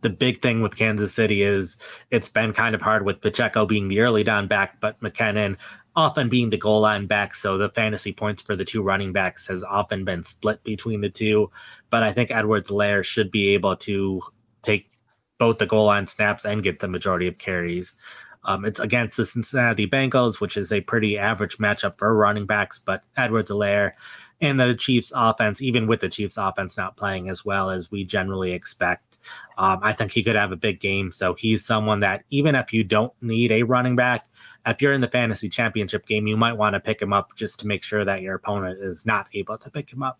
the 0.00 0.10
big 0.10 0.42
thing 0.42 0.62
with 0.62 0.76
Kansas 0.76 1.14
City 1.14 1.42
is 1.42 1.76
it's 2.10 2.28
been 2.28 2.52
kind 2.52 2.74
of 2.74 2.82
hard 2.82 3.04
with 3.04 3.20
Pacheco 3.20 3.66
being 3.66 3.88
the 3.88 4.00
early 4.00 4.22
down 4.22 4.46
back, 4.46 4.80
but 4.80 5.00
McKinnon 5.00 5.56
often 5.94 6.28
being 6.28 6.50
the 6.50 6.56
goal 6.56 6.80
line 6.80 7.06
back. 7.06 7.34
So 7.34 7.58
the 7.58 7.68
fantasy 7.70 8.12
points 8.12 8.42
for 8.42 8.56
the 8.56 8.64
two 8.64 8.82
running 8.82 9.12
backs 9.12 9.46
has 9.48 9.62
often 9.62 10.04
been 10.04 10.22
split 10.22 10.62
between 10.64 11.00
the 11.00 11.10
two. 11.10 11.50
But 11.90 12.02
I 12.02 12.12
think 12.12 12.30
Edwards 12.30 12.70
Helaire 12.70 13.04
should 13.04 13.30
be 13.30 13.48
able 13.50 13.76
to 13.76 14.20
take 14.62 14.90
both 15.38 15.58
the 15.58 15.66
goal 15.66 15.86
line 15.86 16.06
snaps 16.06 16.44
and 16.44 16.62
get 16.62 16.80
the 16.80 16.88
majority 16.88 17.26
of 17.26 17.38
carries. 17.38 17.96
Um, 18.44 18.64
it's 18.64 18.80
against 18.80 19.16
the 19.16 19.24
Cincinnati 19.24 19.86
Bengals, 19.86 20.40
which 20.40 20.56
is 20.56 20.72
a 20.72 20.80
pretty 20.80 21.16
average 21.16 21.58
matchup 21.58 21.98
for 21.98 22.14
running 22.14 22.46
backs, 22.46 22.78
but 22.78 23.02
Edwards 23.16 23.50
Helaire 23.50 23.92
and 24.42 24.58
the 24.58 24.74
Chiefs 24.74 25.12
offense, 25.14 25.62
even 25.62 25.86
with 25.86 26.00
the 26.00 26.08
Chiefs 26.08 26.36
offense 26.36 26.76
not 26.76 26.96
playing 26.96 27.30
as 27.30 27.44
well 27.44 27.70
as 27.70 27.90
we 27.90 28.04
generally 28.04 28.52
expect, 28.52 29.18
um, 29.56 29.78
I 29.82 29.92
think 29.92 30.10
he 30.10 30.22
could 30.24 30.34
have 30.34 30.50
a 30.50 30.56
big 30.56 30.80
game. 30.80 31.12
So 31.12 31.34
he's 31.34 31.64
someone 31.64 32.00
that 32.00 32.24
even 32.30 32.56
if 32.56 32.72
you 32.72 32.82
don't 32.82 33.12
need 33.22 33.52
a 33.52 33.62
running 33.62 33.94
back, 33.94 34.26
if 34.66 34.82
you're 34.82 34.92
in 34.92 35.00
the 35.00 35.08
fantasy 35.08 35.48
championship 35.48 36.06
game, 36.06 36.26
you 36.26 36.36
might 36.36 36.54
want 36.54 36.74
to 36.74 36.80
pick 36.80 37.00
him 37.00 37.12
up 37.12 37.36
just 37.36 37.60
to 37.60 37.68
make 37.68 37.84
sure 37.84 38.04
that 38.04 38.20
your 38.20 38.34
opponent 38.34 38.80
is 38.82 39.06
not 39.06 39.28
able 39.32 39.56
to 39.58 39.70
pick 39.70 39.90
him 39.90 40.02
up. 40.02 40.18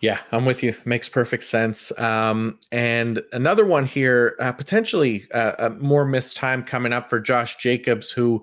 Yeah, 0.00 0.20
I'm 0.32 0.46
with 0.46 0.62
you. 0.62 0.74
Makes 0.84 1.08
perfect 1.08 1.44
sense. 1.44 1.92
Um, 1.98 2.58
and 2.72 3.22
another 3.32 3.66
one 3.66 3.84
here, 3.84 4.36
uh, 4.38 4.52
potentially 4.52 5.26
uh, 5.34 5.52
a 5.58 5.70
more 5.70 6.06
missed 6.06 6.36
time 6.36 6.62
coming 6.62 6.92
up 6.92 7.10
for 7.10 7.20
Josh 7.20 7.56
Jacobs, 7.56 8.10
who 8.10 8.42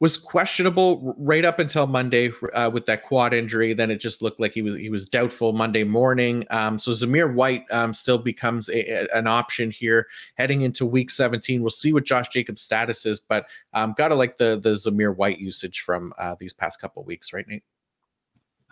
was 0.00 0.16
questionable 0.16 1.14
right 1.18 1.44
up 1.44 1.58
until 1.58 1.86
Monday 1.86 2.32
uh, 2.54 2.70
with 2.72 2.86
that 2.86 3.02
quad 3.02 3.34
injury. 3.34 3.74
Then 3.74 3.90
it 3.90 4.00
just 4.00 4.22
looked 4.22 4.40
like 4.40 4.54
he 4.54 4.62
was 4.62 4.76
he 4.76 4.88
was 4.88 5.08
doubtful 5.08 5.52
Monday 5.52 5.84
morning. 5.84 6.44
Um, 6.50 6.78
so 6.78 6.90
Zamir 6.90 7.32
White 7.32 7.64
um, 7.70 7.92
still 7.92 8.18
becomes 8.18 8.70
a, 8.70 9.04
a, 9.04 9.08
an 9.14 9.26
option 9.26 9.70
here 9.70 10.08
heading 10.36 10.62
into 10.62 10.86
Week 10.86 11.10
17. 11.10 11.60
We'll 11.60 11.70
see 11.70 11.92
what 11.92 12.04
Josh 12.04 12.28
Jacobs' 12.30 12.62
status 12.62 13.04
is, 13.04 13.20
but 13.20 13.46
um, 13.74 13.94
gotta 13.96 14.14
like 14.14 14.38
the 14.38 14.58
the 14.60 14.70
Zamir 14.70 15.14
White 15.14 15.38
usage 15.38 15.80
from 15.80 16.14
uh, 16.18 16.34
these 16.38 16.54
past 16.54 16.80
couple 16.80 17.04
weeks, 17.04 17.32
right, 17.32 17.46
Nate? 17.46 17.62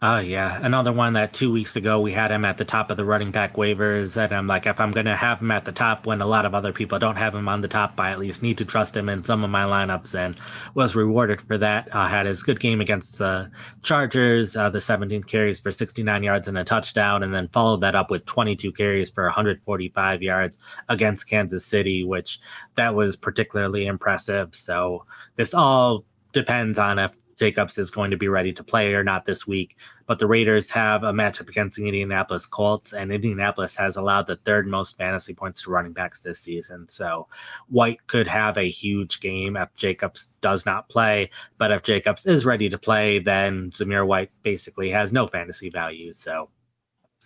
Oh 0.00 0.20
yeah, 0.20 0.60
another 0.62 0.92
one 0.92 1.14
that 1.14 1.32
two 1.32 1.50
weeks 1.50 1.74
ago 1.74 2.00
we 2.00 2.12
had 2.12 2.30
him 2.30 2.44
at 2.44 2.56
the 2.56 2.64
top 2.64 2.92
of 2.92 2.96
the 2.96 3.04
running 3.04 3.32
back 3.32 3.56
waivers, 3.56 4.16
and 4.16 4.32
I'm 4.32 4.46
like, 4.46 4.64
if 4.64 4.78
I'm 4.78 4.92
gonna 4.92 5.16
have 5.16 5.40
him 5.40 5.50
at 5.50 5.64
the 5.64 5.72
top 5.72 6.06
when 6.06 6.20
a 6.20 6.26
lot 6.26 6.46
of 6.46 6.54
other 6.54 6.72
people 6.72 7.00
don't 7.00 7.16
have 7.16 7.34
him 7.34 7.48
on 7.48 7.62
the 7.62 7.66
top, 7.66 7.98
I 7.98 8.12
at 8.12 8.20
least 8.20 8.40
need 8.40 8.58
to 8.58 8.64
trust 8.64 8.96
him 8.96 9.08
in 9.08 9.24
some 9.24 9.42
of 9.42 9.50
my 9.50 9.64
lineups, 9.64 10.16
and 10.16 10.38
was 10.74 10.94
rewarded 10.94 11.40
for 11.40 11.58
that. 11.58 11.88
Uh, 11.92 12.06
had 12.06 12.26
his 12.26 12.44
good 12.44 12.60
game 12.60 12.80
against 12.80 13.18
the 13.18 13.50
Chargers, 13.82 14.56
uh, 14.56 14.70
the 14.70 14.80
17 14.80 15.24
carries 15.24 15.58
for 15.58 15.72
69 15.72 16.22
yards 16.22 16.46
and 16.46 16.58
a 16.58 16.64
touchdown, 16.64 17.24
and 17.24 17.34
then 17.34 17.48
followed 17.48 17.80
that 17.80 17.96
up 17.96 18.08
with 18.08 18.24
22 18.24 18.70
carries 18.70 19.10
for 19.10 19.24
145 19.24 20.22
yards 20.22 20.58
against 20.88 21.28
Kansas 21.28 21.66
City, 21.66 22.04
which 22.04 22.38
that 22.76 22.94
was 22.94 23.16
particularly 23.16 23.86
impressive. 23.86 24.54
So 24.54 25.06
this 25.34 25.54
all 25.54 26.04
depends 26.32 26.78
on 26.78 27.00
if 27.00 27.16
Jacobs 27.38 27.78
is 27.78 27.90
going 27.90 28.10
to 28.10 28.16
be 28.16 28.28
ready 28.28 28.52
to 28.52 28.64
play 28.64 28.94
or 28.94 29.04
not 29.04 29.24
this 29.24 29.46
week. 29.46 29.78
But 30.06 30.18
the 30.18 30.26
Raiders 30.26 30.70
have 30.70 31.04
a 31.04 31.12
matchup 31.12 31.48
against 31.48 31.76
the 31.76 31.86
Indianapolis 31.86 32.46
Colts, 32.46 32.92
and 32.92 33.12
Indianapolis 33.12 33.76
has 33.76 33.96
allowed 33.96 34.26
the 34.26 34.36
third 34.36 34.66
most 34.66 34.96
fantasy 34.96 35.34
points 35.34 35.62
to 35.62 35.70
running 35.70 35.92
backs 35.92 36.20
this 36.20 36.40
season. 36.40 36.86
So 36.86 37.28
White 37.68 38.06
could 38.06 38.26
have 38.26 38.58
a 38.58 38.68
huge 38.68 39.20
game 39.20 39.56
if 39.56 39.74
Jacobs 39.74 40.30
does 40.40 40.66
not 40.66 40.88
play. 40.88 41.30
But 41.58 41.70
if 41.70 41.82
Jacobs 41.82 42.26
is 42.26 42.44
ready 42.44 42.68
to 42.68 42.78
play, 42.78 43.18
then 43.18 43.70
Zamir 43.70 44.06
White 44.06 44.30
basically 44.42 44.90
has 44.90 45.12
no 45.12 45.26
fantasy 45.26 45.70
value. 45.70 46.12
So 46.12 46.50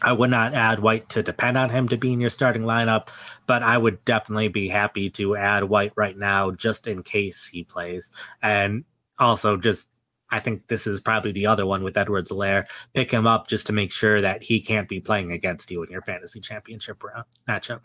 I 0.03 0.13
would 0.13 0.31
not 0.31 0.55
add 0.55 0.81
White 0.81 1.09
to 1.11 1.23
depend 1.23 1.57
on 1.57 1.71
him 1.71 1.89
to 1.89 1.97
be 1.97 2.13
in 2.13 2.21
your 2.21 2.31
starting 2.31 2.63
lineup, 2.63 3.09
but 3.47 3.63
I 3.63 3.79
would 3.79 4.05
definitely 4.05 4.49
be 4.49 4.69
happy 4.69 5.11
to 5.11 5.37
add 5.37 5.65
White 5.65 5.93
right 5.97 6.17
now 6.17 6.51
just 6.51 6.87
in 6.87 7.03
case 7.03 7.47
he 7.47 7.63
plays. 7.63 8.11
And 8.43 8.85
also 9.19 9.57
just 9.57 9.92
I 10.33 10.41
think 10.41 10.67
this 10.69 10.87
is 10.87 11.01
probably 11.01 11.31
the 11.31 11.47
other 11.47 11.67
one 11.67 11.85
with 11.85 11.97
Edwards 11.97 12.33
Helaire. 12.33 12.67
Pick 12.95 13.11
him 13.11 13.27
up 13.27 13.47
just 13.47 13.67
to 13.69 13.73
make 13.73 13.93
sure 13.93 14.21
that 14.21 14.43
he 14.43 14.61
can't 14.61 14.89
be 14.89 15.01
playing 15.01 15.31
against 15.31 15.71
you 15.71 15.83
in 15.83 15.91
your 15.91 16.03
fantasy 16.03 16.41
championship 16.41 17.03
matchup. 17.49 17.83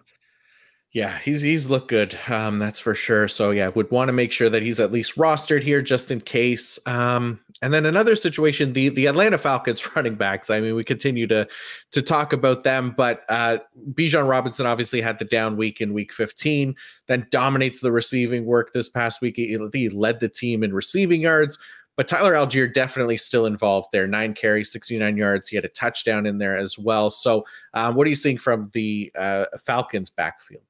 Yeah, 0.94 1.20
he's 1.20 1.42
he's 1.42 1.70
looked 1.70 1.90
good. 1.90 2.18
Um, 2.30 2.58
that's 2.58 2.80
for 2.80 2.96
sure. 2.96 3.28
So 3.28 3.52
yeah, 3.52 3.68
would 3.68 3.92
want 3.92 4.08
to 4.08 4.14
make 4.14 4.32
sure 4.32 4.50
that 4.50 4.62
he's 4.62 4.80
at 4.80 4.92
least 4.92 5.16
rostered 5.18 5.62
here 5.62 5.82
just 5.82 6.12
in 6.12 6.22
case. 6.22 6.80
Um, 6.88 7.42
and 7.62 7.74
then 7.74 7.86
another 7.86 8.16
situation, 8.16 8.72
the 8.72 8.90
the 8.90 9.06
Atlanta 9.06 9.38
Falcons 9.38 9.88
running 9.96 10.16
backs. 10.16 10.50
I 10.50 10.62
mean, 10.62 10.76
we 10.76 10.86
continue 10.86 11.28
to 11.28 11.46
to 11.92 12.02
talk 12.02 12.32
about 12.32 12.64
them, 12.64 12.96
but 12.96 13.26
uh 13.28 13.58
Bijan 13.92 14.30
Robinson 14.30 14.66
obviously 14.66 15.02
had 15.02 15.20
the 15.20 15.26
down 15.26 15.58
week 15.58 15.82
in 15.82 15.94
week 15.94 16.14
15, 16.14 16.74
then 17.08 17.28
dominates 17.32 17.82
the 17.82 17.92
receiving 17.92 18.46
work 18.46 18.72
this 18.72 18.88
past 18.88 19.22
week. 19.22 19.36
He, 19.36 19.58
he 19.74 19.90
led 19.90 20.22
the 20.22 20.30
team 20.30 20.64
in 20.64 20.74
receiving 20.74 21.20
yards, 21.22 21.60
but 21.98 22.08
Tyler 22.08 22.34
Allgeier 22.34 22.72
definitely 22.72 23.18
still 23.18 23.48
involved 23.48 23.90
there. 23.92 24.08
Nine 24.08 24.34
carries, 24.34 24.72
69 24.72 25.18
yards. 25.18 25.50
He 25.50 25.58
had 25.58 25.66
a 25.66 25.70
touchdown 25.70 26.26
in 26.26 26.38
there 26.38 26.56
as 26.56 26.78
well. 26.78 27.10
So, 27.10 27.44
um, 27.74 27.96
what 27.96 28.06
do 28.06 28.12
you 28.12 28.16
think 28.16 28.40
from 28.40 28.70
the 28.74 29.12
uh, 29.18 29.46
Falcons' 29.66 30.12
backfield? 30.12 30.64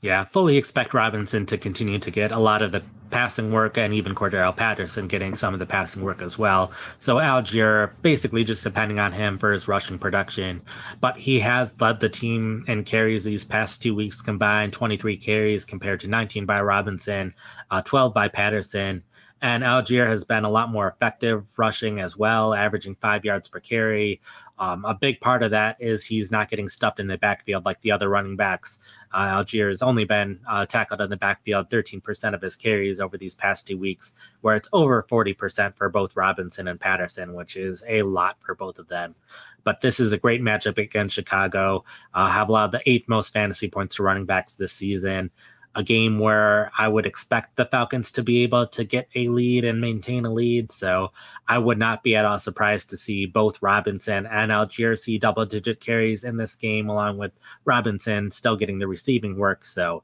Yeah, 0.00 0.22
fully 0.24 0.56
expect 0.56 0.94
Robinson 0.94 1.44
to 1.46 1.58
continue 1.58 1.98
to 1.98 2.10
get 2.12 2.30
a 2.30 2.38
lot 2.38 2.62
of 2.62 2.70
the 2.70 2.84
passing 3.10 3.50
work 3.50 3.76
and 3.76 3.92
even 3.92 4.14
Cordarrelle 4.14 4.56
Patterson 4.56 5.08
getting 5.08 5.34
some 5.34 5.54
of 5.54 5.60
the 5.60 5.66
passing 5.66 6.02
work 6.02 6.22
as 6.22 6.38
well. 6.38 6.70
So 7.00 7.16
Allgeier 7.16 7.90
basically 8.02 8.44
just 8.44 8.62
depending 8.62 9.00
on 9.00 9.10
him 9.10 9.38
for 9.38 9.50
his 9.50 9.66
rushing 9.66 9.98
production. 9.98 10.62
But 11.00 11.16
he 11.16 11.40
has 11.40 11.80
led 11.80 11.98
the 11.98 12.08
team 12.08 12.64
in 12.68 12.84
carries 12.84 13.24
these 13.24 13.44
past 13.44 13.82
two 13.82 13.94
weeks 13.94 14.20
combined 14.20 14.72
23 14.72 15.16
carries 15.16 15.64
compared 15.64 15.98
to 16.00 16.06
19 16.06 16.46
by 16.46 16.60
Robinson, 16.60 17.34
uh, 17.72 17.82
12 17.82 18.14
by 18.14 18.28
Patterson 18.28 19.02
And 19.40 19.62
Allgeier 19.62 20.06
has 20.06 20.24
been 20.24 20.44
a 20.44 20.50
lot 20.50 20.70
more 20.70 20.88
effective 20.88 21.46
rushing 21.56 22.00
as 22.00 22.16
well, 22.16 22.54
averaging 22.54 22.96
five 22.96 23.24
yards 23.24 23.48
per 23.48 23.60
carry. 23.60 24.20
Um, 24.58 24.84
a 24.84 24.94
big 24.94 25.20
part 25.20 25.44
of 25.44 25.52
that 25.52 25.76
is 25.78 26.04
he's 26.04 26.32
not 26.32 26.50
getting 26.50 26.68
stuffed 26.68 26.98
in 26.98 27.06
the 27.06 27.16
backfield 27.16 27.64
like 27.64 27.80
the 27.82 27.92
other 27.92 28.08
running 28.08 28.34
backs. 28.34 28.80
Uh, 29.12 29.36
Allgeier 29.36 29.68
has 29.68 29.82
only 29.82 30.04
been 30.04 30.40
uh, 30.48 30.66
tackled 30.66 31.00
in 31.00 31.10
the 31.10 31.16
backfield 31.16 31.70
13% 31.70 32.34
of 32.34 32.42
his 32.42 32.56
carries 32.56 32.98
over 32.98 33.16
these 33.16 33.36
past 33.36 33.68
two 33.68 33.78
weeks, 33.78 34.12
where 34.40 34.56
it's 34.56 34.68
over 34.72 35.04
40% 35.04 35.74
for 35.76 35.88
both 35.88 36.16
Robinson 36.16 36.66
and 36.66 36.80
Patterson, 36.80 37.34
which 37.34 37.56
is 37.56 37.84
a 37.86 38.02
lot 38.02 38.36
for 38.40 38.56
both 38.56 38.80
of 38.80 38.88
them. 38.88 39.14
But 39.62 39.80
this 39.80 40.00
is 40.00 40.12
a 40.12 40.18
great 40.18 40.42
matchup 40.42 40.78
against 40.78 41.14
Chicago. 41.14 41.84
Uh, 42.12 42.28
have 42.28 42.48
allowed 42.48 42.72
the 42.72 42.82
eighth 42.86 43.08
most 43.08 43.32
fantasy 43.32 43.68
points 43.68 43.94
to 43.96 44.02
running 44.02 44.24
backs 44.24 44.54
this 44.54 44.72
season 44.72 45.30
a 45.78 45.82
game 45.84 46.18
where 46.18 46.72
I 46.76 46.88
would 46.88 47.06
expect 47.06 47.54
the 47.54 47.64
Falcons 47.64 48.10
to 48.12 48.22
be 48.24 48.42
able 48.42 48.66
to 48.66 48.82
get 48.82 49.08
a 49.14 49.28
lead 49.28 49.64
and 49.64 49.80
maintain 49.80 50.24
a 50.24 50.32
lead. 50.32 50.72
So 50.72 51.12
I 51.46 51.58
would 51.58 51.78
not 51.78 52.02
be 52.02 52.16
at 52.16 52.24
all 52.24 52.40
surprised 52.40 52.90
to 52.90 52.96
see 52.96 53.26
both 53.26 53.62
Robinson 53.62 54.26
and 54.26 54.50
Allgeier 54.50 54.98
see 54.98 55.18
double 55.18 55.46
digit 55.46 55.78
carries 55.78 56.24
in 56.24 56.36
this 56.36 56.56
game, 56.56 56.88
along 56.88 57.18
with 57.18 57.30
Robinson 57.64 58.32
still 58.32 58.56
getting 58.56 58.80
the 58.80 58.88
receiving 58.88 59.38
work. 59.38 59.64
So 59.64 60.02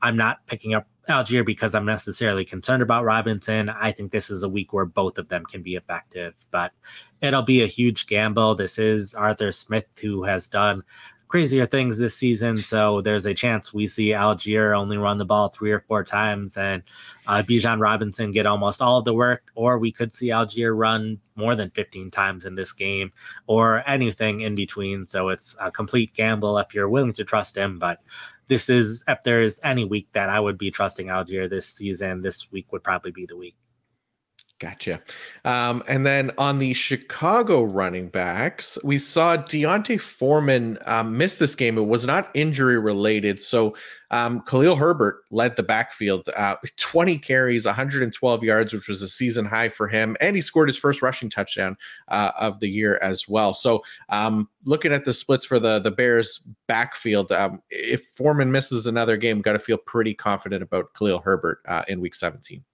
I'm 0.00 0.16
not 0.16 0.46
picking 0.46 0.74
up 0.74 0.86
Allgeier 1.08 1.44
because 1.44 1.74
I'm 1.74 1.86
necessarily 1.86 2.44
concerned 2.44 2.82
about 2.82 3.04
Robinson. 3.04 3.68
I 3.68 3.90
think 3.90 4.12
this 4.12 4.30
is 4.30 4.44
a 4.44 4.48
week 4.48 4.72
where 4.72 4.84
both 4.84 5.18
of 5.18 5.28
them 5.28 5.44
can 5.44 5.62
be 5.62 5.74
effective, 5.74 6.34
but 6.52 6.70
it'll 7.20 7.42
be 7.42 7.62
a 7.62 7.66
huge 7.66 8.06
gamble. 8.06 8.54
This 8.54 8.78
is 8.78 9.14
Arthur 9.14 9.50
Smith, 9.50 9.86
who 10.00 10.22
has 10.22 10.46
done 10.46 10.84
crazier 11.28 11.66
things 11.66 11.98
this 11.98 12.16
season. 12.16 12.58
So 12.58 13.00
there's 13.00 13.26
a 13.26 13.34
chance 13.34 13.74
we 13.74 13.86
see 13.86 14.08
Allgeier 14.08 14.76
only 14.76 14.96
run 14.96 15.18
the 15.18 15.24
ball 15.24 15.48
three 15.48 15.72
or 15.72 15.80
four 15.80 16.04
times 16.04 16.56
and 16.56 16.82
uh, 17.26 17.42
Bijan 17.42 17.80
Robinson 17.80 18.30
get 18.30 18.46
almost 18.46 18.80
all 18.80 18.98
of 18.98 19.04
the 19.04 19.14
work, 19.14 19.50
or 19.54 19.78
we 19.78 19.90
could 19.90 20.12
see 20.12 20.28
Allgeier 20.28 20.76
run 20.76 21.18
more 21.34 21.56
than 21.56 21.70
15 21.70 22.10
times 22.10 22.44
in 22.44 22.54
this 22.54 22.72
game 22.72 23.12
or 23.46 23.82
anything 23.86 24.40
in 24.40 24.54
between. 24.54 25.04
So 25.04 25.28
it's 25.28 25.56
a 25.60 25.70
complete 25.70 26.14
gamble 26.14 26.58
if 26.58 26.74
you're 26.74 26.88
willing 26.88 27.12
to 27.14 27.24
trust 27.24 27.56
him. 27.56 27.78
But 27.78 28.00
this 28.48 28.70
is, 28.70 29.02
if 29.08 29.22
there's 29.24 29.60
any 29.64 29.84
week 29.84 30.08
that 30.12 30.30
I 30.30 30.38
would 30.38 30.56
be 30.56 30.70
trusting 30.70 31.08
Allgeier 31.08 31.50
this 31.50 31.66
season, 31.66 32.22
this 32.22 32.50
week 32.52 32.70
would 32.72 32.84
probably 32.84 33.10
be 33.10 33.26
the 33.26 33.36
week. 33.36 33.56
Gotcha. 34.58 35.02
Um, 35.44 35.82
and 35.86 36.06
then 36.06 36.30
on 36.38 36.58
the 36.60 36.72
Chicago 36.72 37.62
running 37.62 38.08
backs, 38.08 38.78
we 38.82 38.96
saw 38.96 39.36
D'Onta 39.36 40.00
Foreman 40.00 40.78
um, 40.86 41.14
miss 41.18 41.34
this 41.34 41.54
game. 41.54 41.76
It 41.76 41.88
was 41.88 42.06
not 42.06 42.30
injury 42.32 42.78
related. 42.78 43.38
So 43.42 43.76
um, 44.10 44.40
Khalil 44.46 44.74
Herbert 44.74 45.24
led 45.30 45.56
the 45.56 45.62
backfield, 45.62 46.30
uh, 46.34 46.56
20 46.78 47.18
carries, 47.18 47.66
112 47.66 48.42
yards, 48.42 48.72
which 48.72 48.88
was 48.88 49.02
a 49.02 49.08
season 49.10 49.44
high 49.44 49.68
for 49.68 49.88
him. 49.88 50.16
And 50.22 50.34
he 50.34 50.40
scored 50.40 50.70
his 50.70 50.78
first 50.78 51.02
rushing 51.02 51.28
touchdown 51.28 51.76
uh, 52.08 52.32
of 52.40 52.58
the 52.60 52.68
year 52.68 52.98
as 53.02 53.28
well. 53.28 53.52
So 53.52 53.84
um, 54.08 54.48
looking 54.64 54.90
at 54.90 55.04
the 55.04 55.12
splits 55.12 55.44
for 55.44 55.58
the, 55.58 55.80
the 55.80 55.90
Bears 55.90 56.48
backfield, 56.66 57.30
um, 57.30 57.60
if 57.68 58.06
Foreman 58.06 58.50
misses 58.50 58.86
another 58.86 59.18
game, 59.18 59.42
got 59.42 59.52
to 59.52 59.58
feel 59.58 59.76
pretty 59.76 60.14
confident 60.14 60.62
about 60.62 60.94
Khalil 60.94 61.18
Herbert 61.18 61.60
uh, 61.66 61.84
in 61.88 62.00
week 62.00 62.14
17. 62.14 62.64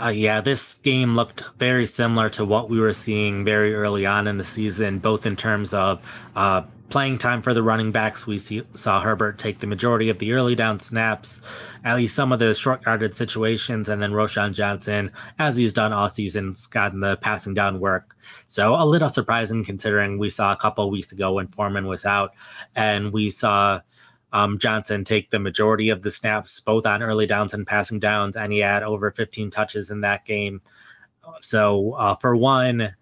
Uh, 0.00 0.08
yeah, 0.08 0.40
this 0.40 0.74
game 0.76 1.14
looked 1.14 1.50
very 1.58 1.86
similar 1.86 2.28
to 2.28 2.44
what 2.44 2.68
we 2.68 2.80
were 2.80 2.92
seeing 2.92 3.44
very 3.44 3.74
early 3.74 4.04
on 4.04 4.26
in 4.26 4.38
the 4.38 4.44
season, 4.44 4.98
both 4.98 5.24
in 5.24 5.36
terms 5.36 5.72
of 5.72 6.00
uh, 6.34 6.62
playing 6.90 7.16
time 7.16 7.40
for 7.40 7.54
the 7.54 7.62
running 7.62 7.92
backs. 7.92 8.26
We 8.26 8.38
see, 8.38 8.62
saw 8.74 9.00
Herbert 9.00 9.38
take 9.38 9.60
the 9.60 9.68
majority 9.68 10.08
of 10.08 10.18
the 10.18 10.32
early 10.32 10.56
down 10.56 10.80
snaps, 10.80 11.40
at 11.84 11.96
least 11.96 12.16
some 12.16 12.32
of 12.32 12.40
the 12.40 12.54
short 12.54 12.82
yarded 12.84 13.14
situations, 13.14 13.88
and 13.88 14.02
then 14.02 14.10
Roschon 14.10 14.52
Johnson, 14.52 15.12
as 15.38 15.54
he's 15.54 15.72
done 15.72 15.92
all 15.92 16.08
season, 16.08 16.52
gotten 16.70 16.98
the 16.98 17.16
passing 17.18 17.54
down 17.54 17.78
work. 17.78 18.16
So 18.48 18.74
a 18.74 18.84
little 18.84 19.08
surprising 19.08 19.64
considering 19.64 20.18
we 20.18 20.28
saw 20.28 20.52
a 20.52 20.56
couple 20.56 20.90
weeks 20.90 21.12
ago 21.12 21.34
when 21.34 21.46
Foreman 21.46 21.86
was 21.86 22.04
out, 22.04 22.34
and 22.74 23.12
we 23.12 23.30
saw 23.30 23.80
um, 24.34 24.58
Johnson 24.58 25.04
take 25.04 25.30
the 25.30 25.38
majority 25.38 25.88
of 25.90 26.02
the 26.02 26.10
snaps, 26.10 26.58
both 26.58 26.86
on 26.86 27.04
early 27.04 27.24
downs 27.24 27.54
and 27.54 27.64
passing 27.64 28.00
downs, 28.00 28.36
and 28.36 28.52
he 28.52 28.58
had 28.58 28.82
over 28.82 29.12
15 29.12 29.48
touches 29.48 29.92
in 29.92 30.00
that 30.00 30.24
game. 30.24 30.60
So, 31.40 31.92
uh, 31.92 32.16
for 32.16 32.34
one, 32.34 32.94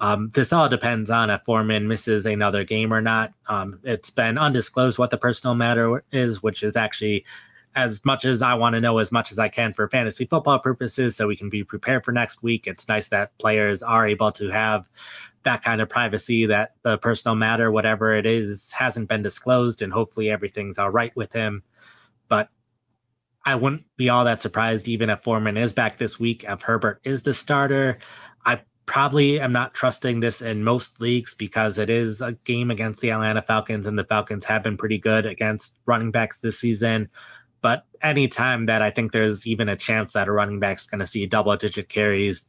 um, 0.00 0.30
this 0.32 0.50
all 0.50 0.66
depends 0.68 1.10
on 1.10 1.28
if 1.28 1.42
Foreman 1.42 1.88
misses 1.88 2.24
another 2.24 2.64
game 2.64 2.92
or 2.92 3.02
not. 3.02 3.34
Um, 3.48 3.80
it's 3.84 4.08
been 4.08 4.38
undisclosed 4.38 4.98
what 4.98 5.10
the 5.10 5.18
personal 5.18 5.54
matter 5.54 6.04
is, 6.10 6.42
which 6.42 6.62
is 6.62 6.74
actually 6.74 7.26
as 7.78 8.04
much 8.04 8.24
as 8.24 8.42
I 8.42 8.54
want 8.54 8.74
to 8.74 8.80
know 8.80 8.98
as 8.98 9.12
much 9.12 9.30
as 9.30 9.38
I 9.38 9.48
can 9.48 9.72
for 9.72 9.88
fantasy 9.88 10.24
football 10.24 10.58
purposes 10.58 11.14
so 11.14 11.28
we 11.28 11.36
can 11.36 11.48
be 11.48 11.62
prepared 11.62 12.04
for 12.04 12.10
next 12.10 12.42
week. 12.42 12.66
It's 12.66 12.88
nice 12.88 13.08
that 13.08 13.36
players 13.38 13.82
are 13.82 14.06
able 14.06 14.32
to 14.32 14.48
have 14.48 14.90
that 15.44 15.62
kind 15.62 15.80
of 15.80 15.88
privacy 15.88 16.46
that 16.46 16.74
the 16.82 16.98
personal 16.98 17.36
matter, 17.36 17.70
whatever 17.70 18.14
it 18.14 18.26
is, 18.26 18.72
hasn't 18.72 19.08
been 19.08 19.22
disclosed, 19.22 19.80
and 19.80 19.92
hopefully 19.92 20.28
everything's 20.28 20.78
all 20.78 20.90
right 20.90 21.14
with 21.14 21.32
him. 21.32 21.62
But 22.28 22.48
I 23.44 23.54
wouldn't 23.54 23.84
be 23.96 24.08
all 24.08 24.24
that 24.24 24.42
surprised 24.42 24.88
even 24.88 25.08
if 25.08 25.22
Foreman 25.22 25.56
is 25.56 25.72
back 25.72 25.98
this 25.98 26.18
week, 26.18 26.44
if 26.48 26.62
Herbert 26.62 27.00
is 27.04 27.22
the 27.22 27.32
starter. 27.32 27.98
I 28.44 28.60
probably 28.86 29.38
am 29.38 29.52
not 29.52 29.74
trusting 29.74 30.18
this 30.18 30.42
in 30.42 30.64
most 30.64 31.00
leagues 31.00 31.34
because 31.34 31.78
it 31.78 31.90
is 31.90 32.22
a 32.22 32.32
game 32.44 32.70
against 32.70 33.00
the 33.02 33.10
Atlanta 33.10 33.42
Falcons, 33.42 33.86
and 33.86 33.98
the 33.98 34.04
Falcons 34.04 34.44
have 34.46 34.64
been 34.64 34.76
pretty 34.76 34.98
good 34.98 35.26
against 35.26 35.78
running 35.86 36.10
backs 36.10 36.40
this 36.40 36.58
season. 36.58 37.08
But 37.60 37.84
anytime 38.02 38.66
that 38.66 38.82
I 38.82 38.90
think 38.90 39.12
there's 39.12 39.46
even 39.46 39.68
a 39.68 39.76
chance 39.76 40.12
that 40.12 40.28
a 40.28 40.32
running 40.32 40.60
back's 40.60 40.86
going 40.86 41.00
to 41.00 41.06
see 41.06 41.26
double 41.26 41.56
digit 41.56 41.88
carries, 41.88 42.46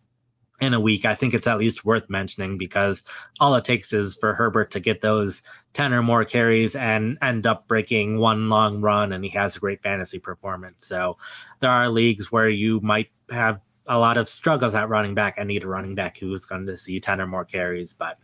in 0.62 0.74
a 0.74 0.80
week, 0.80 1.06
I 1.06 1.16
think 1.16 1.34
it's 1.34 1.48
at 1.48 1.58
least 1.58 1.86
worth 1.86 2.10
mentioning 2.10 2.58
because 2.58 3.04
all 3.40 3.56
it 3.56 3.64
takes 3.64 3.94
is 3.94 4.16
for 4.16 4.34
Herbert 4.34 4.72
to 4.72 4.80
get 4.80 5.02
those 5.02 5.42
10 5.74 5.94
or 5.94 6.04
more 6.04 6.26
carries 6.26 6.76
and 6.76 7.18
end 7.22 7.48
up 7.48 7.68
breaking 7.68 8.18
one 8.18 8.50
long 8.50 8.82
run, 8.82 9.14
and 9.14 9.24
he 9.24 9.30
has 9.32 9.56
a 9.56 9.60
great 9.60 9.82
fantasy 9.82 10.20
performance. 10.20 10.86
So 10.86 11.18
there 11.60 11.72
are 11.72 11.90
leagues 11.90 12.32
where 12.32 12.50
you 12.50 12.80
might 12.82 13.10
have 13.32 13.62
a 13.90 13.98
lot 13.98 14.18
of 14.18 14.30
struggles 14.30 14.76
at 14.76 14.88
running 14.88 15.16
back 15.16 15.36
I 15.38 15.44
need 15.44 15.64
a 15.64 15.68
running 15.68 15.96
back 15.96 16.18
who's 16.18 16.46
going 16.46 16.66
to 16.68 16.78
see 16.78 17.00
10 17.00 17.20
or 17.20 17.28
more 17.28 17.44
carries. 17.44 17.94
But 17.94 18.18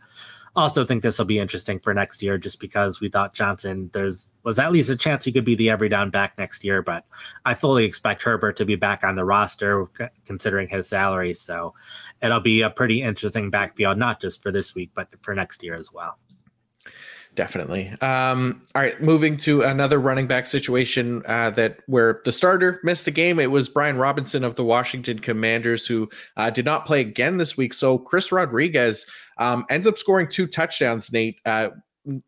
also 0.54 0.84
think 0.84 1.02
this 1.02 1.18
will 1.18 1.26
be 1.26 1.38
interesting 1.38 1.78
for 1.78 1.92
next 1.92 2.22
year 2.22 2.38
just 2.38 2.60
because 2.60 3.00
we 3.00 3.10
thought 3.10 3.34
Johnson 3.34 3.90
there's 3.92 4.30
was 4.42 4.58
at 4.58 4.72
least 4.72 4.88
a 4.88 4.96
chance 4.96 5.24
he 5.24 5.32
could 5.32 5.44
be 5.44 5.54
the 5.54 5.68
every 5.68 5.88
down 5.88 6.08
back 6.08 6.38
next 6.38 6.64
year, 6.64 6.80
but 6.80 7.04
I 7.44 7.54
fully 7.54 7.84
expect 7.84 8.22
Herbert 8.22 8.56
to 8.56 8.64
be 8.64 8.76
back 8.76 9.04
on 9.04 9.16
the 9.16 9.24
roster 9.24 9.86
considering 10.24 10.68
his 10.68 10.88
salary. 10.88 11.34
So 11.34 11.74
it'll 12.22 12.40
be 12.40 12.62
a 12.62 12.70
pretty 12.70 13.02
interesting 13.02 13.50
backfield, 13.50 13.98
not 13.98 14.20
just 14.20 14.42
for 14.42 14.50
this 14.50 14.74
week, 14.74 14.92
but 14.94 15.08
for 15.20 15.34
next 15.34 15.62
year 15.62 15.74
as 15.74 15.92
well. 15.92 16.18
Definitely. 17.36 17.90
Um, 18.00 18.62
all 18.74 18.80
right, 18.80 19.00
moving 19.02 19.36
to 19.38 19.60
another 19.60 20.00
running 20.00 20.26
back 20.26 20.46
situation 20.46 21.22
uh, 21.26 21.50
that 21.50 21.80
where 21.86 22.22
the 22.24 22.32
starter 22.32 22.80
missed 22.82 23.04
the 23.04 23.10
game. 23.10 23.38
It 23.38 23.50
was 23.50 23.68
Brian 23.68 23.98
Robinson 23.98 24.42
of 24.42 24.54
the 24.54 24.64
Washington 24.64 25.18
Commanders 25.18 25.86
who 25.86 26.08
uh, 26.38 26.48
did 26.48 26.64
not 26.64 26.86
play 26.86 27.02
again 27.02 27.36
this 27.36 27.54
week. 27.54 27.74
So 27.74 27.98
Chris 27.98 28.32
Rodriguez 28.32 29.04
um, 29.36 29.66
ends 29.68 29.86
up 29.86 29.98
scoring 29.98 30.28
two 30.28 30.46
touchdowns. 30.46 31.12
Nate, 31.12 31.38
uh, 31.44 31.68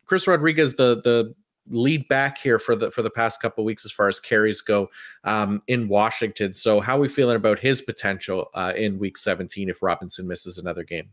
Chris 0.05 0.27
Rodriguez, 0.27 0.75
the 0.75 1.01
the 1.01 1.33
lead 1.71 2.07
back 2.07 2.37
here 2.37 2.59
for 2.59 2.75
the 2.75 2.91
for 2.91 3.01
the 3.01 3.09
past 3.09 3.41
couple 3.41 3.65
weeks 3.65 3.85
as 3.85 3.91
far 3.91 4.09
as 4.09 4.19
carries 4.19 4.61
go 4.61 4.91
um, 5.23 5.63
in 5.65 5.87
Washington. 5.87 6.53
So 6.53 6.81
how 6.81 6.97
are 6.97 7.01
we 7.01 7.07
feeling 7.07 7.35
about 7.35 7.57
his 7.57 7.81
potential 7.81 8.49
uh, 8.53 8.73
in 8.75 8.99
Week 8.99 9.17
17 9.17 9.69
if 9.69 9.81
Robinson 9.81 10.27
misses 10.27 10.59
another 10.59 10.83
game? 10.83 11.09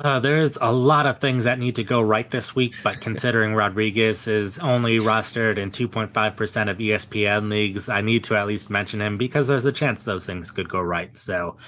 Uh, 0.00 0.18
there's 0.18 0.58
a 0.60 0.72
lot 0.72 1.06
of 1.06 1.20
things 1.20 1.44
that 1.44 1.60
need 1.60 1.76
to 1.76 1.84
go 1.84 2.02
right 2.02 2.28
this 2.28 2.52
week, 2.52 2.74
but 2.82 3.00
considering 3.00 3.54
Rodriguez 3.54 4.26
is 4.26 4.58
only 4.58 4.98
rostered 4.98 5.56
in 5.56 5.70
2.5% 5.70 6.68
of 6.68 6.78
ESPN 6.78 7.48
leagues, 7.48 7.88
I 7.88 8.00
need 8.00 8.24
to 8.24 8.36
at 8.36 8.48
least 8.48 8.70
mention 8.70 9.00
him 9.00 9.16
because 9.16 9.46
there's 9.46 9.66
a 9.66 9.72
chance 9.72 10.02
those 10.02 10.26
things 10.26 10.50
could 10.50 10.68
go 10.68 10.80
right. 10.80 11.16
So 11.16 11.58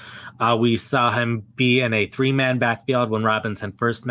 uh, 0.41 0.57
we 0.59 0.77
saw 0.77 1.13
him 1.13 1.45
be 1.55 1.81
in 1.81 1.95
a 1.95 2.07
three 2.07 2.33
man 2.33 2.59
backfield 2.59 3.11
when 3.11 3.23
Robinson 3.23 3.71
first 3.71 4.05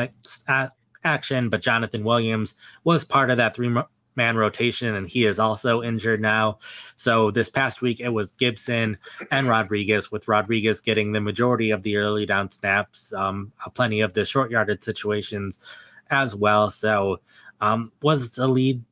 at 0.47 0.71
action, 1.03 1.49
but 1.49 1.61
Jonathan 1.61 2.05
Williams 2.05 2.55
was 2.85 3.03
part 3.03 3.29
of 3.29 3.37
that 3.37 3.53
three 3.53 3.69
man 4.15 4.37
rotation, 4.37 4.95
and 4.95 5.07
he 5.07 5.25
is 5.25 5.39
also 5.39 5.81
injured 5.81 6.21
now. 6.21 6.57
So 6.95 7.31
this 7.31 7.49
past 7.49 7.81
week, 7.81 7.99
it 7.99 8.09
was 8.09 8.31
Gibson 8.33 8.97
and 9.31 9.47
Rodriguez, 9.47 10.11
with 10.11 10.27
Rodriguez 10.27 10.81
getting 10.81 11.11
the 11.11 11.21
majority 11.21 11.71
of 11.71 11.83
the 11.83 11.97
early 11.97 12.25
down 12.25 12.51
snaps, 12.51 13.13
um, 13.13 13.51
plenty 13.73 14.01
of 14.01 14.13
the 14.13 14.25
short 14.25 14.51
yarded 14.51 14.83
situations 14.83 15.59
as 16.09 16.35
well. 16.35 16.69
So 16.69 17.19
um, 17.61 17.91
was 18.01 18.33
the 18.33 18.47
lead 18.47 18.83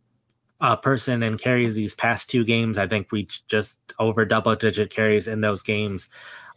uh, 0.61 0.78
person 0.78 1.24
and 1.24 1.39
carries 1.39 1.76
these 1.76 1.93
past 1.93 2.30
two 2.30 2.45
games. 2.45 2.78
I 2.78 2.88
think 2.88 3.11
we 3.11 3.28
just 3.47 3.80
over 3.99 4.24
double 4.26 4.55
digit 4.55 4.89
carries 4.89 5.28
in 5.28 5.41
those 5.41 5.61
games. 5.61 6.07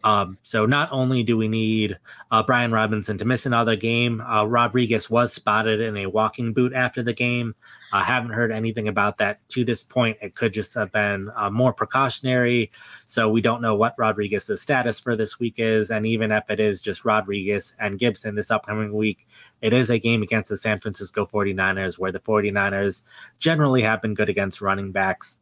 Um, 0.04 0.38
so 0.42 0.66
not 0.66 0.88
only 0.92 1.22
do 1.22 1.36
we 1.36 1.48
need 1.48 1.98
uh, 2.30 2.42
Brian 2.42 2.72
Robinson 2.72 3.18
to 3.18 3.24
miss 3.24 3.46
another 3.46 3.76
game, 3.76 4.20
uh, 4.20 4.44
Rodriguez 4.44 5.10
was 5.10 5.32
spotted 5.32 5.80
in 5.80 5.96
a 5.96 6.06
walking 6.06 6.52
boot 6.52 6.72
after 6.72 7.02
the 7.02 7.12
game. 7.12 7.54
I 7.92 8.02
haven't 8.02 8.30
heard 8.30 8.52
anything 8.52 8.88
about 8.88 9.18
that 9.18 9.46
to 9.50 9.64
this 9.64 9.82
point. 9.82 10.18
It 10.20 10.34
could 10.34 10.52
just 10.52 10.74
have 10.74 10.92
been 10.92 11.30
uh, 11.34 11.50
more 11.50 11.72
precautionary. 11.72 12.70
So 13.06 13.28
we 13.28 13.40
don't 13.40 13.62
know 13.62 13.74
what 13.74 13.94
Rodriguez's 13.98 14.62
status 14.62 15.00
for 15.00 15.16
this 15.16 15.38
week 15.38 15.54
is. 15.58 15.90
And 15.90 16.06
even 16.06 16.32
if 16.32 16.48
it 16.50 16.60
is 16.60 16.80
just 16.80 17.04
Rodriguez 17.04 17.74
and 17.78 17.98
Gibson 17.98 18.34
this 18.34 18.50
upcoming 18.50 18.92
week, 18.92 19.26
it 19.62 19.72
is 19.72 19.90
a 19.90 19.98
game 19.98 20.22
against 20.22 20.50
the 20.50 20.56
San 20.56 20.78
Francisco 20.78 21.26
49ers 21.26 21.98
where 21.98 22.12
the 22.12 22.20
49ers 22.20 23.02
generally 23.38 23.82
have 23.82 24.02
been 24.02 24.14
good 24.14 24.28
against 24.28 24.60
running 24.60 24.92
backs 24.92 25.38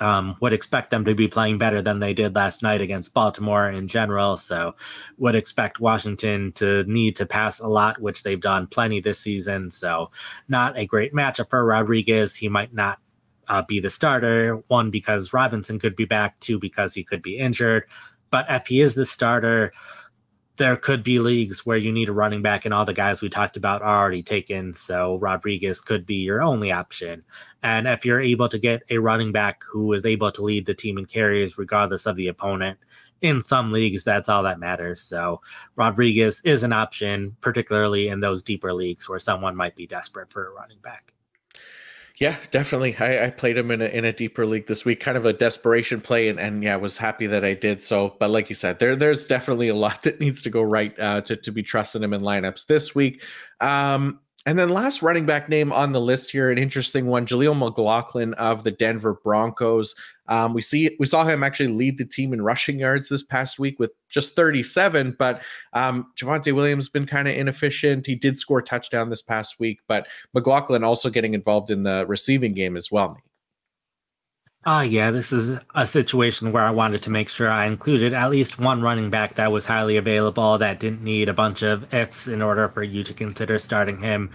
um, 0.00 0.36
would 0.40 0.52
expect 0.52 0.90
them 0.90 1.04
to 1.04 1.14
be 1.14 1.28
playing 1.28 1.58
better 1.58 1.82
than 1.82 1.98
they 1.98 2.14
did 2.14 2.34
last 2.34 2.62
night 2.62 2.80
against 2.80 3.14
Baltimore 3.14 3.68
in 3.68 3.88
general. 3.88 4.36
So, 4.36 4.74
would 5.18 5.34
expect 5.34 5.80
Washington 5.80 6.52
to 6.52 6.84
need 6.84 7.16
to 7.16 7.26
pass 7.26 7.60
a 7.60 7.68
lot, 7.68 8.00
which 8.00 8.22
they've 8.22 8.40
done 8.40 8.66
plenty 8.66 9.00
this 9.00 9.18
season. 9.18 9.70
So, 9.70 10.10
not 10.48 10.78
a 10.78 10.86
great 10.86 11.12
matchup 11.12 11.50
for 11.50 11.64
Rodriguez. 11.64 12.36
He 12.36 12.48
might 12.48 12.72
not 12.72 12.98
uh, 13.48 13.62
be 13.62 13.80
the 13.80 13.90
starter. 13.90 14.62
One, 14.68 14.90
because 14.90 15.32
Robinson 15.32 15.78
could 15.78 15.96
be 15.96 16.04
back. 16.04 16.38
Two, 16.40 16.58
because 16.58 16.94
he 16.94 17.02
could 17.02 17.22
be 17.22 17.38
injured. 17.38 17.84
But 18.30 18.46
if 18.48 18.66
he 18.66 18.80
is 18.80 18.94
the 18.94 19.06
starter, 19.06 19.72
there 20.58 20.76
could 20.76 21.02
be 21.02 21.18
leagues 21.18 21.64
where 21.64 21.78
you 21.78 21.90
need 21.90 22.08
a 22.08 22.12
running 22.12 22.42
back, 22.42 22.64
and 22.64 22.74
all 22.74 22.84
the 22.84 22.92
guys 22.92 23.22
we 23.22 23.28
talked 23.28 23.56
about 23.56 23.80
are 23.80 24.00
already 24.00 24.22
taken. 24.22 24.74
So 24.74 25.16
Rodriguez 25.16 25.80
could 25.80 26.04
be 26.04 26.16
your 26.16 26.42
only 26.42 26.70
option. 26.70 27.24
And 27.62 27.88
if 27.88 28.04
you're 28.04 28.20
able 28.20 28.48
to 28.50 28.58
get 28.58 28.82
a 28.90 28.98
running 28.98 29.32
back 29.32 29.62
who 29.62 29.92
is 29.92 30.04
able 30.04 30.30
to 30.32 30.42
lead 30.42 30.66
the 30.66 30.74
team 30.74 30.98
in 30.98 31.06
carries, 31.06 31.56
regardless 31.56 32.06
of 32.06 32.16
the 32.16 32.28
opponent, 32.28 32.78
in 33.22 33.40
some 33.40 33.72
leagues, 33.72 34.04
that's 34.04 34.28
all 34.28 34.42
that 34.42 34.60
matters. 34.60 35.00
So 35.00 35.40
Rodriguez 35.76 36.40
is 36.44 36.62
an 36.62 36.72
option, 36.72 37.36
particularly 37.40 38.08
in 38.08 38.20
those 38.20 38.42
deeper 38.42 38.72
leagues 38.72 39.08
where 39.08 39.18
someone 39.18 39.56
might 39.56 39.74
be 39.74 39.86
desperate 39.86 40.32
for 40.32 40.46
a 40.46 40.52
running 40.52 40.78
back. 40.82 41.14
Yeah, 42.18 42.36
definitely. 42.50 42.96
I, 42.98 43.26
I, 43.26 43.30
played 43.30 43.56
him 43.56 43.70
in 43.70 43.80
a 43.80 43.84
in 43.86 44.04
a 44.04 44.12
deeper 44.12 44.44
league 44.44 44.66
this 44.66 44.84
week, 44.84 44.98
kind 44.98 45.16
of 45.16 45.24
a 45.24 45.32
desperation 45.32 46.00
play, 46.00 46.28
and, 46.28 46.40
and 46.40 46.64
yeah, 46.64 46.74
was 46.74 46.98
happy 46.98 47.28
that 47.28 47.44
I 47.44 47.54
did 47.54 47.80
so. 47.80 48.16
But 48.18 48.30
like 48.30 48.48
you 48.48 48.56
said, 48.56 48.80
there 48.80 48.96
there's 48.96 49.28
definitely 49.28 49.68
a 49.68 49.74
lot 49.76 50.02
that 50.04 50.18
needs 50.18 50.42
to 50.42 50.50
go 50.50 50.62
right 50.62 50.98
uh, 50.98 51.20
to 51.22 51.36
to 51.36 51.52
be 51.52 51.62
trusting 51.62 52.02
him 52.02 52.12
in 52.12 52.20
lineups 52.20 52.66
this 52.66 52.92
week. 52.92 53.22
Um, 53.60 54.18
and 54.48 54.58
then 54.58 54.70
last 54.70 55.02
running 55.02 55.26
back 55.26 55.50
name 55.50 55.74
on 55.74 55.92
the 55.92 56.00
list 56.00 56.30
here, 56.30 56.50
an 56.50 56.56
interesting 56.56 57.04
one, 57.04 57.26
Jaleel 57.26 57.54
McLaughlin 57.54 58.32
of 58.34 58.64
the 58.64 58.70
Denver 58.70 59.20
Broncos. 59.22 59.94
Um, 60.26 60.54
we 60.54 60.62
see 60.62 60.96
we 60.98 61.04
saw 61.04 61.22
him 61.22 61.44
actually 61.44 61.68
lead 61.68 61.98
the 61.98 62.06
team 62.06 62.32
in 62.32 62.40
rushing 62.40 62.78
yards 62.78 63.10
this 63.10 63.22
past 63.22 63.58
week 63.58 63.78
with 63.78 63.90
just 64.08 64.34
37, 64.34 65.16
but 65.18 65.42
um, 65.74 66.10
Javonte 66.16 66.54
Williams 66.54 66.84
has 66.84 66.88
been 66.88 67.04
kind 67.04 67.28
of 67.28 67.34
inefficient. 67.34 68.06
He 68.06 68.14
did 68.14 68.38
score 68.38 68.60
a 68.60 68.62
touchdown 68.62 69.10
this 69.10 69.20
past 69.20 69.60
week, 69.60 69.80
but 69.86 70.08
McLaughlin 70.32 70.82
also 70.82 71.10
getting 71.10 71.34
involved 71.34 71.70
in 71.70 71.82
the 71.82 72.06
receiving 72.08 72.54
game 72.54 72.78
as 72.78 72.90
well. 72.90 73.18
Oh, 74.66 74.80
yeah, 74.80 75.10
this 75.10 75.32
is 75.32 75.56
a 75.74 75.86
situation 75.86 76.52
where 76.52 76.64
I 76.64 76.70
wanted 76.70 77.02
to 77.04 77.10
make 77.10 77.28
sure 77.28 77.48
I 77.48 77.66
included 77.66 78.12
at 78.12 78.30
least 78.30 78.58
one 78.58 78.82
running 78.82 79.08
back 79.08 79.34
that 79.34 79.52
was 79.52 79.64
highly 79.64 79.96
available 79.96 80.58
that 80.58 80.80
didn't 80.80 81.02
need 81.02 81.28
a 81.28 81.34
bunch 81.34 81.62
of 81.62 81.92
ifs 81.94 82.26
in 82.28 82.42
order 82.42 82.68
for 82.68 82.82
you 82.82 83.02
to 83.04 83.14
consider 83.14 83.58
starting 83.58 84.02
him. 84.02 84.30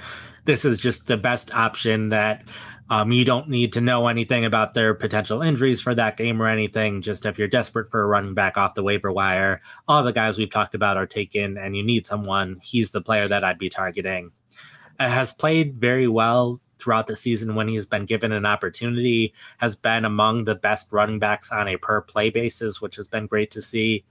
This 0.46 0.66
is 0.66 0.80
just 0.80 1.08
the 1.08 1.18
best 1.18 1.54
option 1.54 2.10
that 2.10 2.48
um, 2.90 3.12
you 3.12 3.26
don't 3.26 3.50
need 3.50 3.74
to 3.74 3.82
know 3.82 4.08
anything 4.08 4.46
about 4.46 4.74
their 4.74 4.94
potential 4.94 5.42
injuries 5.42 5.82
for 5.82 5.94
that 5.94 6.18
game 6.18 6.42
or 6.42 6.48
anything. 6.48 7.02
Just 7.02 7.26
if 7.26 7.38
you're 7.38 7.48
desperate 7.48 7.92
for 7.92 8.02
a 8.02 8.08
running 8.08 8.34
back 8.34 8.58
off 8.58 8.76
the 8.76 8.84
waiver 8.84 9.12
wire, 9.12 9.62
all 9.88 10.04
the 10.04 10.14
guys 10.14 10.38
we've 10.38 10.50
talked 10.50 10.74
about 10.74 10.98
are 10.98 11.06
taken 11.08 11.58
and 11.58 11.76
you 11.76 11.84
need 11.84 12.08
someone, 12.08 12.60
he's 12.62 12.92
the 12.92 13.02
player 13.02 13.28
that 13.28 13.44
I'd 13.44 13.60
be 13.60 13.70
targeting. 13.70 14.32
Has 15.00 15.34
played 15.34 15.76
very 15.76 16.08
well 16.08 16.62
throughout 16.84 17.08
the 17.08 17.16
season 17.16 17.56
when 17.56 17.68
he's 17.68 17.86
been 17.86 18.06
given 18.06 18.32
an 18.32 18.46
opportunity, 18.46 19.34
has 19.58 19.76
been 19.76 20.06
among 20.06 20.44
the 20.44 20.56
best 20.56 20.92
running 20.92 21.20
backs 21.20 21.52
on 21.52 21.68
a 21.68 21.78
per 21.78 22.02
play 22.02 22.30
basis, 22.30 22.82
which 22.82 22.98
has 22.98 23.08
been 23.08 23.26
great 23.26 23.50
to 23.52 23.62
see. 23.62 24.04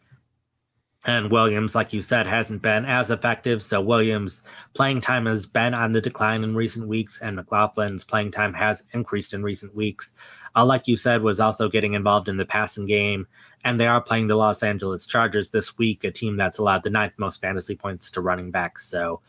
And 1.05 1.33
Williams, 1.33 1.75
like 1.75 1.93
you 1.93 2.01
said, 2.01 2.29
hasn't 2.29 2.63
been 2.63 2.85
as 2.85 3.11
effective. 3.11 3.61
So 3.61 3.81
Williams' 3.81 4.45
playing 4.73 5.01
time 5.01 5.27
has 5.27 5.47
been 5.47 5.75
on 5.75 5.91
the 5.91 6.01
decline 6.01 6.45
in 6.45 6.55
recent 6.55 6.87
weeks, 6.87 7.19
and 7.21 7.37
McLaughlin's 7.37 8.05
playing 8.05 8.31
time 8.31 8.55
has 8.55 8.85
increased 8.95 9.35
in 9.35 9.43
recent 9.43 9.75
weeks. 9.75 10.15
Uh, 10.55 10.65
like 10.65 10.87
you 10.87 10.95
said, 10.95 11.23
was 11.23 11.41
also 11.41 11.69
getting 11.69 11.95
involved 11.95 12.29
in 12.29 12.37
the 12.37 12.45
passing 12.45 12.87
game. 12.87 13.27
And 13.65 13.81
they 13.81 13.89
are 13.89 14.01
playing 14.01 14.29
the 14.29 14.37
Los 14.37 14.63
Angeles 14.63 15.07
Chargers 15.07 15.51
this 15.51 15.77
week, 15.77 16.05
a 16.05 16.13
team 16.13 16.37
that's 16.37 16.59
allowed 16.59 16.85
the 16.85 16.91
ninth 16.91 17.15
most 17.17 17.41
fantasy 17.41 17.75
points 17.75 18.09
to 18.13 18.21
running 18.21 18.53
backs. 18.53 18.87
So 18.87 19.21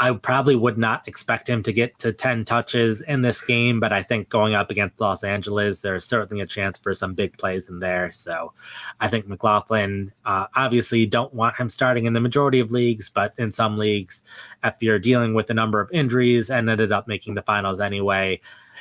I 0.00 0.12
probably 0.12 0.54
would 0.54 0.78
not 0.78 1.06
expect 1.08 1.48
him 1.48 1.62
to 1.64 1.72
get 1.72 1.98
to 1.98 2.12
10 2.12 2.44
touches 2.44 3.00
in 3.02 3.22
this 3.22 3.40
game, 3.40 3.80
but 3.80 3.92
I 3.92 4.02
think 4.02 4.28
going 4.28 4.54
up 4.54 4.70
against 4.70 5.00
Los 5.00 5.24
Angeles, 5.24 5.80
there's 5.80 6.04
certainly 6.04 6.40
a 6.40 6.46
chance 6.46 6.78
for 6.78 6.94
some 6.94 7.14
big 7.14 7.36
plays 7.36 7.68
in 7.68 7.80
there. 7.80 8.12
So 8.12 8.52
I 9.00 9.08
think 9.08 9.26
McLaughlin, 9.26 10.12
uh, 10.24 10.46
obviously, 10.54 11.04
don't 11.04 11.34
want 11.34 11.56
him 11.56 11.68
starting 11.68 12.06
in 12.06 12.12
the 12.12 12.20
majority 12.20 12.60
of 12.60 12.70
leagues, 12.70 13.10
but 13.10 13.34
in 13.38 13.50
some 13.50 13.76
leagues, 13.76 14.22
if 14.62 14.80
you're 14.80 15.00
dealing 15.00 15.34
with 15.34 15.50
a 15.50 15.54
number 15.54 15.80
of 15.80 15.90
injuries 15.90 16.50
and 16.50 16.70
ended 16.70 16.92
up 16.92 17.08
making 17.08 17.34
the 17.34 17.42
finals 17.42 17.80
anyway, 17.80 18.40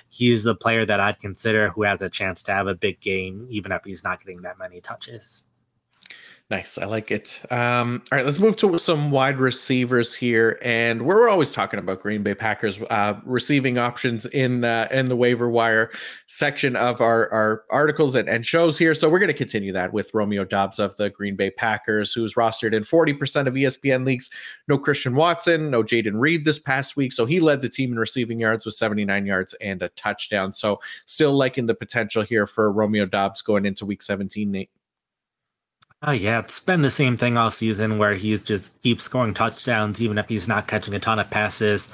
he's 0.09 0.43
the 0.43 0.55
player 0.55 0.85
that 0.85 0.99
I'd 0.99 1.19
consider 1.19 1.69
who 1.69 1.83
has 1.83 2.01
a 2.01 2.09
chance 2.09 2.43
to 2.43 2.53
have 2.53 2.67
a 2.67 2.75
big 2.75 2.99
game, 2.99 3.47
even 3.49 3.71
if 3.71 3.83
he's 3.83 4.03
not 4.03 4.23
getting 4.23 4.43
that 4.43 4.59
many 4.59 4.81
touches. 4.81 5.43
Nice. 6.49 6.77
I 6.77 6.85
like 6.85 7.11
it. 7.11 7.41
Um, 7.51 8.01
all 8.09 8.17
right, 8.17 8.25
let's 8.25 8.39
move 8.39 8.55
to 8.57 8.79
some 8.79 9.11
wide 9.11 9.37
receivers 9.37 10.15
here. 10.15 10.57
And 10.61 11.01
we're 11.01 11.27
always 11.27 11.51
talking 11.51 11.77
about 11.77 11.99
Green 11.99 12.23
Bay 12.23 12.35
Packers 12.35 12.79
uh, 12.89 13.15
receiving 13.25 13.77
options 13.77 14.25
in 14.27 14.63
uh, 14.63 14.87
in 14.89 15.09
the 15.09 15.17
waiver 15.17 15.49
wire 15.49 15.91
section 16.27 16.77
of 16.77 17.01
our, 17.01 17.29
our 17.33 17.65
articles 17.69 18.15
and, 18.15 18.29
and 18.29 18.45
shows 18.45 18.77
here. 18.77 18.95
So 18.95 19.09
we're 19.09 19.19
going 19.19 19.27
to 19.27 19.33
continue 19.33 19.73
that 19.73 19.91
with 19.91 20.13
Romeo 20.13 20.45
Doubs 20.45 20.79
of 20.79 20.95
the 20.95 21.09
Green 21.09 21.35
Bay 21.35 21.51
Packers, 21.51 22.13
who's 22.13 22.35
rostered 22.35 22.73
in 22.73 22.83
40% 22.83 23.47
of 23.47 23.55
ESPN 23.55 24.05
leagues. 24.05 24.29
No 24.69 24.77
Christian 24.77 25.15
Watson, 25.15 25.69
no 25.69 25.83
Jayden 25.83 26.17
Reed 26.17 26.45
this 26.45 26.59
past 26.59 26.95
week. 26.95 27.11
So 27.11 27.25
he 27.25 27.41
led 27.41 27.61
the 27.61 27.67
team 27.67 27.91
in 27.91 27.99
receiving 27.99 28.39
yards 28.39 28.65
with 28.65 28.75
79 28.75 29.25
yards 29.25 29.53
and 29.55 29.81
a 29.81 29.89
touchdown. 29.89 30.53
So 30.53 30.79
still 31.03 31.33
liking 31.33 31.65
the 31.65 31.75
potential 31.75 32.23
here 32.23 32.47
for 32.47 32.71
Romeo 32.71 33.05
Doubs 33.05 33.41
going 33.41 33.65
into 33.65 33.85
week 33.85 34.01
17, 34.01 34.49
Nate. 34.49 34.69
Oh 36.03 36.11
yeah, 36.11 36.39
it's 36.39 36.59
been 36.59 36.83
the 36.83 36.91
same 36.91 37.17
thing 37.17 37.37
all 37.37 37.49
season 37.49 37.97
where 37.97 38.13
he's 38.13 38.43
just 38.43 38.79
keeps 38.83 39.03
scoring 39.03 39.33
touchdowns 39.33 40.01
even 40.01 40.17
if 40.19 40.29
he's 40.29 40.47
not 40.47 40.67
catching 40.67 40.93
a 40.93 40.99
ton 40.99 41.17
of 41.17 41.29
passes. 41.29 41.89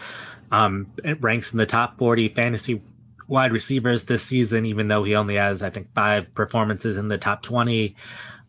Um, 0.52 0.88
it 1.06 1.22
ranks 1.22 1.54
in 1.54 1.58
the 1.58 1.66
top 1.66 1.98
40 1.98 2.30
fantasy 2.30 2.82
wide 3.30 3.54
receivers 3.54 4.04
this 4.04 4.24
season, 4.24 4.66
even 4.66 4.90
though 4.90 5.06
he 5.06 5.16
only 5.16 5.36
has 5.36 5.64
I 5.64 5.70
think 5.70 5.88
five 5.96 6.34
performances 6.36 6.98
in 6.98 7.08
the 7.08 7.18
top 7.18 7.44
20. 7.44 7.96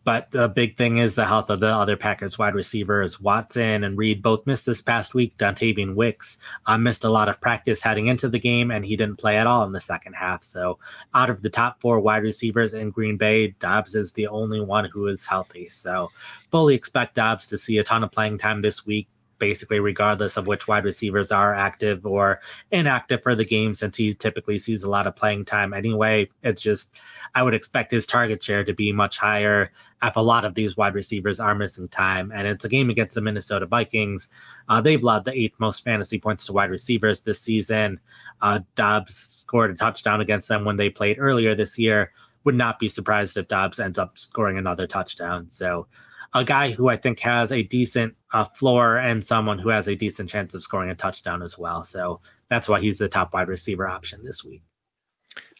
But 0.05 0.29
the 0.29 0.47
big 0.47 0.77
thing 0.77 0.97
is 0.97 1.15
the 1.15 1.25
health 1.25 1.49
of 1.49 1.59
the 1.59 1.67
other 1.67 1.97
Packers 1.97 2.37
wide 2.37 2.53
receivers. 2.53 3.19
Watson 3.19 3.83
and 3.83 3.97
Reed 3.97 4.21
both 4.21 4.45
missed 4.45 4.67
this 4.67 4.81
past 4.81 5.15
week. 5.15 5.35
Dontayvion 5.37 5.95
Wicks 5.95 6.37
uh, 6.67 6.77
missed 6.77 7.03
a 7.03 7.09
lot 7.09 7.27
of 7.27 7.41
practice 7.41 7.81
heading 7.81 8.05
into 8.05 8.29
the 8.29 8.39
game, 8.39 8.69
and 8.69 8.85
he 8.85 8.95
didn't 8.95 9.17
play 9.17 9.37
at 9.37 9.47
all 9.47 9.65
in 9.65 9.73
the 9.73 9.81
second 9.81 10.13
half. 10.13 10.43
So, 10.43 10.77
out 11.15 11.31
of 11.31 11.41
the 11.41 11.49
top 11.49 11.81
four 11.81 11.99
wide 11.99 12.23
receivers 12.23 12.75
in 12.75 12.91
Green 12.91 13.17
Bay, 13.17 13.47
Doubs 13.59 13.95
is 13.95 14.11
the 14.11 14.27
only 14.27 14.61
one 14.61 14.85
who 14.85 15.07
is 15.07 15.25
healthy. 15.25 15.67
So, 15.69 16.11
fully 16.51 16.75
expect 16.75 17.15
Doubs 17.15 17.47
to 17.47 17.57
see 17.57 17.79
a 17.79 17.83
ton 17.83 18.03
of 18.03 18.11
playing 18.11 18.37
time 18.37 18.61
this 18.61 18.85
week 18.85 19.07
basically 19.45 19.79
regardless 19.79 20.37
of 20.37 20.47
which 20.47 20.67
wide 20.67 20.85
receivers 20.85 21.31
are 21.31 21.53
active 21.53 22.05
or 22.05 22.39
inactive 22.71 23.21
for 23.21 23.35
the 23.35 23.45
game 23.45 23.75
since 23.75 23.95
he 23.97 24.13
typically 24.13 24.57
sees 24.57 24.83
a 24.83 24.89
lot 24.89 25.05
of 25.07 25.15
playing 25.15 25.45
time 25.45 25.73
anyway 25.73 26.27
it's 26.41 26.61
just 26.61 26.99
i 27.35 27.43
would 27.43 27.53
expect 27.53 27.91
his 27.91 28.07
target 28.07 28.41
share 28.41 28.63
to 28.63 28.73
be 28.73 28.91
much 28.91 29.17
higher 29.17 29.69
if 30.07 30.15
a 30.15 30.21
lot 30.21 30.45
of 30.45 30.53
these 30.55 30.77
wide 30.77 30.95
receivers 30.95 31.39
are 31.39 31.55
missing 31.55 31.87
time. 31.87 32.31
And 32.33 32.47
it's 32.47 32.65
a 32.65 32.69
game 32.69 32.89
against 32.89 33.15
the 33.15 33.21
minnesota 33.21 33.65
vikings. 33.65 34.29
Uh, 34.69 34.81
they've 34.81 35.01
allowed 35.01 35.25
the 35.25 35.37
eighth 35.37 35.59
most 35.59 35.83
fantasy 35.83 36.19
points 36.19 36.45
to 36.45 36.53
wide 36.53 36.69
receivers 36.69 37.21
this 37.21 37.41
season. 37.41 37.99
Uh, 38.41 38.59
doubs 38.75 39.15
scored 39.15 39.71
a 39.71 39.75
touchdown 39.75 40.21
against 40.21 40.47
them 40.47 40.65
when 40.65 40.75
they 40.75 40.89
played 40.89 41.17
earlier 41.19 41.55
this 41.55 41.77
year. 41.77 42.11
Would 42.43 42.55
not 42.55 42.79
be 42.79 42.87
surprised 42.87 43.37
if 43.37 43.47
doubs 43.47 43.79
ends 43.79 43.97
up 43.97 44.17
scoring 44.17 44.57
another 44.57 44.85
touchdown. 44.85 45.49
So 45.49 45.87
a 46.35 46.43
guy 46.43 46.69
who 46.71 46.89
I 46.89 46.97
think 46.97 47.19
has 47.21 47.53
a 47.53 47.63
decent 47.63 48.13
uh, 48.33 48.43
floor 48.43 48.97
and 48.97 49.23
someone 49.23 49.57
who 49.57 49.69
has 49.69 49.87
a 49.87 49.95
decent 49.95 50.29
chance 50.29 50.53
of 50.53 50.61
scoring 50.61 50.89
a 50.89 50.95
touchdown 50.95 51.41
as 51.41 51.57
well. 51.57 51.81
So 51.83 52.19
that's 52.49 52.67
why 52.67 52.81
he's 52.81 52.97
the 52.97 53.07
top 53.07 53.33
wide 53.33 53.47
receiver 53.47 53.87
option 53.87 54.21
this 54.23 54.43
week. 54.43 54.61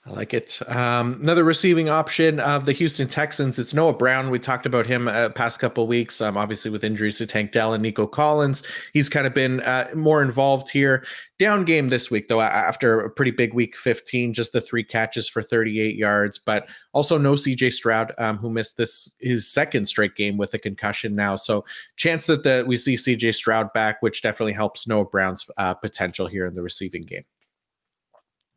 I 0.08 0.12
like 0.12 0.36
it. 0.36 0.60
Um, 0.68 1.18
another 1.20 1.44
receiving 1.44 1.90
option 1.90 2.40
of 2.40 2.68
the 2.68 2.74
Houston 2.74 3.08
Texans. 3.08 3.58
It's 3.58 3.74
Noah 3.74 3.94
Brown. 3.94 4.30
We 4.30 4.38
talked 4.38 4.68
about 4.68 4.86
him 4.86 5.08
uh, 5.08 5.30
past 5.30 5.60
couple 5.60 5.88
weeks. 5.88 6.22
Um, 6.22 6.38
obviously 6.38 6.70
with 6.70 6.84
injuries 6.84 7.18
to 7.18 7.26
Tank 7.26 7.52
Dell 7.52 7.74
and 7.74 7.82
Nico 7.82 8.06
Collins, 8.06 8.62
he's 8.94 9.10
kind 9.10 9.26
of 9.26 9.34
been 9.34 9.62
uh, 9.62 9.90
more 9.96 10.22
involved 10.22 10.70
here. 10.70 11.04
Down 11.40 11.66
game 11.66 11.90
this 11.90 12.12
week 12.12 12.28
though, 12.28 12.40
after 12.40 13.02
a 13.02 13.10
pretty 13.10 13.32
big 13.32 13.56
week 13.56 13.76
15, 13.76 14.32
just 14.32 14.54
the 14.54 14.62
three 14.62 14.84
catches 14.84 15.28
for 15.28 15.42
38 15.42 15.96
yards, 15.96 16.38
but 16.38 16.70
also 16.94 17.18
no 17.18 17.34
CJ 17.34 17.74
Stroud, 17.74 18.14
um, 18.20 18.38
who 18.38 18.52
missed 18.52 18.78
this 18.78 19.10
his 19.20 19.52
second 19.52 19.88
straight 19.88 20.16
game 20.16 20.38
with 20.38 20.54
a 20.54 20.60
concussion 20.60 21.16
now. 21.16 21.36
So 21.36 21.66
chance 21.96 22.28
that 22.28 22.44
the, 22.44 22.64
we 22.68 22.78
see 22.78 22.94
CJ 22.94 23.34
Stroud 23.34 23.74
back, 23.74 24.04
which 24.04 24.22
definitely 24.22 24.54
helps 24.54 24.88
Noah 24.88 25.06
Brown's 25.06 25.48
uh, 25.58 25.74
potential 25.74 26.28
here 26.28 26.46
in 26.46 26.54
the 26.54 26.62
receiving 26.62 27.02
game. 27.02 27.26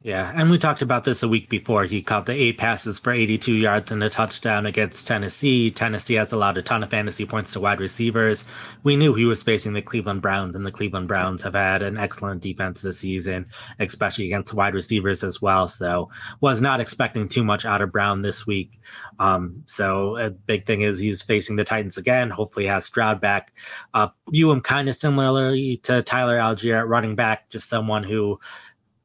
Yeah, 0.00 0.32
and 0.36 0.48
we 0.48 0.58
talked 0.58 0.80
about 0.80 1.02
this 1.02 1.24
a 1.24 1.28
week 1.28 1.48
before. 1.48 1.82
He 1.82 2.02
caught 2.02 2.26
the 2.26 2.32
eight 2.32 2.56
passes 2.56 3.00
for 3.00 3.10
82 3.10 3.52
yards 3.52 3.90
and 3.90 4.00
a 4.00 4.08
touchdown 4.08 4.64
against 4.64 5.08
Tennessee. 5.08 5.72
Tennessee 5.72 6.14
has 6.14 6.30
allowed 6.30 6.56
a 6.56 6.62
ton 6.62 6.84
of 6.84 6.90
fantasy 6.90 7.26
points 7.26 7.52
to 7.52 7.60
wide 7.60 7.80
receivers. 7.80 8.44
We 8.84 8.94
knew 8.94 9.12
he 9.12 9.24
was 9.24 9.42
facing 9.42 9.72
the 9.72 9.82
Cleveland 9.82 10.22
Browns, 10.22 10.54
and 10.54 10.64
the 10.64 10.70
Cleveland 10.70 11.08
Browns 11.08 11.42
have 11.42 11.54
had 11.54 11.82
an 11.82 11.98
excellent 11.98 12.42
defense 12.42 12.80
this 12.80 13.00
season, 13.00 13.46
especially 13.80 14.26
against 14.26 14.54
wide 14.54 14.74
receivers 14.74 15.24
as 15.24 15.42
well. 15.42 15.66
So, 15.66 16.10
was 16.40 16.60
not 16.60 16.78
expecting 16.78 17.28
too 17.28 17.42
much 17.42 17.64
out 17.64 17.82
of 17.82 17.90
Brown 17.90 18.22
this 18.22 18.46
week. 18.46 18.78
Um, 19.18 19.64
so, 19.66 20.16
a 20.16 20.30
big 20.30 20.64
thing 20.64 20.82
is 20.82 21.00
he's 21.00 21.22
facing 21.22 21.56
the 21.56 21.64
Titans 21.64 21.98
again. 21.98 22.30
Hopefully, 22.30 22.66
has 22.66 22.84
Stroud 22.84 23.20
back. 23.20 23.52
Uh, 23.94 24.10
view 24.30 24.52
him 24.52 24.60
kind 24.60 24.88
of 24.88 24.94
similarly 24.94 25.78
to 25.78 26.02
Tyler 26.02 26.38
Allgeier 26.38 26.78
at 26.78 26.86
running 26.86 27.16
back, 27.16 27.50
just 27.50 27.68
someone 27.68 28.04
who 28.04 28.38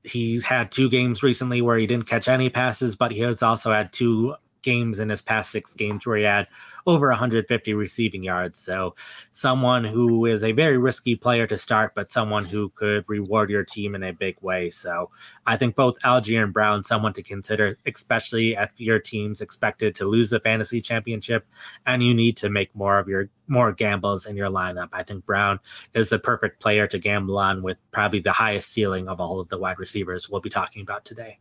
he 0.04 0.42
had 0.42 0.72
two 0.72 0.90
games 0.90 1.24
recently 1.24 1.62
where 1.62 1.78
he 1.78 1.88
didn't 1.88 2.08
catch 2.08 2.28
any 2.28 2.50
passes, 2.50 2.96
but 2.96 3.12
he 3.12 3.20
has 3.20 3.42
also 3.42 3.72
had 3.72 3.94
two 3.94 4.36
games 4.64 5.00
in 5.00 5.10
his 5.10 5.22
past 5.22 5.52
six 5.52 5.74
games 5.74 6.06
where 6.06 6.18
he 6.18 6.24
had 6.24 6.48
over 6.86 7.08
150 7.10 7.74
receiving 7.74 8.24
yards. 8.24 8.60
So, 8.60 8.96
someone 9.32 9.84
who 9.84 10.26
is 10.26 10.44
a 10.44 10.52
very 10.52 10.78
risky 10.78 11.16
player 11.16 11.46
to 11.48 11.58
start, 11.58 11.94
but 11.96 12.12
someone 12.12 12.46
who 12.46 12.70
could 12.70 13.06
reward 13.08 13.50
your 13.50 13.64
team 13.64 13.96
in 13.96 14.04
a 14.04 14.12
big 14.12 14.38
way. 14.42 14.70
So, 14.70 15.12
I 15.46 15.58
think 15.58 15.76
both 15.76 16.00
Allgeier 16.00 16.44
and 16.44 16.54
Brown, 16.54 16.84
someone 16.84 17.14
to 17.14 17.24
consider, 17.24 17.78
especially 17.86 18.54
if 18.54 18.72
your 18.78 19.00
team's 19.00 19.42
expected 19.42 19.96
to 19.96 20.06
lose 20.06 20.30
the 20.30 20.40
fantasy 20.40 20.82
championship 20.82 21.46
and 21.86 22.02
you 22.02 22.14
need 22.14 22.38
to 22.38 22.50
make 22.50 22.76
more 22.76 23.00
of 23.00 23.08
your 23.08 23.30
more 23.48 23.72
gambles 23.72 24.26
in 24.26 24.36
your 24.36 24.50
lineup. 24.50 24.90
I 24.94 25.04
think 25.04 25.26
Brown 25.26 25.60
is 25.94 26.10
the 26.10 26.20
perfect 26.20 26.62
player 26.62 26.88
to 26.88 27.00
gamble 27.00 27.38
on 27.38 27.62
with 27.62 27.78
probably 27.92 28.20
the 28.20 28.32
highest 28.32 28.72
ceiling 28.72 29.08
of 29.08 29.20
all 29.20 29.40
of 29.40 29.50
the 29.50 29.58
wide 29.58 29.80
receivers 29.80 30.30
we'll 30.30 30.42
be 30.42 30.50
talking 30.50 30.82
about 30.82 31.06
today. 31.06 31.40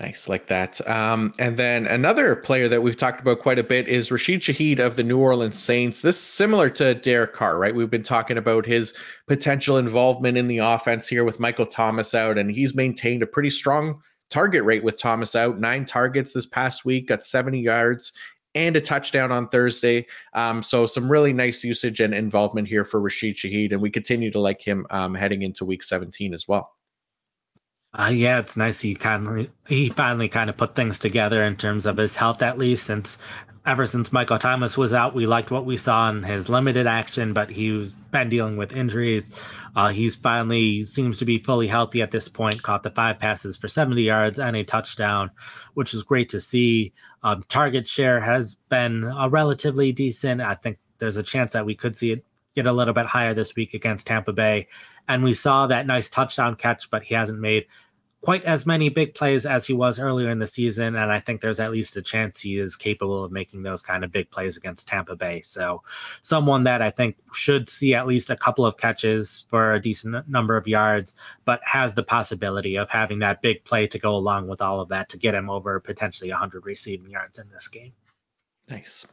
Nice, 0.00 0.28
like 0.28 0.46
that. 0.46 0.86
Um, 0.88 1.32
and 1.40 1.56
then 1.56 1.86
another 1.86 2.36
player 2.36 2.68
that 2.68 2.82
we've 2.84 2.96
talked 2.96 3.20
about 3.20 3.40
quite 3.40 3.58
a 3.58 3.64
bit 3.64 3.88
is 3.88 4.12
Rashid 4.12 4.42
Shaheed 4.42 4.78
of 4.78 4.94
the 4.94 5.02
New 5.02 5.18
Orleans 5.18 5.58
Saints. 5.58 6.02
This 6.02 6.14
is 6.14 6.22
similar 6.22 6.70
to 6.70 6.94
Derek 6.94 7.32
Carr, 7.32 7.58
right? 7.58 7.74
We've 7.74 7.90
been 7.90 8.04
talking 8.04 8.38
about 8.38 8.64
his 8.64 8.94
potential 9.26 9.76
involvement 9.76 10.38
in 10.38 10.46
the 10.46 10.58
offense 10.58 11.08
here 11.08 11.24
with 11.24 11.40
Michael 11.40 11.66
Thomas 11.66 12.14
out, 12.14 12.38
and 12.38 12.48
he's 12.48 12.76
maintained 12.76 13.24
a 13.24 13.26
pretty 13.26 13.50
strong 13.50 14.00
target 14.30 14.62
rate 14.62 14.84
with 14.84 15.00
Thomas 15.00 15.34
out. 15.34 15.58
Nine 15.58 15.84
targets 15.84 16.32
this 16.32 16.46
past 16.46 16.84
week, 16.84 17.08
got 17.08 17.24
70 17.24 17.60
yards 17.60 18.12
and 18.54 18.76
a 18.76 18.80
touchdown 18.80 19.32
on 19.32 19.48
Thursday. 19.48 20.06
Um, 20.32 20.62
so 20.62 20.86
some 20.86 21.10
really 21.10 21.32
nice 21.32 21.64
usage 21.64 21.98
and 21.98 22.14
involvement 22.14 22.68
here 22.68 22.84
for 22.84 23.00
Rashid 23.00 23.34
Shaheed, 23.34 23.72
and 23.72 23.82
we 23.82 23.90
continue 23.90 24.30
to 24.30 24.40
like 24.40 24.62
him 24.62 24.86
um, 24.90 25.16
heading 25.16 25.42
into 25.42 25.64
week 25.64 25.82
17 25.82 26.32
as 26.32 26.46
well. 26.46 26.77
Uh, 27.98 28.10
yeah, 28.10 28.38
it's 28.38 28.56
nice 28.56 28.80
he 28.80 28.94
kind 28.94 29.48
he 29.66 29.88
finally 29.88 30.28
kind 30.28 30.48
of 30.48 30.56
put 30.56 30.76
things 30.76 30.98
together 31.00 31.42
in 31.42 31.56
terms 31.56 31.84
of 31.84 31.96
his 31.96 32.14
health 32.14 32.42
at 32.42 32.56
least 32.56 32.86
since 32.86 33.18
ever 33.68 33.84
since 33.84 34.12
Michael 34.12 34.38
Thomas 34.38 34.78
was 34.78 34.94
out, 34.94 35.14
we 35.14 35.26
liked 35.26 35.50
what 35.50 35.66
we 35.66 35.76
saw 35.76 36.08
in 36.08 36.22
his 36.22 36.48
limited 36.48 36.86
action, 36.86 37.34
but 37.34 37.50
he's 37.50 37.92
been 38.10 38.30
dealing 38.30 38.56
with 38.56 38.74
injuries. 38.74 39.38
Uh, 39.76 39.88
he's 39.88 40.16
finally 40.16 40.82
seems 40.86 41.18
to 41.18 41.26
be 41.26 41.38
fully 41.38 41.66
healthy 41.66 42.00
at 42.00 42.10
this 42.10 42.28
point. 42.28 42.62
Caught 42.62 42.82
the 42.82 42.90
five 42.90 43.18
passes 43.18 43.58
for 43.58 43.68
70 43.68 44.00
yards 44.02 44.38
and 44.38 44.56
a 44.56 44.64
touchdown, 44.64 45.30
which 45.74 45.92
is 45.92 46.02
great 46.02 46.30
to 46.30 46.40
see. 46.40 46.94
Um, 47.22 47.42
target 47.48 47.86
share 47.86 48.20
has 48.20 48.56
been 48.70 49.04
uh, 49.04 49.28
relatively 49.28 49.92
decent. 49.92 50.40
I 50.40 50.54
think 50.54 50.78
there's 50.98 51.18
a 51.18 51.22
chance 51.22 51.52
that 51.52 51.66
we 51.66 51.74
could 51.74 51.94
see 51.94 52.12
it 52.12 52.24
get 52.54 52.66
a 52.66 52.72
little 52.72 52.94
bit 52.94 53.06
higher 53.06 53.34
this 53.34 53.54
week 53.54 53.74
against 53.74 54.06
Tampa 54.06 54.32
Bay. 54.32 54.66
And 55.08 55.22
we 55.22 55.32
saw 55.32 55.66
that 55.66 55.86
nice 55.86 56.10
touchdown 56.10 56.56
catch, 56.56 56.90
but 56.90 57.04
he 57.04 57.14
hasn't 57.14 57.38
made 57.38 57.66
quite 58.20 58.44
as 58.44 58.66
many 58.66 58.88
big 58.88 59.14
plays 59.14 59.46
as 59.46 59.66
he 59.66 59.72
was 59.72 60.00
earlier 60.00 60.28
in 60.30 60.38
the 60.38 60.46
season. 60.46 60.96
And 60.96 61.12
I 61.12 61.20
think 61.20 61.40
there's 61.40 61.60
at 61.60 61.70
least 61.70 61.96
a 61.96 62.02
chance 62.02 62.40
he 62.40 62.58
is 62.58 62.74
capable 62.74 63.24
of 63.24 63.30
making 63.32 63.62
those 63.62 63.82
kind 63.82 64.04
of 64.04 64.10
big 64.10 64.30
plays 64.30 64.56
against 64.56 64.88
Tampa 64.88 65.14
Bay. 65.14 65.42
So, 65.42 65.82
someone 66.22 66.64
that 66.64 66.82
I 66.82 66.90
think 66.90 67.16
should 67.32 67.68
see 67.68 67.94
at 67.94 68.06
least 68.06 68.30
a 68.30 68.36
couple 68.36 68.66
of 68.66 68.76
catches 68.76 69.46
for 69.48 69.72
a 69.72 69.80
decent 69.80 70.28
number 70.28 70.56
of 70.56 70.66
yards, 70.66 71.14
but 71.44 71.60
has 71.64 71.94
the 71.94 72.02
possibility 72.02 72.76
of 72.76 72.90
having 72.90 73.20
that 73.20 73.42
big 73.42 73.64
play 73.64 73.86
to 73.86 73.98
go 73.98 74.14
along 74.14 74.48
with 74.48 74.60
all 74.60 74.80
of 74.80 74.88
that 74.88 75.08
to 75.10 75.18
get 75.18 75.34
him 75.34 75.48
over 75.48 75.78
potentially 75.80 76.30
100 76.30 76.66
receiving 76.66 77.10
yards 77.10 77.38
in 77.38 77.48
this 77.50 77.68
game. 77.68 77.92
Nice. 78.70 79.06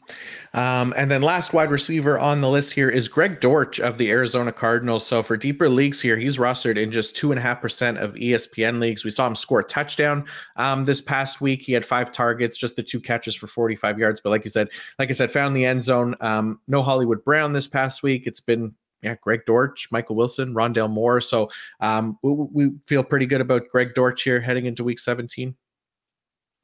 Um, 0.53 0.93
and 0.97 1.09
then 1.09 1.21
last 1.21 1.53
wide 1.53 1.71
receiver 1.71 2.19
on 2.19 2.41
the 2.41 2.49
list 2.49 2.73
here 2.73 2.89
is 2.89 3.07
Greg 3.07 3.39
Dortch 3.39 3.79
of 3.79 3.97
the 3.97 4.11
Arizona 4.11 4.51
Cardinals. 4.51 5.05
So 5.05 5.23
for 5.23 5.37
deeper 5.37 5.69
leagues 5.69 6.01
here, 6.01 6.17
he's 6.17 6.37
rostered 6.37 6.77
in 6.77 6.91
just 6.91 7.15
two 7.15 7.31
and 7.31 7.39
a 7.39 7.41
half 7.41 7.61
percent 7.61 7.97
of 7.97 8.15
ESPN 8.15 8.81
leagues. 8.81 9.05
We 9.05 9.11
saw 9.11 9.27
him 9.27 9.35
score 9.35 9.61
a 9.61 9.63
touchdown 9.63 10.25
um, 10.57 10.83
this 10.83 10.99
past 10.99 11.39
week. 11.39 11.61
He 11.61 11.71
had 11.71 11.85
five 11.85 12.11
targets, 12.11 12.57
just 12.57 12.75
the 12.75 12.83
two 12.83 12.99
catches 12.99 13.33
for 13.33 13.47
45 13.47 13.97
yards. 13.97 14.19
But 14.19 14.31
like 14.31 14.43
you 14.43 14.51
said, 14.51 14.67
like 14.99 15.09
I 15.09 15.13
said, 15.13 15.31
found 15.31 15.55
the 15.55 15.65
end 15.65 15.81
zone. 15.81 16.15
Um, 16.19 16.59
no 16.67 16.83
Hollywood 16.83 17.23
Brown 17.23 17.53
this 17.53 17.67
past 17.67 18.03
week. 18.03 18.27
It's 18.27 18.41
been 18.41 18.73
yeah, 19.01 19.15
Greg 19.21 19.45
Dortch, 19.45 19.89
Michael 19.91 20.15
Wilson, 20.17 20.53
Rondale 20.53 20.89
Moore. 20.89 21.21
So 21.21 21.49
um, 21.79 22.17
we, 22.23 22.33
we 22.33 22.71
feel 22.83 23.03
pretty 23.03 23.27
good 23.27 23.39
about 23.39 23.69
Greg 23.69 23.93
Dortch 23.93 24.23
here 24.23 24.41
heading 24.41 24.65
into 24.65 24.83
week 24.83 24.99
17. 24.99 25.55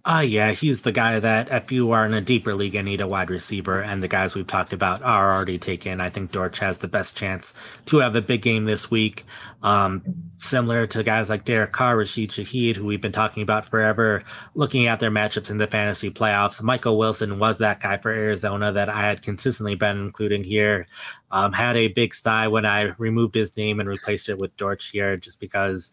Ah, 0.04 0.18
uh, 0.18 0.22
yeah, 0.22 0.52
he's 0.52 0.82
the 0.82 0.91
guy 0.91 1.20
that 1.20 1.52
if 1.52 1.72
you 1.72 1.91
are 1.91 2.08
in 2.08 2.14
a 2.16 2.22
deeper 2.22 2.56
league 2.56 2.74
and 2.74 2.88
need 2.88 3.02
a 3.02 3.08
wide 3.08 3.30
receiver, 3.30 3.84
and 3.84 4.02
the 4.02 4.08
guys 4.08 4.34
we've 4.34 4.47
talked 4.47 4.74
about 4.74 5.04
are 5.04 5.32
already 5.36 5.60
taken, 5.60 6.02
I 6.02 6.10
think 6.10 6.32
Dortch 6.32 6.58
has 6.58 6.80
the 6.80 6.88
best 6.88 7.16
chance 7.16 7.54
to 7.86 7.99
have 7.99 8.16
a 8.16 8.22
big 8.22 8.41
game 8.41 8.64
this 8.64 8.89
week. 8.89 9.26
Um, 9.62 10.02
similar 10.38 10.88
to 10.88 11.04
guys 11.04 11.30
like 11.30 11.45
Derek 11.45 11.72
Carr, 11.72 11.97
Rashid 11.97 12.32
Shaheed, 12.32 12.78
who 12.78 12.86
we've 12.86 12.99
been 12.99 13.12
talking 13.12 13.43
about 13.43 13.70
forever, 13.70 14.24
looking 14.56 14.88
at 14.88 14.99
their 14.99 15.12
matchups 15.12 15.52
in 15.52 15.58
the 15.58 15.68
fantasy 15.68 16.10
playoffs. 16.10 16.64
Michael 16.64 16.97
Wilson 16.97 17.38
was 17.38 17.60
that 17.60 17.80
guy 17.80 17.97
for 17.97 18.10
Arizona 18.10 18.72
that 18.72 18.89
I 18.89 19.02
had 19.02 19.22
consistently 19.22 19.76
been 19.76 19.99
including 19.99 20.43
here. 20.43 20.88
Um, 21.32 21.54
had 21.54 21.78
a 21.78 21.88
big 21.88 22.14
sigh 22.14 22.48
when 22.48 22.66
I 22.66 22.94
removed 22.98 23.36
his 23.36 23.56
name 23.58 23.80
and 23.80 23.88
replaced 23.88 24.30
it 24.30 24.38
with 24.38 24.56
Dortch 24.58 24.90
here, 24.90 25.18
just 25.18 25.40
because 25.40 25.92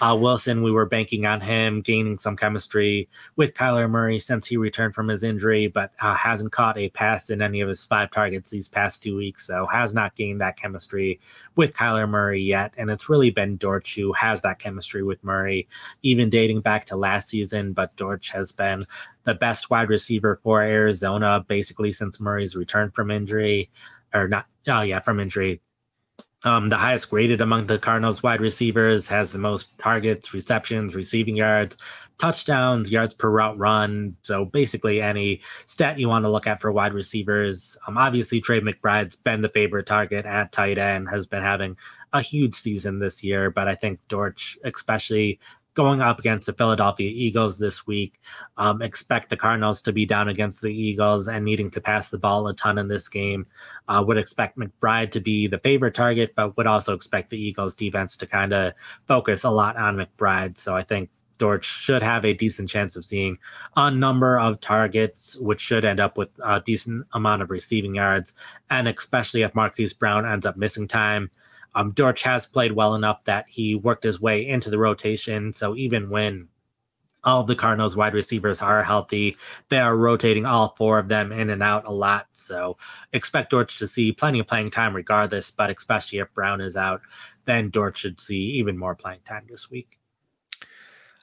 uh, 0.00 0.16
Wilson, 0.18 0.62
we 0.62 0.72
were 0.72 0.86
banking 0.86 1.26
on 1.26 1.40
him 1.40 1.82
gaining 1.82 2.16
some 2.16 2.36
chemistry 2.36 3.08
with 3.36 3.54
Kyler 3.54 3.90
Murray 3.90 4.18
since 4.18 4.46
he 4.46 4.56
returned 4.56 4.94
from 4.94 5.08
his 5.08 5.22
injury, 5.22 5.66
but 5.66 5.92
uh, 6.00 6.14
hasn't 6.14 6.52
caught 6.52 6.78
a 6.78 6.88
pass 6.90 7.28
in 7.28 7.42
any 7.42 7.60
of 7.60 7.68
his 7.68 7.84
five 7.84 8.10
targets 8.10 8.50
these 8.50 8.68
past 8.68 9.02
two 9.02 9.16
weeks. 9.16 9.46
So 9.46 9.66
has 9.66 9.94
not 9.94 10.16
gained 10.16 10.40
that 10.40 10.56
chemistry 10.56 11.20
with 11.56 11.76
Kyler 11.76 12.08
Murray 12.08 12.40
yet. 12.40 12.72
And 12.78 12.90
it's 12.90 13.10
really 13.10 13.30
been 13.30 13.56
Dortch 13.56 13.94
who 13.94 14.12
has 14.14 14.40
that 14.42 14.58
chemistry 14.58 15.02
with 15.02 15.22
Murray, 15.22 15.68
even 16.02 16.30
dating 16.30 16.62
back 16.62 16.86
to 16.86 16.96
last 16.96 17.28
season. 17.28 17.72
But 17.72 17.94
Dortch 17.96 18.30
has 18.30 18.52
been 18.52 18.86
the 19.24 19.34
best 19.34 19.70
wide 19.70 19.90
receiver 19.90 20.40
for 20.42 20.62
Arizona 20.62 21.44
basically 21.46 21.92
since 21.92 22.20
Murray's 22.20 22.56
return 22.56 22.90
from 22.90 23.10
injury, 23.10 23.70
or 24.14 24.28
not, 24.28 24.46
oh 24.68 24.82
yeah, 24.82 25.00
from 25.00 25.20
injury 25.20 25.60
um, 26.44 26.70
the 26.70 26.76
highest 26.76 27.10
graded 27.10 27.40
among 27.40 27.66
the 27.66 27.78
Cardinals 27.78 28.22
wide 28.22 28.40
receivers, 28.40 29.06
has 29.08 29.30
the 29.30 29.38
most 29.38 29.76
targets, 29.78 30.32
receptions, 30.32 30.94
receiving 30.94 31.36
yards, 31.36 31.76
touchdowns, 32.18 32.90
yards 32.90 33.12
per 33.12 33.28
route 33.28 33.58
run. 33.58 34.16
So 34.22 34.46
basically, 34.46 35.02
any 35.02 35.42
stat 35.66 35.98
you 35.98 36.08
want 36.08 36.24
to 36.24 36.30
look 36.30 36.46
at 36.46 36.60
for 36.60 36.72
wide 36.72 36.94
receivers. 36.94 37.76
Um, 37.86 37.98
obviously, 37.98 38.40
Trey 38.40 38.60
McBride's 38.60 39.16
been 39.16 39.42
the 39.42 39.50
favorite 39.50 39.86
target 39.86 40.24
at 40.24 40.52
tight 40.52 40.78
end, 40.78 41.08
has 41.10 41.26
been 41.26 41.42
having 41.42 41.76
a 42.14 42.22
huge 42.22 42.54
season 42.54 43.00
this 43.00 43.22
year. 43.22 43.50
But 43.50 43.68
I 43.68 43.74
think 43.74 44.00
Dortch, 44.08 44.58
especially 44.64 45.38
going 45.74 46.00
up 46.00 46.18
against 46.18 46.46
the 46.46 46.52
Philadelphia 46.52 47.10
Eagles 47.12 47.58
this 47.58 47.86
week. 47.86 48.20
Um, 48.56 48.82
expect 48.82 49.30
the 49.30 49.36
Cardinals 49.36 49.82
to 49.82 49.92
be 49.92 50.06
down 50.06 50.28
against 50.28 50.60
the 50.60 50.72
Eagles 50.72 51.28
and 51.28 51.44
needing 51.44 51.70
to 51.72 51.80
pass 51.80 52.08
the 52.08 52.18
ball 52.18 52.46
a 52.48 52.54
ton 52.54 52.78
in 52.78 52.88
this 52.88 53.08
game. 53.08 53.46
Uh, 53.88 54.04
would 54.06 54.18
expect 54.18 54.58
McBride 54.58 55.10
to 55.12 55.20
be 55.20 55.46
the 55.46 55.58
favorite 55.58 55.94
target, 55.94 56.32
but 56.34 56.56
would 56.56 56.66
also 56.66 56.94
expect 56.94 57.30
the 57.30 57.40
Eagles 57.40 57.74
defense 57.74 58.16
to 58.16 58.26
kind 58.26 58.52
of 58.52 58.72
focus 59.06 59.44
a 59.44 59.50
lot 59.50 59.76
on 59.76 59.96
McBride. 59.96 60.58
So 60.58 60.74
I 60.74 60.82
think 60.82 61.10
Dortch 61.38 61.64
should 61.64 62.02
have 62.02 62.24
a 62.24 62.34
decent 62.34 62.68
chance 62.68 62.96
of 62.96 63.04
seeing 63.04 63.38
a 63.74 63.90
number 63.90 64.38
of 64.38 64.60
targets, 64.60 65.36
which 65.38 65.60
should 65.60 65.84
end 65.84 65.98
up 65.98 66.18
with 66.18 66.28
a 66.44 66.60
decent 66.60 67.06
amount 67.14 67.42
of 67.42 67.50
receiving 67.50 67.94
yards. 67.94 68.34
And 68.68 68.86
especially 68.86 69.42
if 69.42 69.54
Marquise 69.54 69.94
Brown 69.94 70.26
ends 70.26 70.44
up 70.44 70.56
missing 70.56 70.86
time, 70.86 71.30
um, 71.74 71.92
Dortch 71.92 72.22
has 72.22 72.46
played 72.46 72.72
well 72.72 72.94
enough 72.94 73.24
that 73.24 73.48
he 73.48 73.74
worked 73.74 74.04
his 74.04 74.20
way 74.20 74.46
into 74.46 74.70
the 74.70 74.78
rotation. 74.78 75.52
So 75.52 75.76
even 75.76 76.10
when 76.10 76.48
all 77.24 77.40
of 77.40 77.46
the 77.46 77.54
Cardinals 77.54 77.96
wide 77.96 78.14
receivers 78.14 78.62
are 78.62 78.82
healthy. 78.82 79.36
They 79.68 79.78
are 79.78 79.96
rotating 79.96 80.46
all 80.46 80.74
four 80.76 80.98
of 80.98 81.08
them 81.08 81.32
in 81.32 81.50
and 81.50 81.62
out 81.62 81.84
a 81.86 81.92
lot. 81.92 82.28
So 82.32 82.76
expect 83.12 83.50
Dortch 83.50 83.78
to 83.78 83.86
see 83.86 84.12
plenty 84.12 84.38
of 84.38 84.46
playing 84.46 84.70
time 84.70 84.96
regardless, 84.96 85.50
but 85.50 85.70
especially 85.70 86.20
if 86.20 86.32
Brown 86.32 86.60
is 86.60 86.76
out, 86.76 87.02
then 87.44 87.70
Dortch 87.70 87.98
should 87.98 88.20
see 88.20 88.40
even 88.52 88.78
more 88.78 88.94
playing 88.94 89.20
time 89.24 89.46
this 89.48 89.70
week. 89.70 89.99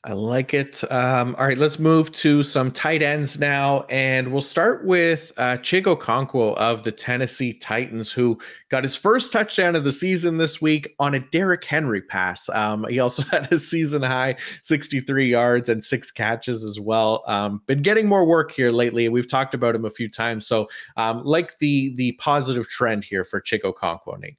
I 0.03 0.13
like 0.13 0.53
it. 0.53 0.89
Um, 0.91 1.35
all 1.37 1.47
right, 1.47 1.57
let's 1.57 1.79
move 1.79 2.11
to 2.13 2.43
some 2.43 2.71
tight 2.71 3.01
ends 3.01 3.39
now, 3.39 3.81
and 3.89 4.31
we'll 4.31 4.41
start 4.41 4.85
with 4.85 5.33
uh, 5.37 5.57
Chig 5.57 5.83
Okonkwo 5.83 6.55
of 6.55 6.83
the 6.83 6.91
Tennessee 6.91 7.51
Titans, 7.51 8.11
who 8.11 8.39
got 8.69 8.83
his 8.83 8.95
first 8.95 9.33
touchdown 9.33 9.75
of 9.75 9.83
the 9.83 9.91
season 9.91 10.37
this 10.37 10.61
week 10.61 10.95
on 10.99 11.15
a 11.15 11.19
Derrick 11.19 11.65
Henry 11.65 12.01
pass. 12.01 12.47
Um, 12.49 12.85
he 12.87 12.99
also 12.99 13.23
had 13.31 13.51
a 13.51 13.57
season 13.57 14.03
high 14.03 14.35
63 14.61 15.29
yards 15.29 15.67
and 15.67 15.83
six 15.83 16.11
catches 16.11 16.63
as 16.63 16.79
well. 16.79 17.23
Um, 17.27 17.61
been 17.65 17.81
getting 17.81 18.07
more 18.07 18.25
work 18.25 18.51
here 18.51 18.71
lately. 18.71 19.09
We've 19.09 19.29
talked 19.29 19.55
about 19.55 19.75
him 19.75 19.83
a 19.83 19.89
few 19.89 20.09
times, 20.09 20.45
so 20.45 20.69
um, 20.95 21.23
like 21.25 21.57
the 21.57 21.95
the 21.95 22.11
positive 22.13 22.67
trend 22.67 23.03
here 23.03 23.23
for 23.23 23.41
Chig 23.41 23.61
Okonkwo, 23.61 24.19
Nate. 24.19 24.37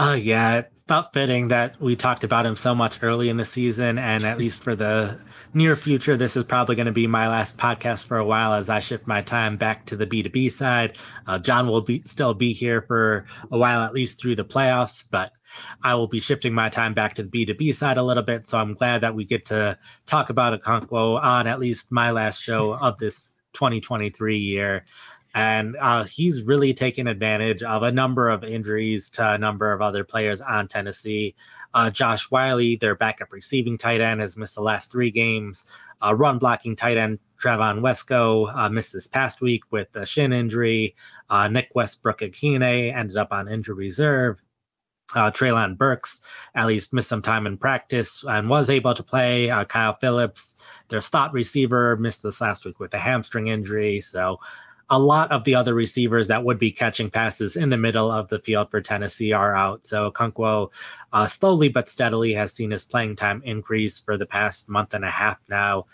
Oh, 0.00 0.12
yeah. 0.12 0.58
It 0.58 0.72
felt 0.86 1.12
fitting 1.12 1.48
that 1.48 1.80
we 1.80 1.96
talked 1.96 2.22
about 2.22 2.46
him 2.46 2.54
so 2.54 2.72
much 2.72 3.02
early 3.02 3.28
in 3.30 3.36
the 3.36 3.44
season. 3.44 3.98
And 3.98 4.22
at 4.22 4.38
least 4.38 4.62
for 4.62 4.76
the 4.76 5.18
near 5.54 5.74
future, 5.74 6.16
this 6.16 6.36
is 6.36 6.44
probably 6.44 6.76
going 6.76 6.86
to 6.86 6.92
be 6.92 7.08
my 7.08 7.26
last 7.26 7.58
podcast 7.58 8.06
for 8.06 8.16
a 8.16 8.24
while 8.24 8.54
as 8.54 8.70
I 8.70 8.78
shift 8.78 9.08
my 9.08 9.22
time 9.22 9.56
back 9.56 9.86
to 9.86 9.96
the 9.96 10.06
B2B 10.06 10.52
side. 10.52 10.96
Uh, 11.26 11.40
Jon 11.40 11.66
will 11.66 11.80
be 11.80 12.04
still 12.06 12.32
be 12.32 12.52
here 12.52 12.80
for 12.82 13.26
a 13.50 13.58
while, 13.58 13.82
at 13.82 13.92
least 13.92 14.20
through 14.20 14.36
the 14.36 14.44
playoffs, 14.44 15.04
but 15.10 15.32
I 15.82 15.96
will 15.96 16.06
be 16.06 16.20
shifting 16.20 16.54
my 16.54 16.68
time 16.68 16.94
back 16.94 17.14
to 17.14 17.24
the 17.24 17.46
B2B 17.46 17.74
side 17.74 17.98
a 17.98 18.02
little 18.04 18.22
bit. 18.22 18.46
So 18.46 18.56
I'm 18.56 18.74
glad 18.74 19.00
that 19.00 19.16
we 19.16 19.24
get 19.24 19.46
to 19.46 19.76
talk 20.06 20.30
about 20.30 20.60
Okonkwo 20.60 21.20
on 21.20 21.48
at 21.48 21.58
least 21.58 21.90
my 21.90 22.12
last 22.12 22.40
show 22.40 22.74
of 22.74 22.98
this 22.98 23.32
2023 23.54 24.38
year 24.38 24.84
and 25.34 25.76
uh, 25.80 26.04
he's 26.04 26.42
really 26.42 26.72
taken 26.72 27.06
advantage 27.06 27.62
of 27.62 27.82
a 27.82 27.92
number 27.92 28.28
of 28.28 28.44
injuries 28.44 29.10
to 29.10 29.32
a 29.32 29.38
number 29.38 29.72
of 29.72 29.82
other 29.82 30.04
players 30.04 30.40
on 30.40 30.68
Tennessee. 30.68 31.34
Uh, 31.74 31.90
Josh 31.90 32.30
Whyle, 32.30 32.76
their 32.80 32.94
backup 32.94 33.32
receiving 33.32 33.76
tight 33.78 34.00
end, 34.00 34.20
has 34.20 34.36
missed 34.36 34.54
the 34.54 34.62
last 34.62 34.90
three 34.90 35.10
games. 35.10 35.66
Uh, 36.00 36.14
run 36.14 36.38
blocking 36.38 36.74
tight 36.74 36.96
end 36.96 37.18
Trevon 37.40 37.80
Wesco 37.80 38.52
uh, 38.54 38.68
missed 38.68 38.92
this 38.92 39.06
past 39.06 39.40
week 39.40 39.62
with 39.70 39.94
a 39.94 40.04
shin 40.04 40.32
injury. 40.32 40.96
Uh, 41.30 41.48
Nick 41.48 41.68
Westbrook-Ikhine 41.74 42.94
ended 42.94 43.16
up 43.16 43.32
on 43.32 43.48
injury 43.48 43.76
reserve. 43.76 44.42
Uh, 45.14 45.30
Treylon 45.30 45.78
Burks 45.78 46.20
at 46.54 46.66
least 46.66 46.92
missed 46.92 47.08
some 47.08 47.22
time 47.22 47.46
in 47.46 47.56
practice 47.56 48.24
and 48.28 48.48
was 48.48 48.68
able 48.68 48.92
to 48.92 49.02
play. 49.02 49.48
Uh, 49.48 49.64
Kyle 49.64 49.96
Phillips, 49.98 50.56
their 50.88 51.00
slot 51.00 51.32
receiver, 51.32 51.96
missed 51.96 52.22
this 52.22 52.42
last 52.42 52.66
week 52.66 52.78
with 52.78 52.92
a 52.92 52.98
hamstring 52.98 53.46
injury. 53.46 54.00
So 54.00 54.38
a 54.90 54.98
lot 54.98 55.30
of 55.30 55.44
the 55.44 55.54
other 55.54 55.74
receivers 55.74 56.28
that 56.28 56.44
would 56.44 56.58
be 56.58 56.70
catching 56.70 57.10
passes 57.10 57.56
in 57.56 57.68
the 57.68 57.76
middle 57.76 58.10
of 58.10 58.28
the 58.28 58.38
field 58.38 58.70
for 58.70 58.80
Tennessee 58.80 59.32
are 59.32 59.54
out. 59.54 59.84
So 59.84 60.10
Okonkwo 60.10 60.72
uh, 61.12 61.26
slowly 61.26 61.68
but 61.68 61.88
steadily 61.88 62.32
has 62.34 62.52
seen 62.52 62.70
his 62.70 62.84
playing 62.84 63.16
time 63.16 63.42
increase 63.44 64.00
for 64.00 64.16
the 64.16 64.26
past 64.26 64.68
month 64.68 64.94
and 64.94 65.04
a 65.04 65.10
half 65.10 65.40
now 65.48 65.86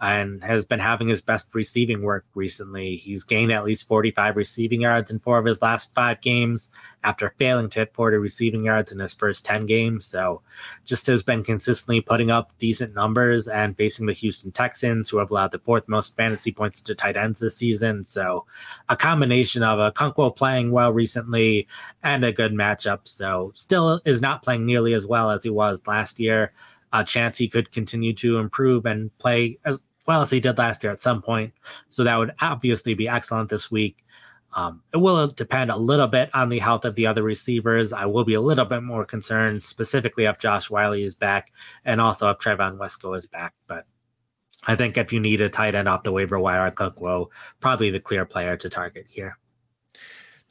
and 0.00 0.42
has 0.42 0.64
been 0.64 0.80
having 0.80 1.08
his 1.08 1.20
best 1.20 1.54
receiving 1.54 2.02
work 2.02 2.24
recently. 2.34 2.96
He's 2.96 3.22
gained 3.22 3.52
at 3.52 3.64
least 3.64 3.86
45 3.86 4.36
receiving 4.36 4.80
yards 4.80 5.10
in 5.10 5.18
four 5.18 5.38
of 5.38 5.44
his 5.44 5.60
last 5.60 5.94
five 5.94 6.22
games 6.22 6.70
after 7.04 7.34
failing 7.36 7.68
to 7.70 7.80
hit 7.80 7.94
40 7.94 8.16
receiving 8.16 8.64
yards 8.64 8.92
in 8.92 8.98
his 8.98 9.12
first 9.12 9.44
10 9.44 9.66
games. 9.66 10.06
So 10.06 10.40
just 10.86 11.06
has 11.06 11.22
been 11.22 11.44
consistently 11.44 12.00
putting 12.00 12.30
up 12.30 12.52
decent 12.58 12.94
numbers 12.94 13.46
and 13.46 13.76
facing 13.76 14.06
the 14.06 14.14
Houston 14.14 14.52
Texans, 14.52 15.10
who 15.10 15.18
have 15.18 15.30
allowed 15.30 15.52
the 15.52 15.58
fourth 15.58 15.86
most 15.86 16.16
fantasy 16.16 16.50
points 16.50 16.80
to 16.82 16.94
tight 16.94 17.18
ends 17.18 17.40
this 17.40 17.56
season. 17.56 18.02
So 18.04 18.46
a 18.88 18.96
combination 18.96 19.62
of 19.62 19.78
Okonkwo 19.78 20.34
playing 20.34 20.70
well 20.70 20.94
recently 20.94 21.68
and 22.02 22.24
a 22.24 22.32
good 22.32 22.52
matchup. 22.52 23.00
So 23.04 23.52
still 23.54 24.00
is 24.06 24.22
not 24.22 24.42
playing 24.42 24.64
nearly 24.64 24.94
as 24.94 25.06
well 25.06 25.30
as 25.30 25.42
he 25.42 25.50
was 25.50 25.86
last 25.86 26.18
year 26.18 26.50
a 26.92 27.04
chance 27.04 27.38
he 27.38 27.48
could 27.48 27.70
continue 27.70 28.12
to 28.12 28.38
improve 28.38 28.84
and 28.84 29.16
play 29.18 29.58
as 29.64 29.80
well 30.06 30.22
as 30.22 30.30
he 30.30 30.40
did 30.40 30.58
last 30.58 30.82
year 30.82 30.92
at 30.92 31.00
some 31.00 31.22
point. 31.22 31.52
So 31.88 32.04
that 32.04 32.16
would 32.16 32.32
obviously 32.40 32.94
be 32.94 33.08
excellent 33.08 33.50
this 33.50 33.70
week. 33.70 34.04
Um, 34.52 34.82
it 34.92 34.96
will 34.96 35.28
depend 35.28 35.70
a 35.70 35.76
little 35.76 36.08
bit 36.08 36.30
on 36.34 36.48
the 36.48 36.58
health 36.58 36.84
of 36.84 36.96
the 36.96 37.06
other 37.06 37.22
receivers. 37.22 37.92
I 37.92 38.06
will 38.06 38.24
be 38.24 38.34
a 38.34 38.40
little 38.40 38.64
bit 38.64 38.82
more 38.82 39.04
concerned 39.04 39.62
specifically 39.62 40.24
if 40.24 40.38
Josh 40.38 40.68
Whyle 40.68 40.92
is 40.92 41.14
back 41.14 41.52
and 41.84 42.00
also 42.00 42.30
if 42.30 42.38
Trevon 42.38 42.76
Wesco 42.76 43.16
is 43.16 43.26
back. 43.26 43.54
But 43.68 43.86
I 44.66 44.74
think 44.74 44.98
if 44.98 45.12
you 45.12 45.20
need 45.20 45.40
a 45.40 45.48
tight 45.48 45.74
end 45.74 45.88
off 45.88 46.02
the 46.02 46.12
waiver 46.12 46.38
wire, 46.38 46.70
Okonkwo 46.70 47.28
probably 47.60 47.90
the 47.90 48.00
clear 48.00 48.24
player 48.24 48.56
to 48.56 48.68
target 48.68 49.06
here. 49.08 49.38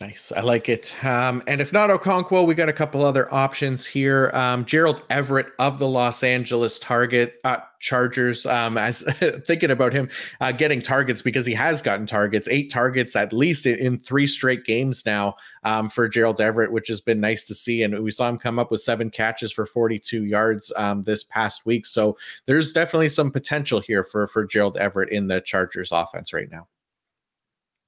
Nice. 0.02 0.32
I 0.32 0.40
like 0.40 0.70
it. 0.70 0.96
Um, 1.04 1.44
and 1.46 1.60
if 1.60 1.74
not 1.74 1.90
Okonkwo, 1.90 2.48
we 2.48 2.56
got 2.56 2.70
a 2.70 2.74
couple 2.74 3.04
other 3.04 3.28
options 3.34 3.86
here. 3.86 4.32
Um, 4.34 4.64
Gerald 4.64 5.04
Everett 5.10 5.48
of 5.60 5.78
the 5.78 5.90
Los 5.90 6.24
Angeles 6.24 6.80
Target 6.80 7.36
uh, 7.44 7.58
Chargers. 7.82 8.46
Um, 8.46 8.78
as 8.78 9.02
thinking 9.46 9.72
about 9.72 9.92
him 9.92 10.08
uh, 10.40 10.54
getting 10.54 10.82
targets 10.82 11.22
because 11.22 11.46
he 11.46 11.54
has 11.54 11.82
gotten 11.82 12.06
targets, 12.06 12.48
eight 12.48 12.72
targets 12.72 13.18
at 13.18 13.34
least 13.34 13.66
in, 13.66 13.76
in 13.76 14.00
three 14.00 14.26
straight 14.26 14.64
games 14.64 15.06
now 15.06 15.36
um, 15.66 15.90
for 15.90 16.08
Gerald 16.08 16.40
Everett, 16.40 16.72
which 16.72 16.88
has 16.88 17.02
been 17.02 17.20
nice 17.20 17.44
to 17.44 17.54
see. 17.54 17.84
And 17.84 18.02
we 18.02 18.12
saw 18.12 18.30
him 18.30 18.38
come 18.38 18.58
up 18.58 18.72
with 18.72 18.80
seven 18.80 19.10
catches 19.10 19.52
for 19.52 19.66
42 19.66 20.24
yards 20.24 20.72
um, 20.78 21.04
this 21.04 21.26
past 21.26 21.66
week. 21.66 21.86
So 21.86 22.18
there's 22.46 22.72
definitely 22.72 23.10
some 23.10 23.32
potential 23.32 23.82
here 23.82 24.06
for 24.06 24.28
for 24.28 24.46
Gerald 24.46 24.78
Everett 24.78 25.10
in 25.10 25.28
the 25.28 25.42
Chargers 25.42 25.92
offense 25.92 26.32
right 26.32 26.50
now. 26.50 26.70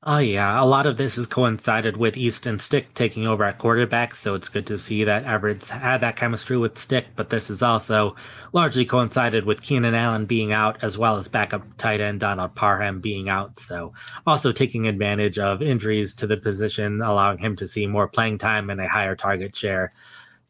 Oh 0.04 0.18
yeah, 0.18 0.60
a 0.60 0.66
lot 0.66 0.88
of 0.88 0.98
this 0.98 1.16
has 1.18 1.28
coincided 1.28 1.96
with 1.96 2.18
Easton 2.18 2.58
Stick 2.58 2.92
taking 2.96 3.28
over 3.28 3.44
at 3.44 3.60
quarterback, 3.60 4.16
so 4.16 4.34
it's 4.34 4.50
good 4.50 4.66
to 4.66 4.80
see 4.80 5.04
that 5.04 5.26
Everett's 5.26 5.70
had 5.70 6.02
that 6.02 6.16
chemistry 6.16 6.58
with 6.58 6.76
Stick. 6.76 7.06
But 7.16 7.30
this 7.30 7.50
has 7.50 7.62
also 7.62 8.16
largely 8.52 8.84
coincided 8.84 9.46
with 9.46 9.62
Keenan 9.62 9.94
Allen 9.94 10.26
being 10.26 10.54
out, 10.54 10.80
as 10.82 10.98
well 10.98 11.18
as 11.18 11.28
backup 11.28 11.62
tight 11.78 12.02
end 12.02 12.20
Donald 12.20 12.56
Parham 12.56 13.00
being 13.00 13.30
out. 13.30 13.60
So 13.60 13.94
also 14.26 14.52
taking 14.52 14.88
advantage 14.88 15.38
of 15.38 15.62
injuries 15.62 16.16
to 16.16 16.26
the 16.26 16.38
position, 16.38 17.00
allowing 17.04 17.38
him 17.38 17.56
to 17.58 17.68
see 17.68 17.86
more 17.86 18.08
playing 18.08 18.40
time 18.40 18.72
and 18.72 18.82
a 18.82 18.88
higher 18.88 19.16
target 19.16 19.56
share. 19.56 19.92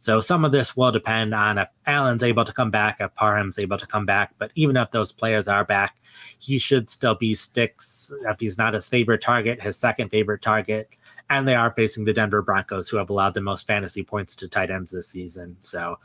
So 0.02 0.20
some 0.20 0.44
of 0.44 0.52
this 0.52 0.76
will 0.76 0.92
depend 0.92 1.36
on 1.36 1.60
if 1.60 1.70
Allen's 1.86 2.24
able 2.24 2.44
to 2.44 2.52
come 2.52 2.72
back, 2.72 2.98
if 3.00 3.14
Parham's 3.14 3.60
able 3.60 3.78
to 3.78 3.86
come 3.86 4.04
back. 4.04 4.34
But 4.40 4.50
even 4.56 4.76
if 4.76 4.90
those 4.90 5.12
players 5.12 5.48
are 5.48 5.64
back, 5.64 5.98
he 6.40 6.58
should 6.58 6.90
still 6.90 7.14
be 7.14 7.36
Sticks. 7.36 8.12
If 8.26 8.40
he's 8.40 8.58
not 8.58 8.74
his 8.74 8.90
favorite 8.90 9.22
target, 9.22 9.62
his 9.62 9.78
second 9.78 10.10
favorite 10.10 10.42
target. 10.42 10.96
And 11.30 11.48
they 11.48 11.54
are 11.54 11.72
facing 11.76 12.06
the 12.06 12.14
Denver 12.14 12.42
Broncos, 12.42 12.90
who 12.90 12.98
have 12.98 13.12
allowed 13.12 13.36
the 13.36 13.42
most 13.42 13.68
fantasy 13.68 14.02
points 14.02 14.36
to 14.38 14.48
tight 14.48 14.72
ends 14.72 14.90
this 14.90 15.08
season. 15.08 15.56
So 15.60 16.00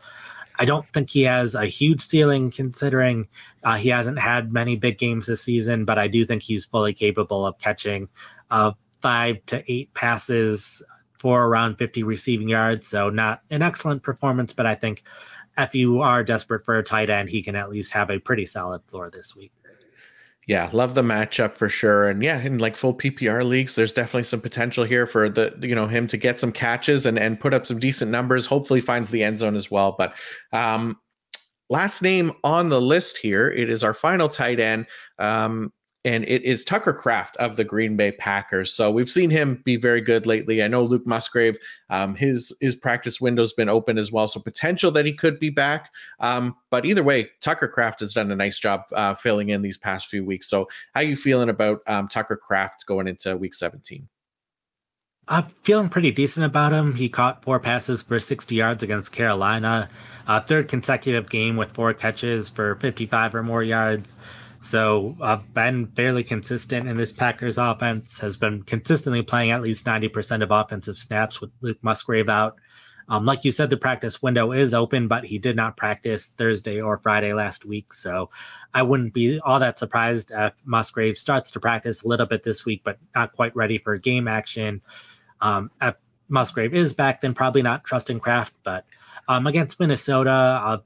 I 0.59 0.67
don't 0.67 0.87
think 0.93 1.09
he 1.09 1.23
has 1.23 1.55
a 1.55 1.65
huge 1.65 2.03
ceiling 2.03 2.51
considering 2.51 3.27
uh, 3.65 3.77
he 3.77 3.89
hasn't 3.89 4.19
had 4.19 4.53
many 4.53 4.77
big 4.77 4.99
games 4.99 5.25
this 5.25 5.41
season, 5.41 5.87
but 5.87 5.99
I 5.99 6.07
do 6.07 6.27
think 6.27 6.43
he's 6.43 6.67
fully 6.67 6.93
capable 6.93 7.47
of 7.47 7.57
catching 7.57 8.11
uh, 8.51 8.73
five 9.01 9.39
to 9.47 9.65
eight 9.73 9.95
passes 9.95 10.83
for 11.19 11.47
around 11.47 11.77
50 11.77 12.03
receiving 12.03 12.49
yards. 12.49 12.87
So 12.87 13.11
not 13.11 13.43
an 13.51 13.63
excellent 13.63 14.03
performance, 14.03 14.53
but 14.53 14.67
I 14.67 14.75
think 14.75 15.03
if 15.59 15.75
you 15.75 16.01
are 16.01 16.23
desperate 16.23 16.65
for 16.65 16.79
a 16.79 16.83
tight 16.83 17.11
end, 17.11 17.29
he 17.29 17.43
can 17.43 17.57
at 17.57 17.71
least 17.71 17.93
have 17.93 18.11
a 18.11 18.19
pretty 18.19 18.47
solid 18.47 18.83
floor 18.87 19.11
this 19.11 19.35
week. 19.35 19.53
Yeah, 20.47 20.71
love 20.73 20.95
the 20.95 21.03
matchup 21.03 21.57
for 21.57 21.69
sure. 21.69 22.09
And 22.09 22.23
yeah, 22.23 22.41
in 22.41 22.59
like 22.59 22.77
full 22.77 22.95
PPR 22.95 23.45
leagues, 23.45 23.75
there's 23.75 23.93
definitely 23.93 24.23
some 24.25 24.41
potential 24.41 24.85
here 24.85 25.05
for 25.05 25.29
the 25.29 25.53
you 25.61 25.75
know 25.75 25.89
him 25.89 26.07
to 26.07 26.17
get 26.17 26.39
some 26.39 26.53
catches 26.53 27.05
and 27.05 27.19
and 27.19 27.41
put 27.41 27.53
up 27.53 27.67
some 27.67 27.81
decent 27.81 28.13
numbers. 28.13 28.47
Hopefully 28.47 28.81
finds 28.81 29.11
the 29.11 29.25
end 29.25 29.39
zone 29.39 29.57
as 29.57 29.73
well. 29.73 29.97
But 29.99 30.15
um 30.53 30.97
last 31.69 32.01
name 32.01 32.33
on 32.45 32.69
the 32.69 32.81
list 32.81 33.19
here, 33.19 33.49
it 33.49 33.69
is 33.69 33.83
our 33.83 33.95
final 33.95 34.29
tight 34.29 34.61
end. 34.61 34.87
Um 35.19 35.73
and 36.07 36.25
it 36.29 36.45
is 36.45 36.63
Tucker 36.63 36.93
Kraft 36.93 37.37
of 37.39 37.57
the 37.57 37.65
Green 37.65 37.97
Bay 37.97 38.13
Packers. 38.13 38.73
So 38.73 38.93
we've 38.93 39.11
seen 39.11 39.29
him 39.29 39.61
be 39.65 39.75
very 39.75 40.01
good 40.01 40.25
lately. 40.25 40.63
I 40.63 40.69
know 40.69 40.85
Luke 40.85 41.05
Musgrave, 41.05 41.59
um, 41.91 42.15
his 42.15 42.55
his 42.61 42.77
practice 42.77 43.21
window's 43.21 43.53
been 43.53 43.69
open 43.69 43.99
as 43.99 44.13
well, 44.13 44.29
so 44.29 44.39
potential 44.39 44.93
that 44.93 45.05
he 45.05 45.13
could 45.13 45.41
be 45.41 45.51
back. 45.51 45.91
Um, 46.21 46.55
but 46.71 46.87
either 46.87 47.03
way, 47.03 47.29
Tucker 47.41 47.67
Kraft 47.67 47.99
has 48.01 48.15
done 48.15 48.31
a 48.31 48.37
nice 48.37 48.61
job 48.61 48.83
uh, 48.93 49.15
filling 49.15 49.49
in 49.49 49.63
these 49.63 49.77
past 49.77 50.07
few 50.07 50.25
weeks. 50.25 50.47
So 50.47 50.69
how 50.95 51.01
you 51.01 51.17
feeling 51.17 51.49
about 51.49 51.81
um, 51.89 52.07
Tucker 52.07 52.37
Kraft 52.37 52.87
going 52.87 53.09
into 53.09 53.37
Week 53.37 53.53
17? 53.53 54.07
I'm 55.27 55.49
feeling 55.65 55.89
pretty 55.89 56.13
decent 56.13 56.47
about 56.47 56.73
him. 56.73 56.95
He 56.95 57.09
caught 57.09 57.43
four 57.43 57.59
passes 57.59 58.05
for 58.05 58.21
60 58.21 58.55
yards 58.55 58.85
against 58.85 59.11
Carolina, 59.11 59.89
a 60.29 60.41
third 60.41 60.69
consecutive 60.69 61.29
game 61.29 61.57
with 61.57 61.73
four 61.73 61.93
catches 61.95 62.49
for 62.49 62.77
55 62.77 63.35
or 63.35 63.43
more 63.43 63.65
yards. 63.65 64.17
So 64.67 65.17
I've 65.21 65.55
been 65.55 65.87
fairly 65.95 66.25
consistent 66.25 66.89
in 66.89 66.97
this 66.97 67.13
Packers 67.13 67.57
offense, 67.57 68.19
has 68.19 68.37
been 68.37 68.65
consistently 68.65 69.23
playing 69.23 69.53
at 69.53 69.63
least 69.63 69.87
90% 69.87 70.43
of 70.43 70.51
offensive 70.51 70.97
snaps 70.97 71.41
with 71.41 71.53
Luke 71.61 71.79
Musgrave 71.83 72.29
out. 72.29 72.57
Um, 73.09 73.25
like 73.25 73.45
you 73.45 73.53
said, 73.53 73.71
the 73.71 73.77
practice 73.77 74.21
window 74.21 74.51
is 74.51 74.75
open, 74.75 75.07
but 75.07 75.25
he 75.25 75.39
did 75.39 75.55
not 75.55 75.77
practice 75.77 76.31
Thursday 76.31 76.81
or 76.81 76.99
Friday 76.99 77.33
last 77.33 77.65
week. 77.65 77.93
So 77.93 78.31
I 78.75 78.83
wouldn't 78.83 79.15
be 79.15 79.39
all 79.39 79.61
that 79.61 79.79
surprised 79.79 80.33
if 80.35 80.55
Musgrave 80.65 81.17
starts 81.17 81.53
to 81.53 81.61
practice 81.61 82.03
a 82.03 82.09
little 82.09 82.27
bit 82.27 82.43
this 82.43 82.65
week, 82.65 82.81
but 82.83 82.99
not 83.15 83.35
quite 83.35 83.55
ready 83.55 83.79
for 83.79 83.97
game 83.99 84.27
action. 84.27 84.83
Um, 85.41 85.71
if 85.81 85.97
Musgrave 86.29 86.75
is 86.75 86.93
back, 86.93 87.21
then 87.21 87.35
probably 87.35 87.63
not 87.63 87.85
trusting 87.85 88.19
Kraft. 88.19 88.55
But 88.65 88.85
um, 89.29 89.47
against 89.47 89.79
Minnesota, 89.79 90.31
uh, 90.33 90.79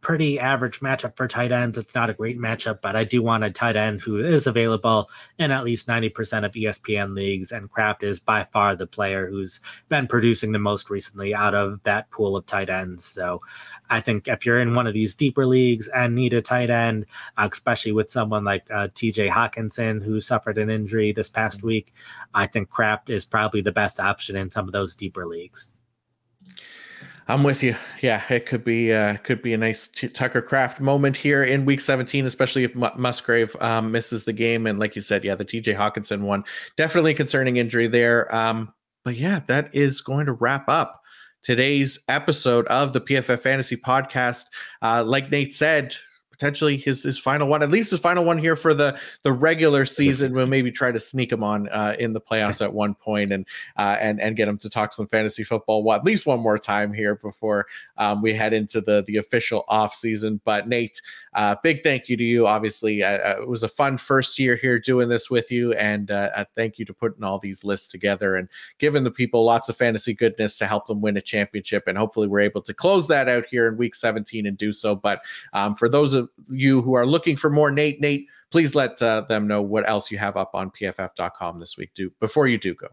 pretty 0.00 0.38
average 0.38 0.80
matchup 0.80 1.16
for 1.16 1.26
tight 1.26 1.52
ends. 1.52 1.76
It's 1.76 1.94
not 1.94 2.10
a 2.10 2.14
great 2.14 2.38
matchup, 2.38 2.80
but 2.80 2.96
I 2.96 3.04
do 3.04 3.22
want 3.22 3.44
a 3.44 3.50
tight 3.50 3.76
end 3.76 4.00
who 4.00 4.24
is 4.24 4.46
available 4.46 5.10
in 5.38 5.50
at 5.50 5.64
least 5.64 5.86
90% 5.86 6.44
of 6.44 6.52
ESPN 6.52 7.14
leagues. 7.14 7.52
And 7.52 7.70
Kraft 7.70 8.02
is 8.02 8.20
by 8.20 8.44
far 8.52 8.76
the 8.76 8.86
player 8.86 9.28
who's 9.28 9.60
been 9.88 10.06
producing 10.06 10.52
the 10.52 10.58
most 10.58 10.90
recently 10.90 11.34
out 11.34 11.54
of 11.54 11.82
that 11.82 12.10
pool 12.10 12.36
of 12.36 12.46
tight 12.46 12.70
ends. 12.70 13.04
So 13.04 13.40
I 13.90 14.00
think 14.00 14.28
if 14.28 14.46
you're 14.46 14.60
in 14.60 14.74
one 14.74 14.86
of 14.86 14.94
these 14.94 15.14
deeper 15.14 15.46
leagues 15.46 15.88
and 15.88 16.14
need 16.14 16.34
a 16.34 16.42
tight 16.42 16.70
end, 16.70 17.06
uh, 17.36 17.48
especially 17.50 17.92
with 17.92 18.10
someone 18.10 18.44
like 18.44 18.70
uh, 18.70 18.88
TJ 18.88 19.30
Hockenson, 19.30 20.02
who 20.02 20.20
suffered 20.20 20.58
an 20.58 20.70
injury 20.70 21.12
this 21.12 21.28
past 21.28 21.62
week, 21.62 21.92
I 22.34 22.46
think 22.46 22.70
Kraft 22.70 23.10
is 23.10 23.24
probably 23.24 23.60
the 23.60 23.72
best 23.72 23.98
option 23.98 24.36
in 24.36 24.50
some 24.50 24.66
of 24.66 24.72
those 24.72 24.94
deeper 24.94 25.26
leagues. 25.26 25.72
I'm 27.30 27.42
with 27.42 27.62
you. 27.62 27.76
Yeah, 28.00 28.22
it 28.30 28.46
could 28.46 28.64
be 28.64 28.90
uh, 28.92 29.18
could 29.18 29.42
be 29.42 29.52
a 29.52 29.58
nice 29.58 29.86
t- 29.86 30.08
Tucker 30.08 30.40
Kraft 30.40 30.80
moment 30.80 31.14
here 31.14 31.44
in 31.44 31.66
Week 31.66 31.78
17, 31.80 32.24
especially 32.24 32.64
if 32.64 32.74
M- 32.74 32.90
Musgrave 32.96 33.54
um, 33.60 33.92
misses 33.92 34.24
the 34.24 34.32
game. 34.32 34.66
And 34.66 34.78
like 34.78 34.96
you 34.96 35.02
said, 35.02 35.24
yeah, 35.24 35.34
the 35.34 35.44
T.J. 35.44 35.74
Hockenson 35.74 36.22
one 36.22 36.42
definitely 36.76 37.12
concerning 37.12 37.58
injury 37.58 37.86
there. 37.86 38.34
Um, 38.34 38.72
but 39.04 39.14
yeah, 39.16 39.40
that 39.46 39.74
is 39.74 40.00
going 40.00 40.24
to 40.24 40.32
wrap 40.32 40.70
up 40.70 41.02
today's 41.42 42.00
episode 42.08 42.66
of 42.68 42.94
the 42.94 43.00
PFF 43.00 43.40
Fantasy 43.40 43.76
Podcast. 43.76 44.46
Uh, 44.80 45.04
like 45.04 45.30
Nate 45.30 45.52
said, 45.52 45.96
potentially 46.38 46.76
his 46.76 47.02
his 47.02 47.18
final 47.18 47.48
one, 47.48 47.62
at 47.62 47.70
least 47.70 47.90
his 47.90 48.00
final 48.00 48.24
one 48.24 48.38
here 48.38 48.56
for 48.56 48.72
the 48.72 48.98
the 49.24 49.32
regular 49.32 49.84
season. 49.84 50.32
We'll 50.32 50.46
maybe 50.46 50.70
try 50.70 50.92
to 50.92 50.98
sneak 50.98 51.32
him 51.32 51.42
on 51.42 51.68
uh, 51.68 51.96
in 51.98 52.12
the 52.12 52.20
playoffs 52.20 52.62
at 52.62 52.72
one 52.72 52.94
point 52.94 53.32
and 53.32 53.44
uh, 53.76 53.96
and 54.00 54.20
and 54.20 54.36
get 54.36 54.46
him 54.48 54.58
to 54.58 54.70
talk 54.70 54.94
some 54.94 55.06
fantasy 55.06 55.44
football 55.44 55.82
well, 55.82 55.96
at 55.96 56.04
least 56.04 56.26
one 56.26 56.40
more 56.40 56.58
time 56.58 56.92
here 56.92 57.16
before 57.16 57.66
um, 57.96 58.22
we 58.22 58.32
head 58.32 58.52
into 58.52 58.80
the 58.80 59.02
the 59.06 59.16
official 59.16 59.64
off 59.68 59.94
season. 59.94 60.40
But 60.44 60.68
Nate, 60.68 61.02
uh, 61.34 61.56
big 61.62 61.82
thank 61.82 62.08
you 62.08 62.16
to 62.16 62.24
you. 62.24 62.46
Obviously, 62.46 63.02
uh, 63.02 63.18
uh, 63.18 63.36
it 63.42 63.48
was 63.48 63.62
a 63.62 63.68
fun 63.68 63.98
first 63.98 64.38
year 64.38 64.54
here 64.54 64.78
doing 64.78 65.08
this 65.08 65.30
with 65.30 65.50
you, 65.50 65.72
and 65.74 66.10
uh, 66.10 66.44
thank 66.54 66.78
you 66.78 66.84
to 66.84 66.94
putting 66.94 67.24
all 67.24 67.38
these 67.38 67.64
lists 67.64 67.88
together 67.88 68.36
and 68.36 68.48
giving 68.78 69.02
the 69.02 69.10
people 69.10 69.44
lots 69.44 69.68
of 69.68 69.76
fantasy 69.76 70.14
goodness 70.14 70.56
to 70.58 70.66
help 70.66 70.86
them 70.86 71.00
win 71.00 71.16
a 71.16 71.20
championship. 71.20 71.84
And 71.88 71.98
hopefully, 71.98 72.28
we're 72.28 72.40
able 72.40 72.62
to 72.62 72.74
close 72.74 73.08
that 73.08 73.28
out 73.28 73.46
here 73.46 73.66
in 73.66 73.76
Week 73.76 73.94
17 73.94 74.46
and 74.46 74.56
do 74.56 74.72
so. 74.72 74.94
But 74.94 75.22
um, 75.52 75.74
for 75.74 75.88
those 75.88 76.14
of 76.14 76.27
you 76.48 76.82
who 76.82 76.94
are 76.94 77.06
looking 77.06 77.36
for 77.36 77.50
more 77.50 77.70
Nate, 77.70 78.00
Nate, 78.00 78.26
please 78.50 78.74
let 78.74 79.00
uh, 79.02 79.22
them 79.28 79.46
know 79.46 79.62
what 79.62 79.88
else 79.88 80.10
you 80.10 80.18
have 80.18 80.36
up 80.36 80.50
on 80.54 80.70
pff.com 80.70 81.58
this 81.58 81.76
week. 81.76 81.90
Do 81.94 82.10
before 82.20 82.46
you 82.46 82.58
do 82.58 82.74
go. 82.74 82.88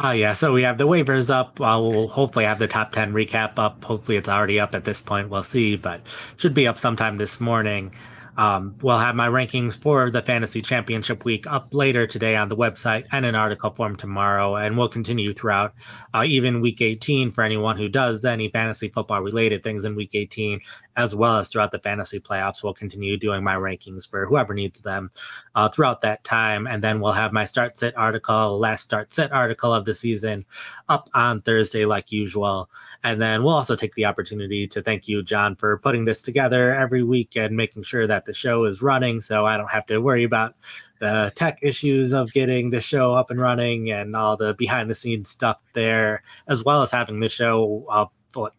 Oh 0.00 0.12
yeah, 0.12 0.32
so 0.32 0.52
we 0.52 0.62
have 0.62 0.78
the 0.78 0.86
waivers 0.86 1.28
up. 1.28 1.58
We'll 1.58 2.06
hopefully 2.06 2.44
have 2.44 2.60
the 2.60 2.68
top 2.68 2.92
ten 2.92 3.12
recap 3.12 3.54
up. 3.58 3.82
Hopefully 3.82 4.16
it's 4.16 4.28
already 4.28 4.60
up 4.60 4.74
at 4.74 4.84
this 4.84 5.00
point. 5.00 5.28
We'll 5.28 5.42
see, 5.42 5.76
but 5.76 6.00
should 6.36 6.54
be 6.54 6.68
up 6.68 6.78
sometime 6.78 7.16
this 7.16 7.40
morning. 7.40 7.92
Um, 8.38 8.76
we'll 8.82 8.98
have 8.98 9.16
my 9.16 9.28
rankings 9.28 9.76
for 9.76 10.10
the 10.10 10.22
fantasy 10.22 10.62
championship 10.62 11.24
week 11.24 11.44
up 11.48 11.74
later 11.74 12.06
today 12.06 12.36
on 12.36 12.48
the 12.48 12.56
website 12.56 13.04
and 13.10 13.26
an 13.26 13.34
article 13.34 13.70
form 13.70 13.96
tomorrow. 13.96 14.54
And 14.54 14.78
we'll 14.78 14.88
continue 14.88 15.34
throughout 15.34 15.74
uh, 16.14 16.22
even 16.24 16.60
week 16.60 16.80
18 16.80 17.32
for 17.32 17.42
anyone 17.42 17.76
who 17.76 17.88
does 17.88 18.24
any 18.24 18.48
fantasy 18.48 18.90
football 18.90 19.22
related 19.22 19.64
things 19.64 19.84
in 19.84 19.96
week 19.96 20.14
18 20.14 20.60
as 20.98 21.14
well 21.14 21.38
as 21.38 21.48
throughout 21.48 21.70
the 21.70 21.78
fantasy 21.78 22.18
playoffs. 22.18 22.62
We'll 22.62 22.74
continue 22.74 23.16
doing 23.16 23.44
my 23.44 23.54
rankings 23.54 24.10
for 24.10 24.26
whoever 24.26 24.52
needs 24.52 24.82
them 24.82 25.10
uh, 25.54 25.68
throughout 25.68 26.00
that 26.00 26.24
time. 26.24 26.66
And 26.66 26.82
then 26.82 27.00
we'll 27.00 27.12
have 27.12 27.32
my 27.32 27.44
start 27.44 27.78
sit 27.78 27.96
article, 27.96 28.58
last 28.58 28.82
start 28.82 29.12
sit 29.12 29.30
article 29.30 29.72
of 29.72 29.84
the 29.84 29.94
season 29.94 30.44
up 30.88 31.08
on 31.14 31.40
Thursday, 31.40 31.84
like 31.84 32.10
usual. 32.10 32.68
And 33.04 33.22
then 33.22 33.44
we'll 33.44 33.54
also 33.54 33.76
take 33.76 33.94
the 33.94 34.06
opportunity 34.06 34.66
to 34.66 34.82
thank 34.82 35.06
you, 35.06 35.22
Jon, 35.22 35.54
for 35.54 35.78
putting 35.78 36.04
this 36.04 36.20
together 36.20 36.74
every 36.74 37.04
week 37.04 37.36
and 37.36 37.56
making 37.56 37.84
sure 37.84 38.08
that 38.08 38.24
the 38.24 38.34
show 38.34 38.64
is 38.64 38.82
running 38.82 39.20
so 39.20 39.46
I 39.46 39.56
don't 39.56 39.70
have 39.70 39.86
to 39.86 40.00
worry 40.00 40.24
about 40.24 40.56
the 40.98 41.30
tech 41.36 41.60
issues 41.62 42.12
of 42.12 42.32
getting 42.32 42.70
the 42.70 42.80
show 42.80 43.12
up 43.12 43.30
and 43.30 43.40
running 43.40 43.92
and 43.92 44.16
all 44.16 44.36
the 44.36 44.54
behind 44.54 44.90
the 44.90 44.96
scenes 44.96 45.28
stuff 45.28 45.62
there, 45.74 46.24
as 46.48 46.64
well 46.64 46.82
as 46.82 46.90
having 46.90 47.20
the 47.20 47.28
show 47.28 47.86
uh, 47.88 48.06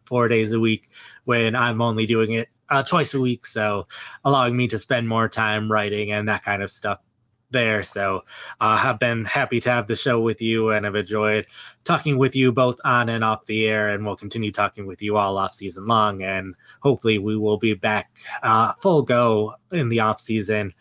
four 0.06 0.28
days 0.28 0.52
a 0.52 0.60
week 0.60 0.90
when 1.26 1.56
I'm 1.56 1.82
only 1.82 2.06
doing 2.06 2.34
it 2.34 2.50
uh, 2.70 2.84
twice 2.84 3.14
a 3.14 3.20
week. 3.20 3.46
So 3.46 3.88
allowing 4.26 4.56
me 4.56 4.68
to 4.68 4.80
spend 4.80 5.08
more 5.08 5.30
time 5.30 5.72
writing 5.72 6.12
and 6.12 6.28
that 6.28 6.44
kind 6.44 6.64
of 6.64 6.72
stuff 6.72 7.00
there. 7.52 7.84
So 7.84 8.18
uh, 8.62 8.82
I've 8.84 9.00
been 9.00 9.26
happy 9.26 9.60
to 9.62 9.72
have 9.72 9.88
the 9.88 9.96
show 9.96 10.22
with 10.22 10.42
you 10.42 10.70
and 10.70 10.86
I've 10.86 10.96
enjoyed 10.96 11.48
talking 11.84 12.18
with 12.18 12.36
you 12.36 12.52
both 12.52 12.80
on 12.86 13.10
and 13.10 13.24
off 13.24 13.46
the 13.46 13.68
air. 13.68 13.90
And 13.90 14.06
we'll 14.06 14.16
continue 14.16 14.52
talking 14.52 14.86
with 14.86 15.02
you 15.02 15.18
all 15.18 15.38
off 15.38 15.54
season 15.54 15.88
long. 15.88 16.22
And 16.22 16.56
hopefully 16.82 17.18
we 17.18 17.38
will 17.38 17.58
be 17.58 17.74
back 17.74 18.18
uh, 18.44 18.74
full 18.74 19.02
go 19.02 19.56
in 19.72 19.90
the 19.90 20.00
off 20.00 20.20
season 20.20 20.74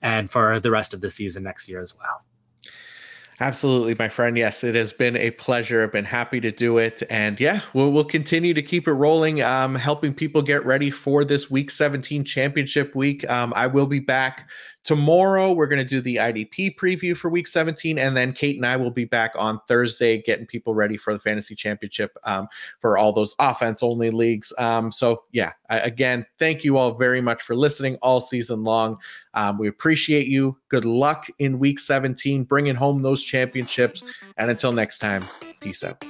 and 0.00 0.30
for 0.30 0.58
the 0.60 0.70
rest 0.70 0.94
of 0.94 1.00
the 1.00 1.10
season 1.10 1.42
next 1.44 1.68
year 1.68 1.80
as 1.80 1.94
well. 1.96 2.24
Absolutely, 3.42 3.96
my 3.98 4.08
friend. 4.08 4.38
Yes, 4.38 4.62
it 4.62 4.76
has 4.76 4.92
been 4.92 5.16
a 5.16 5.32
pleasure. 5.32 5.82
I've 5.82 5.90
been 5.90 6.04
happy 6.04 6.40
to 6.40 6.52
do 6.52 6.78
it. 6.78 7.02
And 7.10 7.40
yeah, 7.40 7.62
we'll, 7.74 7.90
we'll 7.90 8.04
continue 8.04 8.54
to 8.54 8.62
keep 8.62 8.86
it 8.86 8.92
rolling, 8.92 9.42
um, 9.42 9.74
helping 9.74 10.14
people 10.14 10.42
get 10.42 10.64
ready 10.64 10.92
for 10.92 11.24
this 11.24 11.50
week 11.50 11.68
17 11.68 12.22
championship 12.22 12.94
week. 12.94 13.28
Um, 13.28 13.52
I 13.56 13.66
will 13.66 13.86
be 13.86 13.98
back 13.98 14.48
Tomorrow, 14.84 15.52
we're 15.52 15.66
going 15.66 15.78
to 15.78 15.84
do 15.84 16.00
the 16.00 16.16
IDP 16.16 16.76
preview 16.76 17.16
for 17.16 17.28
week 17.28 17.46
17. 17.46 17.98
And 17.98 18.16
then 18.16 18.32
Kate 18.32 18.56
and 18.56 18.66
I 18.66 18.76
will 18.76 18.90
be 18.90 19.04
back 19.04 19.32
on 19.36 19.60
Thursday 19.68 20.20
getting 20.20 20.46
people 20.46 20.74
ready 20.74 20.96
for 20.96 21.12
the 21.12 21.20
fantasy 21.20 21.54
championship 21.54 22.16
um, 22.24 22.48
for 22.80 22.98
all 22.98 23.12
those 23.12 23.34
offense 23.38 23.82
only 23.82 24.10
leagues. 24.10 24.52
Um, 24.58 24.90
so, 24.90 25.24
yeah, 25.30 25.52
I, 25.70 25.78
again, 25.80 26.26
thank 26.38 26.64
you 26.64 26.78
all 26.78 26.92
very 26.92 27.20
much 27.20 27.42
for 27.42 27.54
listening 27.54 27.96
all 28.02 28.20
season 28.20 28.64
long. 28.64 28.96
Um, 29.34 29.58
we 29.58 29.68
appreciate 29.68 30.26
you. 30.26 30.58
Good 30.68 30.84
luck 30.84 31.28
in 31.38 31.58
week 31.58 31.78
17, 31.78 32.44
bringing 32.44 32.74
home 32.74 33.02
those 33.02 33.22
championships. 33.22 34.02
And 34.36 34.50
until 34.50 34.72
next 34.72 34.98
time, 34.98 35.24
peace 35.60 35.84
out. 35.84 36.04